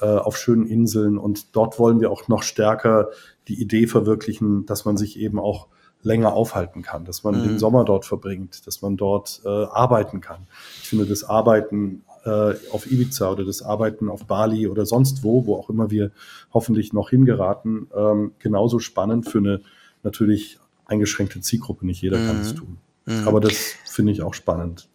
äh, 0.00 0.06
auf 0.06 0.36
schönen 0.36 0.66
Inseln. 0.66 1.18
Und 1.18 1.54
dort 1.56 1.78
wollen 1.78 2.00
wir 2.00 2.10
auch 2.10 2.28
noch 2.28 2.42
stärker 2.42 3.08
die 3.48 3.60
Idee 3.60 3.86
verwirklichen, 3.86 4.66
dass 4.66 4.84
man 4.84 4.96
sich 4.96 5.18
eben 5.18 5.38
auch 5.38 5.68
länger 6.02 6.34
aufhalten 6.34 6.82
kann, 6.82 7.04
dass 7.04 7.24
man 7.24 7.40
mhm. 7.40 7.48
den 7.48 7.58
Sommer 7.58 7.84
dort 7.84 8.04
verbringt, 8.04 8.66
dass 8.66 8.82
man 8.82 8.96
dort 8.96 9.40
äh, 9.44 9.48
arbeiten 9.48 10.20
kann. 10.20 10.46
Ich 10.82 10.88
finde 10.88 11.06
das 11.06 11.24
Arbeiten 11.24 12.04
äh, 12.24 12.54
auf 12.70 12.90
Ibiza 12.90 13.30
oder 13.30 13.44
das 13.44 13.62
Arbeiten 13.62 14.08
auf 14.08 14.24
Bali 14.24 14.66
oder 14.66 14.86
sonst 14.86 15.22
wo, 15.22 15.46
wo 15.46 15.56
auch 15.56 15.68
immer 15.68 15.90
wir 15.90 16.10
hoffentlich 16.52 16.92
noch 16.92 17.10
hingeraten, 17.10 17.88
ähm, 17.94 18.32
genauso 18.38 18.78
spannend 18.78 19.28
für 19.28 19.38
eine 19.38 19.60
natürlich 20.02 20.58
eingeschränkte 20.86 21.40
Zielgruppe. 21.40 21.86
Nicht 21.86 22.02
jeder 22.02 22.18
mhm. 22.18 22.26
kann 22.26 22.40
es 22.40 22.54
tun. 22.54 22.78
Mhm. 23.06 23.28
Aber 23.28 23.40
das 23.40 23.74
finde 23.86 24.12
ich 24.12 24.22
auch 24.22 24.34
spannend. 24.34 24.88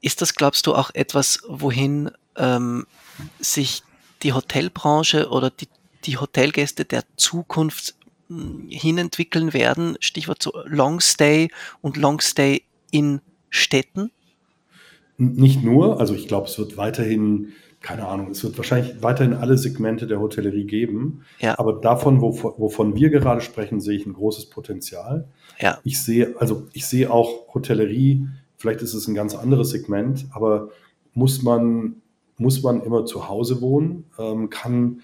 Ist 0.00 0.20
das, 0.22 0.34
glaubst 0.34 0.66
du, 0.66 0.74
auch 0.74 0.90
etwas, 0.94 1.40
wohin 1.48 2.10
ähm, 2.36 2.86
sich 3.40 3.82
die 4.22 4.32
Hotelbranche 4.32 5.28
oder 5.30 5.50
die, 5.50 5.68
die 6.04 6.18
Hotelgäste 6.18 6.84
der 6.84 7.02
Zukunft 7.16 7.94
hm, 8.28 8.66
hinentwickeln 8.68 9.52
werden? 9.52 9.96
Stichwort 10.00 10.42
so 10.42 10.52
Longstay 10.66 11.50
und 11.80 11.96
Longstay 11.96 12.62
in 12.90 13.20
Städten? 13.48 14.10
Nicht 15.18 15.64
nur, 15.64 16.00
also 16.00 16.14
ich 16.14 16.28
glaube, 16.28 16.46
es 16.46 16.58
wird 16.58 16.76
weiterhin, 16.76 17.52
keine 17.80 18.06
Ahnung, 18.06 18.30
es 18.30 18.44
wird 18.44 18.56
wahrscheinlich 18.58 19.02
weiterhin 19.02 19.34
alle 19.34 19.56
Segmente 19.56 20.06
der 20.06 20.20
Hotellerie 20.20 20.66
geben. 20.66 21.22
Ja. 21.38 21.58
Aber 21.58 21.74
davon, 21.74 22.20
wovon, 22.20 22.52
wovon 22.58 22.94
wir 22.96 23.10
gerade 23.10 23.40
sprechen, 23.40 23.80
sehe 23.80 23.96
ich 23.96 24.06
ein 24.06 24.12
großes 24.12 24.50
Potenzial. 24.50 25.28
Ja. 25.58 25.78
Ich 25.84 26.02
sehe, 26.02 26.34
also 26.38 26.66
ich 26.72 26.86
sehe 26.86 27.10
auch 27.10 27.54
Hotellerie, 27.54 28.26
vielleicht 28.56 28.82
ist 28.82 28.94
es 28.94 29.08
ein 29.08 29.14
ganz 29.14 29.34
anderes 29.34 29.70
Segment, 29.70 30.26
aber 30.32 30.68
muss 31.14 31.42
man 31.42 32.02
muss 32.38 32.62
man 32.62 32.82
immer 32.82 33.06
zu 33.06 33.28
Hause 33.28 33.60
wohnen, 33.60 34.04
ähm, 34.18 34.50
kann 34.50 35.02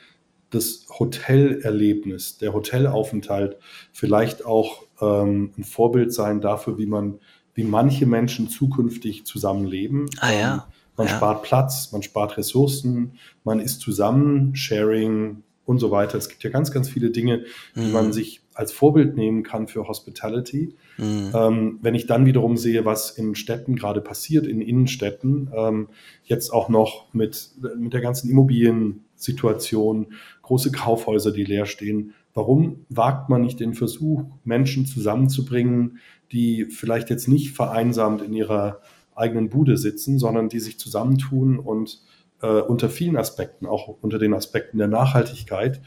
das 0.50 0.86
Hotelerlebnis, 0.98 2.36
der 2.38 2.52
Hotelaufenthalt 2.52 3.56
vielleicht 3.92 4.44
auch 4.44 4.82
ähm, 5.00 5.52
ein 5.56 5.64
Vorbild 5.64 6.12
sein 6.12 6.42
dafür, 6.42 6.76
wie 6.76 6.86
man, 6.86 7.20
wie 7.54 7.64
manche 7.64 8.06
Menschen 8.06 8.48
zukünftig 8.48 9.24
zusammenleben. 9.24 10.06
Ah 10.18 10.32
ja. 10.32 10.54
Ähm, 10.54 10.62
man 10.96 11.06
ja. 11.06 11.16
spart 11.16 11.42
Platz, 11.42 11.90
man 11.92 12.02
spart 12.02 12.36
Ressourcen, 12.36 13.12
man 13.44 13.60
ist 13.60 13.80
zusammen, 13.80 14.54
Sharing 14.54 15.42
und 15.64 15.78
so 15.78 15.90
weiter. 15.90 16.18
Es 16.18 16.28
gibt 16.28 16.42
ja 16.42 16.50
ganz, 16.50 16.70
ganz 16.70 16.88
viele 16.88 17.10
Dinge, 17.10 17.44
die 17.74 17.80
mhm. 17.80 17.92
man 17.92 18.12
sich 18.12 18.42
als 18.54 18.72
Vorbild 18.72 19.16
nehmen 19.16 19.42
kann 19.42 19.68
für 19.68 19.88
Hospitality. 19.88 20.74
Mhm. 20.98 21.30
Ähm, 21.34 21.78
wenn 21.80 21.94
ich 21.94 22.06
dann 22.06 22.26
wiederum 22.26 22.56
sehe, 22.56 22.84
was 22.84 23.10
in 23.10 23.34
Städten 23.34 23.76
gerade 23.76 24.00
passiert, 24.00 24.46
in 24.46 24.60
Innenstädten, 24.60 25.50
ähm, 25.56 25.88
jetzt 26.24 26.52
auch 26.52 26.68
noch 26.68 27.06
mit, 27.14 27.50
mit 27.78 27.92
der 27.92 28.00
ganzen 28.00 28.30
Immobiliensituation, 28.30 30.08
große 30.42 30.72
Kaufhäuser, 30.72 31.30
die 31.30 31.44
leer 31.44 31.66
stehen, 31.66 32.12
warum 32.34 32.84
wagt 32.88 33.28
man 33.28 33.42
nicht 33.42 33.60
den 33.60 33.74
Versuch, 33.74 34.24
Menschen 34.44 34.86
zusammenzubringen, 34.86 35.98
die 36.32 36.66
vielleicht 36.66 37.10
jetzt 37.10 37.28
nicht 37.28 37.52
vereinsamt 37.52 38.22
in 38.22 38.32
ihrer 38.32 38.80
eigenen 39.14 39.50
Bude 39.50 39.76
sitzen, 39.76 40.18
sondern 40.18 40.48
die 40.48 40.60
sich 40.60 40.78
zusammentun 40.78 41.58
und 41.58 42.02
äh, 42.40 42.46
unter 42.46 42.88
vielen 42.88 43.16
Aspekten, 43.16 43.66
auch 43.66 43.88
unter 44.00 44.18
den 44.18 44.34
Aspekten 44.34 44.78
der 44.78 44.88
Nachhaltigkeit, 44.88 45.80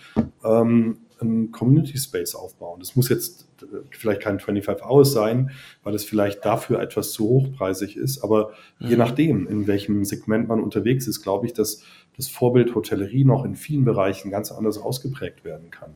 ähm, 0.44 1.00
einen 1.20 1.52
Community 1.52 1.98
Space 1.98 2.36
aufbauen. 2.36 2.80
Das 2.80 2.96
muss 2.96 3.10
jetzt 3.10 3.48
äh, 3.62 3.66
vielleicht 3.92 4.22
kein 4.22 4.40
25 4.40 4.86
Hours 4.86 5.14
sein, 5.14 5.52
weil 5.84 5.96
es 5.96 6.04
vielleicht 6.04 6.44
dafür 6.46 6.82
etwas 6.82 7.12
zu 7.12 7.28
hochpreisig 7.28 7.98
ist. 7.98 8.24
Aber 8.24 8.52
mhm. 8.80 8.88
je 8.88 8.98
nachdem, 8.98 9.48
in 9.48 9.68
welchem 9.68 10.04
Segment 10.06 10.48
man 10.48 10.62
unterwegs 10.62 11.08
ist, 11.08 11.22
glaube 11.22 11.46
ich, 11.46 11.54
dass 11.54 11.84
das 12.18 12.28
Vorbild 12.28 12.76
Hotellerie 12.76 13.26
noch 13.26 13.44
in 13.46 13.56
vielen 13.56 13.86
Bereichen 13.86 14.30
ganz 14.32 14.52
anders 14.52 14.78
ausgeprägt 14.78 15.44
werden 15.44 15.72
kann. 15.72 15.96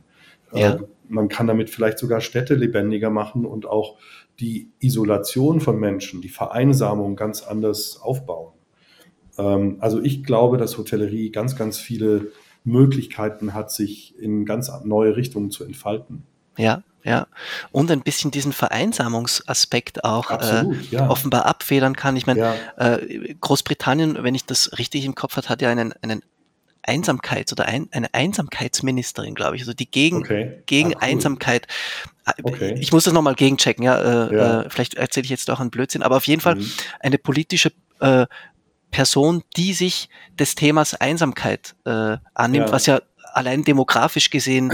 Ja. 0.52 0.74
Äh, 0.74 0.78
man 1.08 1.28
kann 1.28 1.46
damit 1.46 1.70
vielleicht 1.70 1.98
sogar 1.98 2.20
Städte 2.20 2.54
lebendiger 2.54 3.10
machen 3.10 3.44
und 3.44 3.66
auch 3.66 3.98
die 4.40 4.70
Isolation 4.80 5.60
von 5.60 5.78
Menschen, 5.78 6.22
die 6.22 6.28
Vereinsamung 6.28 7.14
ganz 7.14 7.42
anders 7.42 8.00
aufbauen. 8.00 8.52
Ähm, 9.38 9.76
also 9.80 10.00
ich 10.00 10.24
glaube, 10.24 10.56
dass 10.56 10.78
Hotellerie 10.78 11.30
ganz, 11.30 11.56
ganz 11.56 11.78
viele 11.78 12.32
Möglichkeiten 12.64 13.54
hat, 13.54 13.70
sich 13.70 14.18
in 14.18 14.44
ganz 14.44 14.70
neue 14.84 15.16
Richtungen 15.16 15.50
zu 15.50 15.64
entfalten. 15.64 16.24
Ja, 16.56 16.82
ja. 17.04 17.26
Und 17.72 17.90
ein 17.90 18.02
bisschen 18.02 18.30
diesen 18.30 18.52
Vereinsamungsaspekt 18.52 20.04
auch 20.04 20.30
Absolut, 20.30 20.92
äh, 20.92 20.96
ja. 20.96 21.08
offenbar 21.08 21.46
abfedern 21.46 21.96
kann. 21.96 22.16
Ich 22.16 22.26
meine, 22.26 22.40
ja. 22.40 22.54
äh, 22.76 23.34
Großbritannien, 23.40 24.22
wenn 24.22 24.34
ich 24.34 24.44
das 24.44 24.78
richtig 24.78 25.04
im 25.04 25.14
Kopf 25.14 25.36
habe, 25.36 25.48
hat 25.48 25.62
ja 25.62 25.70
einen, 25.70 25.94
einen 26.02 26.22
Einsamkeits- 26.90 27.52
oder 27.52 27.66
ein, 27.66 27.88
eine 27.92 28.12
Einsamkeitsministerin, 28.12 29.34
glaube 29.34 29.56
ich, 29.56 29.62
also 29.62 29.72
die 29.72 29.90
gegen, 29.90 30.18
okay. 30.18 30.62
gegen 30.66 30.94
ah, 30.94 30.96
cool. 30.96 31.08
Einsamkeit. 31.08 31.66
Äh, 32.26 32.32
okay. 32.42 32.74
Ich 32.78 32.92
muss 32.92 33.04
das 33.04 33.12
nochmal 33.12 33.34
gegenchecken, 33.34 33.84
ja. 33.84 33.98
Äh, 34.00 34.34
ja. 34.34 34.60
Äh, 34.62 34.70
vielleicht 34.70 34.94
erzähle 34.94 35.24
ich 35.24 35.30
jetzt 35.30 35.50
auch 35.50 35.60
einen 35.60 35.70
Blödsinn, 35.70 36.02
aber 36.02 36.16
auf 36.16 36.26
jeden 36.26 36.40
Fall 36.40 36.56
mhm. 36.56 36.70
eine 37.00 37.18
politische 37.18 37.72
äh, 38.00 38.26
Person, 38.90 39.42
die 39.56 39.72
sich 39.72 40.08
des 40.38 40.56
Themas 40.56 40.94
Einsamkeit 40.94 41.76
äh, 41.84 42.16
annimmt, 42.34 42.66
ja. 42.66 42.72
was 42.72 42.86
ja 42.86 43.00
allein 43.32 43.62
demografisch 43.62 44.30
gesehen 44.30 44.72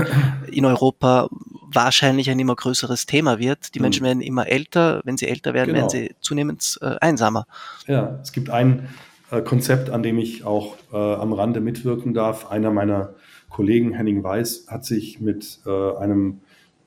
in 0.50 0.64
Europa 0.64 1.28
wahrscheinlich 1.76 2.30
ein 2.30 2.38
immer 2.38 2.56
größeres 2.56 3.04
Thema 3.04 3.38
wird. 3.38 3.74
Die 3.74 3.80
Menschen 3.80 4.02
mhm. 4.02 4.06
werden 4.06 4.20
immer 4.22 4.46
älter. 4.48 5.02
Wenn 5.04 5.16
sie 5.16 5.28
älter 5.28 5.52
werden, 5.52 5.74
genau. 5.74 5.86
werden 5.86 5.90
sie 5.90 6.14
zunehmend 6.20 6.78
äh, 6.80 6.96
einsamer. 7.00 7.46
Ja, 7.86 8.18
es 8.22 8.32
gibt 8.32 8.50
ein 8.50 8.88
äh, 9.30 9.42
Konzept, 9.42 9.90
an 9.90 10.02
dem 10.02 10.18
ich 10.18 10.44
auch 10.44 10.76
äh, 10.92 10.96
am 10.96 11.32
Rande 11.32 11.60
mitwirken 11.60 12.14
darf. 12.14 12.50
Einer 12.50 12.70
meiner 12.70 13.14
Kollegen, 13.50 13.92
Henning 13.92 14.22
Weiß, 14.22 14.66
hat 14.68 14.84
sich 14.84 15.20
mit 15.20 15.60
äh, 15.66 15.96
einem 15.96 16.40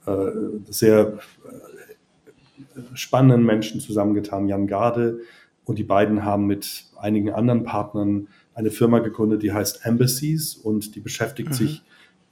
äh, 0.05 0.11
sehr 0.69 1.19
äh, 2.75 2.81
spannenden 2.93 3.45
Menschen 3.45 3.81
zusammengetan, 3.81 4.47
Jan 4.47 4.67
Garde, 4.67 5.19
und 5.65 5.77
die 5.77 5.83
beiden 5.83 6.23
haben 6.25 6.47
mit 6.47 6.85
einigen 6.97 7.31
anderen 7.31 7.63
Partnern 7.63 8.27
eine 8.55 8.71
Firma 8.71 8.99
gegründet, 8.99 9.43
die 9.43 9.53
heißt 9.53 9.85
Embassies 9.85 10.55
und 10.55 10.95
die 10.95 10.99
beschäftigt 10.99 11.49
mhm. 11.49 11.53
sich 11.53 11.83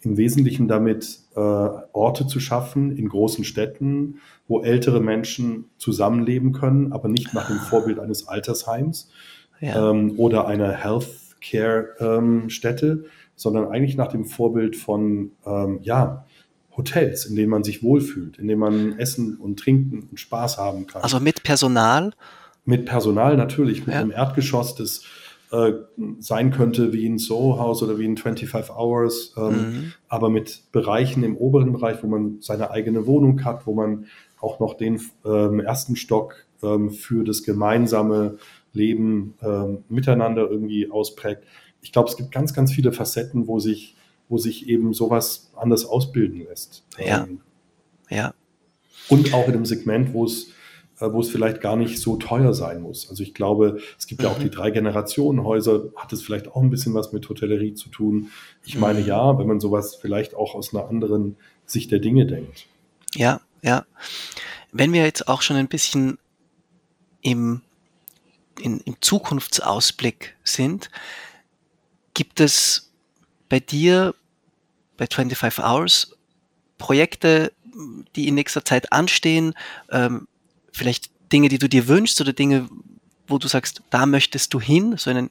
im 0.02 0.18
Wesentlichen 0.18 0.68
damit, 0.68 1.20
äh, 1.36 1.40
Orte 1.40 2.28
zu 2.28 2.40
schaffen 2.40 2.96
in 2.96 3.10
großen 3.10 3.44
Städten, 3.44 4.20
wo 4.48 4.62
ältere 4.62 5.02
Menschen 5.02 5.66
zusammenleben 5.78 6.54
können, 6.54 6.94
aber 6.94 7.10
nicht 7.10 7.34
nach 7.34 7.48
dem 7.48 7.58
Vorbild 7.58 8.00
eines 8.00 8.28
Altersheims 8.28 9.12
ja. 9.60 9.92
ähm, 9.92 10.14
oder 10.18 10.48
einer 10.48 10.72
Healthcare-Stätte, 10.72 12.88
ähm, 12.88 13.06
sondern 13.36 13.68
eigentlich 13.68 13.98
nach 13.98 14.08
dem 14.08 14.26
Vorbild 14.26 14.76
von 14.76 15.32
ähm, 15.46 15.80
ja, 15.82 16.26
Hotels, 16.76 17.26
in 17.26 17.36
denen 17.36 17.50
man 17.50 17.64
sich 17.64 17.84
wohlfühlt, 17.84 18.38
in 18.38 18.48
denen 18.48 18.60
man 18.60 19.00
essen 19.00 19.38
und 19.38 19.60
trinken 19.60 20.08
und 20.10 20.20
Spaß 20.20 20.58
haben 20.58 20.88
kann. 20.88 21.02
Also 21.02 21.20
mit 21.20 21.44
Personal? 21.44 22.12
Mit 22.66 22.86
Personal 22.86 23.38
natürlich, 23.38 23.86
mit 23.86 23.96
ja. 23.96 24.02
einem 24.02 24.12
Erdgeschoss, 24.12 24.76
das 24.76 25.04
äh, 25.52 25.74
sein 26.20 26.52
könnte 26.52 26.94
wie 26.94 27.08
ein 27.08 27.18
Soho 27.18 27.58
House 27.58 27.82
oder 27.82 27.98
wie 27.98 28.06
ein 28.06 28.18
25 28.18 28.76
Hours, 28.76 29.34
ähm, 29.38 29.44
mhm. 29.44 29.94
aber 30.10 30.30
mit 30.30 30.64
Bereichen 30.72 31.24
im 31.24 31.38
oberen 31.38 31.72
Bereich, 31.72 32.04
wo 32.04 32.08
man 32.08 32.38
seine 32.42 32.72
eigene 32.72 33.08
Wohnung 33.08 33.44
hat, 33.46 33.66
wo 33.66 33.74
man 33.74 34.06
auch 34.40 34.60
noch 34.60 34.76
den 34.76 35.00
ähm, 35.26 35.62
ersten 35.62 35.96
Stock 35.96 36.46
ähm, 36.64 36.92
für 36.92 37.24
das 37.24 37.44
gemeinsame 37.44 38.38
Leben 38.74 39.36
ähm, 39.42 39.84
miteinander 39.90 40.50
irgendwie 40.50 40.90
ausprägt. 40.90 41.44
Ich 41.82 41.92
glaube, 41.92 42.10
es 42.10 42.18
gibt 42.18 42.32
ganz, 42.32 42.54
ganz 42.54 42.72
viele 42.72 42.92
Facetten, 42.92 43.48
wo 43.48 43.60
sich, 43.60 43.96
wo 44.30 44.38
sich 44.38 44.68
eben 44.68 44.94
sowas 44.94 45.52
anders 45.56 45.86
ausbilden 45.86 46.46
lässt. 46.46 46.84
Ja. 46.98 47.24
Ähm, 47.24 47.42
ja. 48.10 48.34
Und 49.10 49.34
auch 49.34 49.48
in 49.48 49.54
einem 49.54 49.66
Segment, 49.66 50.14
wo 50.14 50.26
es 50.26 50.52
äh, 51.00 51.14
wo 51.14 51.20
es 51.20 51.30
vielleicht 51.30 51.62
gar 51.62 51.76
nicht 51.76 52.00
so 52.00 52.16
teuer 52.16 52.54
sein 52.54 52.82
muss. 52.82 53.08
Also 53.10 53.22
ich 53.22 53.36
glaube, 53.36 53.80
es 54.00 54.08
gibt 54.08 54.24
ja 54.24 54.30
auch 54.30 54.40
die 54.40 54.46
mhm. 54.46 54.52
drei 54.52 54.72
Generationen 54.72 55.44
Häuser, 55.44 55.90
hat 55.96 56.12
es 56.12 56.24
vielleicht 56.24 56.48
auch 56.48 56.62
ein 56.62 56.72
bisschen 56.72 56.96
was 56.96 57.14
mit 57.14 57.30
Hotellerie 57.30 57.76
zu 57.76 57.90
tun. 57.90 58.32
Ich 58.66 58.78
meine 58.78 59.02
mhm. 59.02 59.06
ja, 59.06 59.38
wenn 59.38 59.48
man 59.48 59.60
sowas 59.60 59.96
vielleicht 59.96 60.34
auch 60.34 60.56
aus 60.56 60.74
einer 60.74 60.88
anderen 60.88 61.38
Sicht 61.66 61.92
der 61.92 62.00
Dinge 62.00 62.26
denkt. 62.26 62.66
Ja, 63.14 63.42
ja. 63.62 63.86
Wenn 64.72 64.92
wir 64.92 65.04
jetzt 65.04 65.28
auch 65.28 65.42
schon 65.44 65.56
ein 65.58 65.68
bisschen 65.68 66.18
im, 67.28 67.62
in, 68.62 68.80
im 68.80 68.96
Zukunftsausblick 69.02 70.38
sind, 70.46 70.90
gibt 72.14 72.40
es 72.40 72.90
bei 73.50 73.60
dir 73.60 74.16
bei 74.96 75.08
25 75.08 75.62
Hours 75.62 76.16
Projekte, 76.78 77.52
die 78.16 78.30
in 78.30 78.36
nächster 78.36 78.64
Zeit 78.64 78.94
anstehen, 78.94 79.56
ähm, 79.90 80.30
vielleicht 80.72 81.12
Dinge, 81.34 81.50
die 81.50 81.58
du 81.58 81.68
dir 81.68 81.90
wünschst 81.90 82.22
oder 82.22 82.32
Dinge, 82.32 82.70
wo 83.28 83.38
du 83.38 83.50
sagst, 83.50 83.82
da 83.90 84.06
möchtest 84.06 84.54
du 84.54 84.62
hin, 84.62 84.96
so 84.98 85.10
einen 85.10 85.30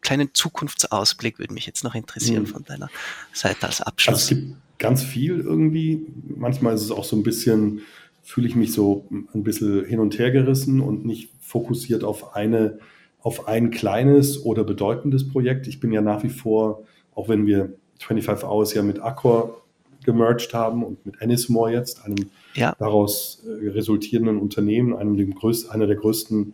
kleinen 0.00 0.34
Zukunftsausblick 0.34 1.38
würde 1.38 1.54
mich 1.54 1.66
jetzt 1.66 1.84
noch 1.84 1.94
interessieren 1.94 2.42
mhm. 2.42 2.48
von 2.48 2.64
deiner 2.64 2.90
Seite 3.32 3.66
als 3.66 3.80
Abschluss. 3.80 4.14
Also 4.14 4.34
es 4.34 4.40
gibt 4.40 4.56
ganz 4.78 5.04
viel 5.04 5.38
irgendwie. 5.38 6.04
Manchmal 6.36 6.74
ist 6.74 6.82
es 6.82 6.90
auch 6.90 7.04
so 7.04 7.14
ein 7.14 7.22
bisschen, 7.22 7.82
fühle 8.28 8.46
ich 8.46 8.54
mich 8.54 8.74
so 8.74 9.06
ein 9.10 9.42
bisschen 9.42 9.86
hin 9.86 10.00
und 10.00 10.18
her 10.18 10.30
gerissen 10.30 10.82
und 10.82 11.06
nicht 11.06 11.30
fokussiert 11.40 12.04
auf 12.04 12.36
eine, 12.36 12.78
auf 13.20 13.48
ein 13.48 13.70
kleines 13.70 14.44
oder 14.44 14.64
bedeutendes 14.64 15.26
Projekt. 15.26 15.66
Ich 15.66 15.80
bin 15.80 15.92
ja 15.92 16.02
nach 16.02 16.22
wie 16.22 16.28
vor, 16.28 16.84
auch 17.14 17.30
wenn 17.30 17.46
wir 17.46 17.72
25 18.00 18.46
Hours 18.46 18.74
ja 18.74 18.82
mit 18.82 19.00
Accor 19.00 19.62
gemerged 20.04 20.52
haben 20.52 20.84
und 20.84 21.06
mit 21.06 21.22
Anismore 21.22 21.72
jetzt, 21.72 22.04
einem 22.04 22.28
ja. 22.54 22.74
daraus 22.78 23.46
äh, 23.46 23.70
resultierenden 23.70 24.38
Unternehmen, 24.38 24.94
einem 24.94 25.16
dem 25.16 25.34
größten, 25.34 25.70
einer 25.70 25.86
der 25.86 25.96
größten 25.96 26.52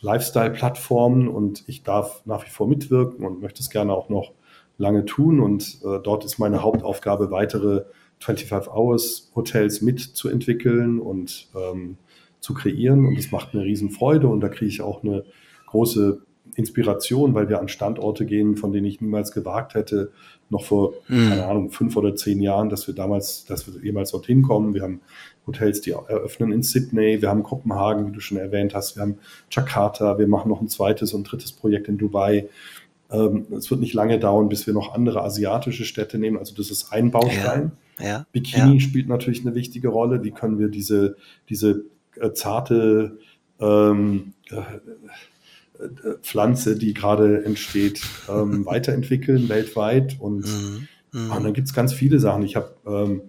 Lifestyle-Plattformen 0.00 1.28
und 1.28 1.64
ich 1.66 1.82
darf 1.82 2.22
nach 2.24 2.46
wie 2.46 2.50
vor 2.50 2.66
mitwirken 2.66 3.26
und 3.26 3.42
möchte 3.42 3.60
es 3.60 3.68
gerne 3.68 3.92
auch 3.92 4.08
noch 4.08 4.32
lange 4.78 5.04
tun 5.04 5.40
und 5.40 5.78
äh, 5.84 5.98
dort 6.02 6.24
ist 6.24 6.38
meine 6.38 6.62
Hauptaufgabe, 6.62 7.30
weitere 7.30 7.84
25 8.22 8.72
Hours 8.72 9.30
Hotels 9.34 9.82
mitzuentwickeln 9.82 11.00
und 11.00 11.48
ähm, 11.54 11.96
zu 12.40 12.54
kreieren 12.54 13.06
und 13.06 13.18
es 13.18 13.30
macht 13.30 13.54
mir 13.54 13.62
riesen 13.62 13.90
Freude 13.90 14.28
und 14.28 14.40
da 14.40 14.48
kriege 14.48 14.66
ich 14.66 14.82
auch 14.82 15.02
eine 15.02 15.24
große 15.66 16.22
Inspiration, 16.54 17.34
weil 17.34 17.48
wir 17.48 17.60
an 17.60 17.68
Standorte 17.68 18.26
gehen, 18.26 18.56
von 18.56 18.72
denen 18.72 18.86
ich 18.86 19.00
niemals 19.00 19.32
gewagt 19.32 19.74
hätte, 19.74 20.10
noch 20.50 20.64
vor, 20.64 20.92
mhm. 21.08 21.28
keine 21.28 21.46
Ahnung, 21.46 21.70
fünf 21.70 21.96
oder 21.96 22.14
zehn 22.14 22.42
Jahren, 22.42 22.68
dass 22.68 22.86
wir 22.86 22.94
damals, 22.94 23.46
dass 23.46 23.66
wir 23.66 23.82
jemals 23.82 24.10
dorthin 24.10 24.42
kommen. 24.42 24.74
Wir 24.74 24.82
haben 24.82 25.00
Hotels, 25.46 25.80
die 25.80 25.92
eröffnen 25.92 26.52
in 26.52 26.62
Sydney, 26.62 27.22
wir 27.22 27.30
haben 27.30 27.42
Kopenhagen, 27.42 28.08
wie 28.08 28.12
du 28.12 28.20
schon 28.20 28.36
erwähnt 28.36 28.74
hast, 28.74 28.96
wir 28.96 29.02
haben 29.02 29.18
Jakarta, 29.50 30.18
wir 30.18 30.28
machen 30.28 30.50
noch 30.50 30.60
ein 30.60 30.68
zweites 30.68 31.14
und 31.14 31.24
drittes 31.24 31.52
Projekt 31.52 31.88
in 31.88 31.96
Dubai. 31.96 32.48
Ähm, 33.12 33.46
es 33.56 33.70
wird 33.70 33.80
nicht 33.80 33.94
lange 33.94 34.18
dauern, 34.18 34.48
bis 34.48 34.66
wir 34.66 34.74
noch 34.74 34.94
andere 34.94 35.22
asiatische 35.22 35.84
Städte 35.84 36.18
nehmen. 36.18 36.38
Also 36.38 36.54
das 36.54 36.70
ist 36.70 36.92
ein 36.92 37.10
Baustein. 37.10 37.72
Ja, 37.98 38.06
ja, 38.06 38.26
Bikini 38.32 38.74
ja. 38.74 38.80
spielt 38.80 39.08
natürlich 39.08 39.42
eine 39.42 39.54
wichtige 39.54 39.88
Rolle. 39.88 40.24
Wie 40.24 40.30
können 40.30 40.58
wir 40.58 40.68
diese, 40.68 41.16
diese 41.48 41.84
äh, 42.18 42.32
zarte 42.32 43.18
ähm, 43.60 44.32
äh, 44.50 44.62
Pflanze, 46.22 46.76
die 46.76 46.94
gerade 46.94 47.44
entsteht, 47.44 48.02
ähm, 48.28 48.64
weiterentwickeln 48.66 49.48
weltweit. 49.48 50.16
Und, 50.18 50.46
mhm. 50.46 50.88
Mhm. 51.12 51.30
und 51.30 51.44
dann 51.44 51.52
gibt 51.52 51.68
es 51.68 51.74
ganz 51.74 51.92
viele 51.92 52.18
Sachen. 52.18 52.42
Ich 52.44 52.56
habe 52.56 52.74
ähm, 52.86 53.22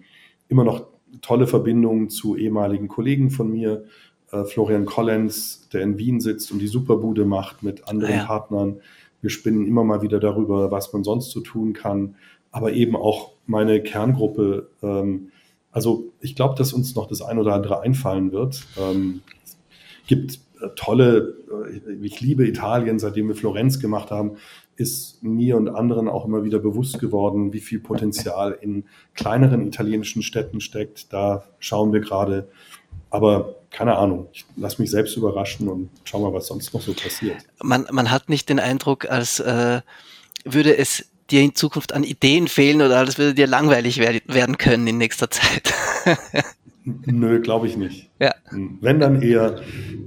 immer 0.48 0.64
noch 0.64 0.86
tolle 1.20 1.46
Verbindungen 1.46 2.10
zu 2.10 2.36
ehemaligen 2.36 2.88
Kollegen 2.88 3.30
von 3.30 3.50
mir. 3.50 3.84
Äh, 4.32 4.44
Florian 4.44 4.86
Collins, 4.86 5.68
der 5.72 5.82
in 5.82 5.98
Wien 5.98 6.20
sitzt 6.20 6.52
und 6.52 6.58
die 6.58 6.66
Superbude 6.66 7.24
macht 7.24 7.62
mit 7.62 7.88
anderen 7.88 8.14
ja. 8.14 8.24
Partnern. 8.24 8.80
Wir 9.24 9.30
spinnen 9.30 9.66
immer 9.66 9.82
mal 9.82 10.02
wieder 10.02 10.20
darüber, 10.20 10.70
was 10.70 10.92
man 10.92 11.02
sonst 11.02 11.30
so 11.30 11.40
tun 11.40 11.72
kann. 11.72 12.16
Aber 12.52 12.72
eben 12.72 12.94
auch 12.94 13.32
meine 13.46 13.82
Kerngruppe. 13.82 14.68
Ähm, 14.82 15.30
also 15.72 16.12
ich 16.20 16.36
glaube, 16.36 16.54
dass 16.56 16.72
uns 16.72 16.94
noch 16.94 17.08
das 17.08 17.22
ein 17.22 17.38
oder 17.38 17.54
andere 17.54 17.80
einfallen 17.80 18.30
wird. 18.32 18.64
Ähm, 18.78 19.22
gibt 20.06 20.38
tolle, 20.76 21.36
äh, 21.88 21.92
ich 22.02 22.20
liebe 22.20 22.46
Italien, 22.46 22.98
seitdem 22.98 23.28
wir 23.28 23.34
Florenz 23.34 23.80
gemacht 23.80 24.10
haben, 24.10 24.36
ist 24.76 25.22
mir 25.22 25.56
und 25.56 25.68
anderen 25.68 26.08
auch 26.08 26.26
immer 26.26 26.44
wieder 26.44 26.58
bewusst 26.58 26.98
geworden, 26.98 27.52
wie 27.52 27.60
viel 27.60 27.78
Potenzial 27.78 28.58
in 28.60 28.84
kleineren 29.14 29.66
italienischen 29.66 30.22
Städten 30.22 30.60
steckt. 30.60 31.12
Da 31.12 31.44
schauen 31.58 31.92
wir 31.92 32.00
gerade. 32.00 32.48
Aber 33.14 33.54
keine 33.70 33.96
Ahnung, 33.96 34.26
ich 34.32 34.44
lasse 34.56 34.82
mich 34.82 34.90
selbst 34.90 35.16
überraschen 35.16 35.68
und 35.68 35.88
schau 36.02 36.18
mal, 36.18 36.32
was 36.32 36.48
sonst 36.48 36.74
noch 36.74 36.80
so 36.80 36.92
passiert. 36.94 37.36
Man, 37.62 37.86
man 37.92 38.10
hat 38.10 38.28
nicht 38.28 38.48
den 38.48 38.58
Eindruck, 38.58 39.08
als 39.08 39.38
äh, 39.38 39.82
würde 40.44 40.76
es 40.76 41.06
dir 41.30 41.42
in 41.42 41.54
Zukunft 41.54 41.92
an 41.92 42.02
Ideen 42.02 42.48
fehlen 42.48 42.82
oder 42.82 42.98
als 42.98 43.16
würde 43.16 43.32
dir 43.34 43.46
langweilig 43.46 44.00
werden 44.00 44.58
können 44.58 44.88
in 44.88 44.98
nächster 44.98 45.30
Zeit. 45.30 45.72
Nö, 46.84 47.40
glaube 47.40 47.68
ich 47.68 47.76
nicht. 47.76 48.10
Ja. 48.18 48.34
Wenn 48.50 48.98
dann 48.98 49.22
eher 49.22 49.60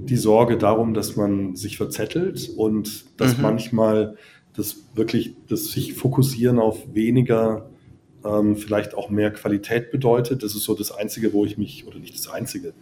die 0.04 0.18
Sorge 0.18 0.58
darum, 0.58 0.94
dass 0.94 1.16
man 1.16 1.56
sich 1.56 1.78
verzettelt 1.78 2.50
und 2.58 3.06
dass 3.16 3.38
mhm. 3.38 3.42
manchmal 3.42 4.18
das 4.54 4.76
wirklich, 4.96 5.34
das 5.48 5.72
sich 5.72 5.94
fokussieren 5.94 6.60
auf 6.60 6.94
weniger, 6.94 7.70
ähm, 8.26 8.58
vielleicht 8.58 8.96
auch 8.96 9.10
mehr 9.10 9.32
Qualität 9.32 9.92
bedeutet. 9.92 10.44
Das 10.44 10.56
ist 10.56 10.64
so 10.64 10.76
das 10.76 10.92
Einzige, 10.92 11.32
wo 11.32 11.46
ich 11.46 11.58
mich, 11.58 11.88
oder 11.88 12.00
nicht 12.00 12.14
das 12.14 12.28
Einzige, 12.28 12.74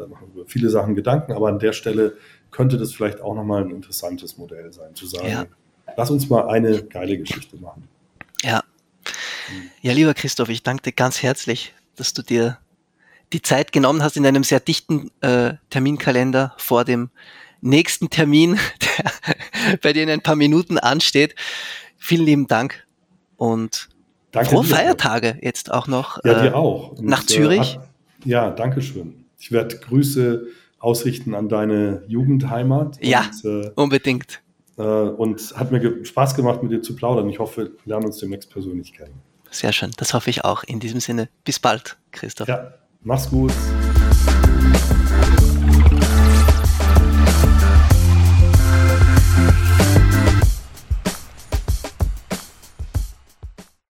da 0.00 0.06
machen 0.06 0.28
wir 0.32 0.42
über 0.42 0.50
viele 0.50 0.70
Sachen 0.70 0.94
Gedanken, 0.94 1.32
aber 1.32 1.48
an 1.48 1.58
der 1.58 1.72
Stelle 1.72 2.16
könnte 2.50 2.78
das 2.78 2.92
vielleicht 2.92 3.20
auch 3.20 3.34
nochmal 3.34 3.64
ein 3.64 3.70
interessantes 3.70 4.38
Modell 4.38 4.72
sein, 4.72 4.94
zu 4.94 5.06
sagen, 5.06 5.28
ja. 5.28 5.46
lass 5.96 6.10
uns 6.10 6.28
mal 6.28 6.48
eine 6.48 6.82
geile 6.82 7.18
Geschichte 7.18 7.56
machen. 7.58 7.86
Ja. 8.42 8.62
Ja, 9.82 9.92
lieber 9.92 10.14
Christoph, 10.14 10.48
ich 10.48 10.62
danke 10.62 10.82
dir 10.84 10.92
ganz 10.92 11.22
herzlich, 11.22 11.74
dass 11.96 12.14
du 12.14 12.22
dir 12.22 12.58
die 13.32 13.42
Zeit 13.42 13.72
genommen 13.72 14.02
hast 14.02 14.16
in 14.16 14.26
einem 14.26 14.42
sehr 14.42 14.60
dichten 14.60 15.10
äh, 15.20 15.54
Terminkalender 15.70 16.54
vor 16.56 16.84
dem 16.84 17.10
nächsten 17.60 18.10
Termin, 18.10 18.58
der 18.98 19.78
bei 19.82 19.92
dir 19.92 20.02
in 20.02 20.10
ein 20.10 20.22
paar 20.22 20.36
Minuten 20.36 20.78
ansteht. 20.78 21.34
Vielen 21.98 22.24
lieben 22.24 22.46
Dank 22.46 22.86
und 23.36 23.88
danke 24.32 24.50
frohe 24.50 24.64
dir. 24.64 24.74
Feiertage 24.74 25.38
jetzt 25.42 25.70
auch 25.70 25.86
noch. 25.86 26.24
Ja, 26.24 26.46
äh, 26.46 26.52
auch. 26.52 26.92
Und 26.92 27.06
nach 27.06 27.24
Zürich. 27.26 27.78
Äh, 28.24 28.28
ja, 28.28 28.50
danke 28.50 28.80
schön. 28.80 29.19
Ich 29.40 29.50
werde 29.50 29.78
Grüße 29.78 30.46
ausrichten 30.78 31.34
an 31.34 31.48
deine 31.48 32.02
Jugendheimat. 32.06 32.98
Ja, 33.02 33.30
und, 33.42 33.64
äh, 33.64 33.70
unbedingt. 33.74 34.42
Äh, 34.76 34.82
und 34.82 35.40
hat 35.56 35.72
mir 35.72 35.80
ge 35.80 36.04
Spaß 36.04 36.34
gemacht, 36.34 36.62
mit 36.62 36.70
dir 36.70 36.82
zu 36.82 36.94
plaudern. 36.94 37.28
Ich 37.30 37.38
hoffe, 37.38 37.72
wir 37.84 37.90
lernen 37.90 38.06
uns 38.06 38.18
demnächst 38.18 38.50
persönlich 38.50 38.92
kennen. 38.92 39.14
Sehr 39.50 39.72
schön, 39.72 39.90
das 39.96 40.14
hoffe 40.14 40.30
ich 40.30 40.44
auch. 40.44 40.62
In 40.62 40.78
diesem 40.78 41.00
Sinne, 41.00 41.28
bis 41.44 41.58
bald, 41.58 41.98
Christoph. 42.12 42.48
Ja. 42.48 42.74
Mach's 43.02 43.30
gut. 43.30 43.52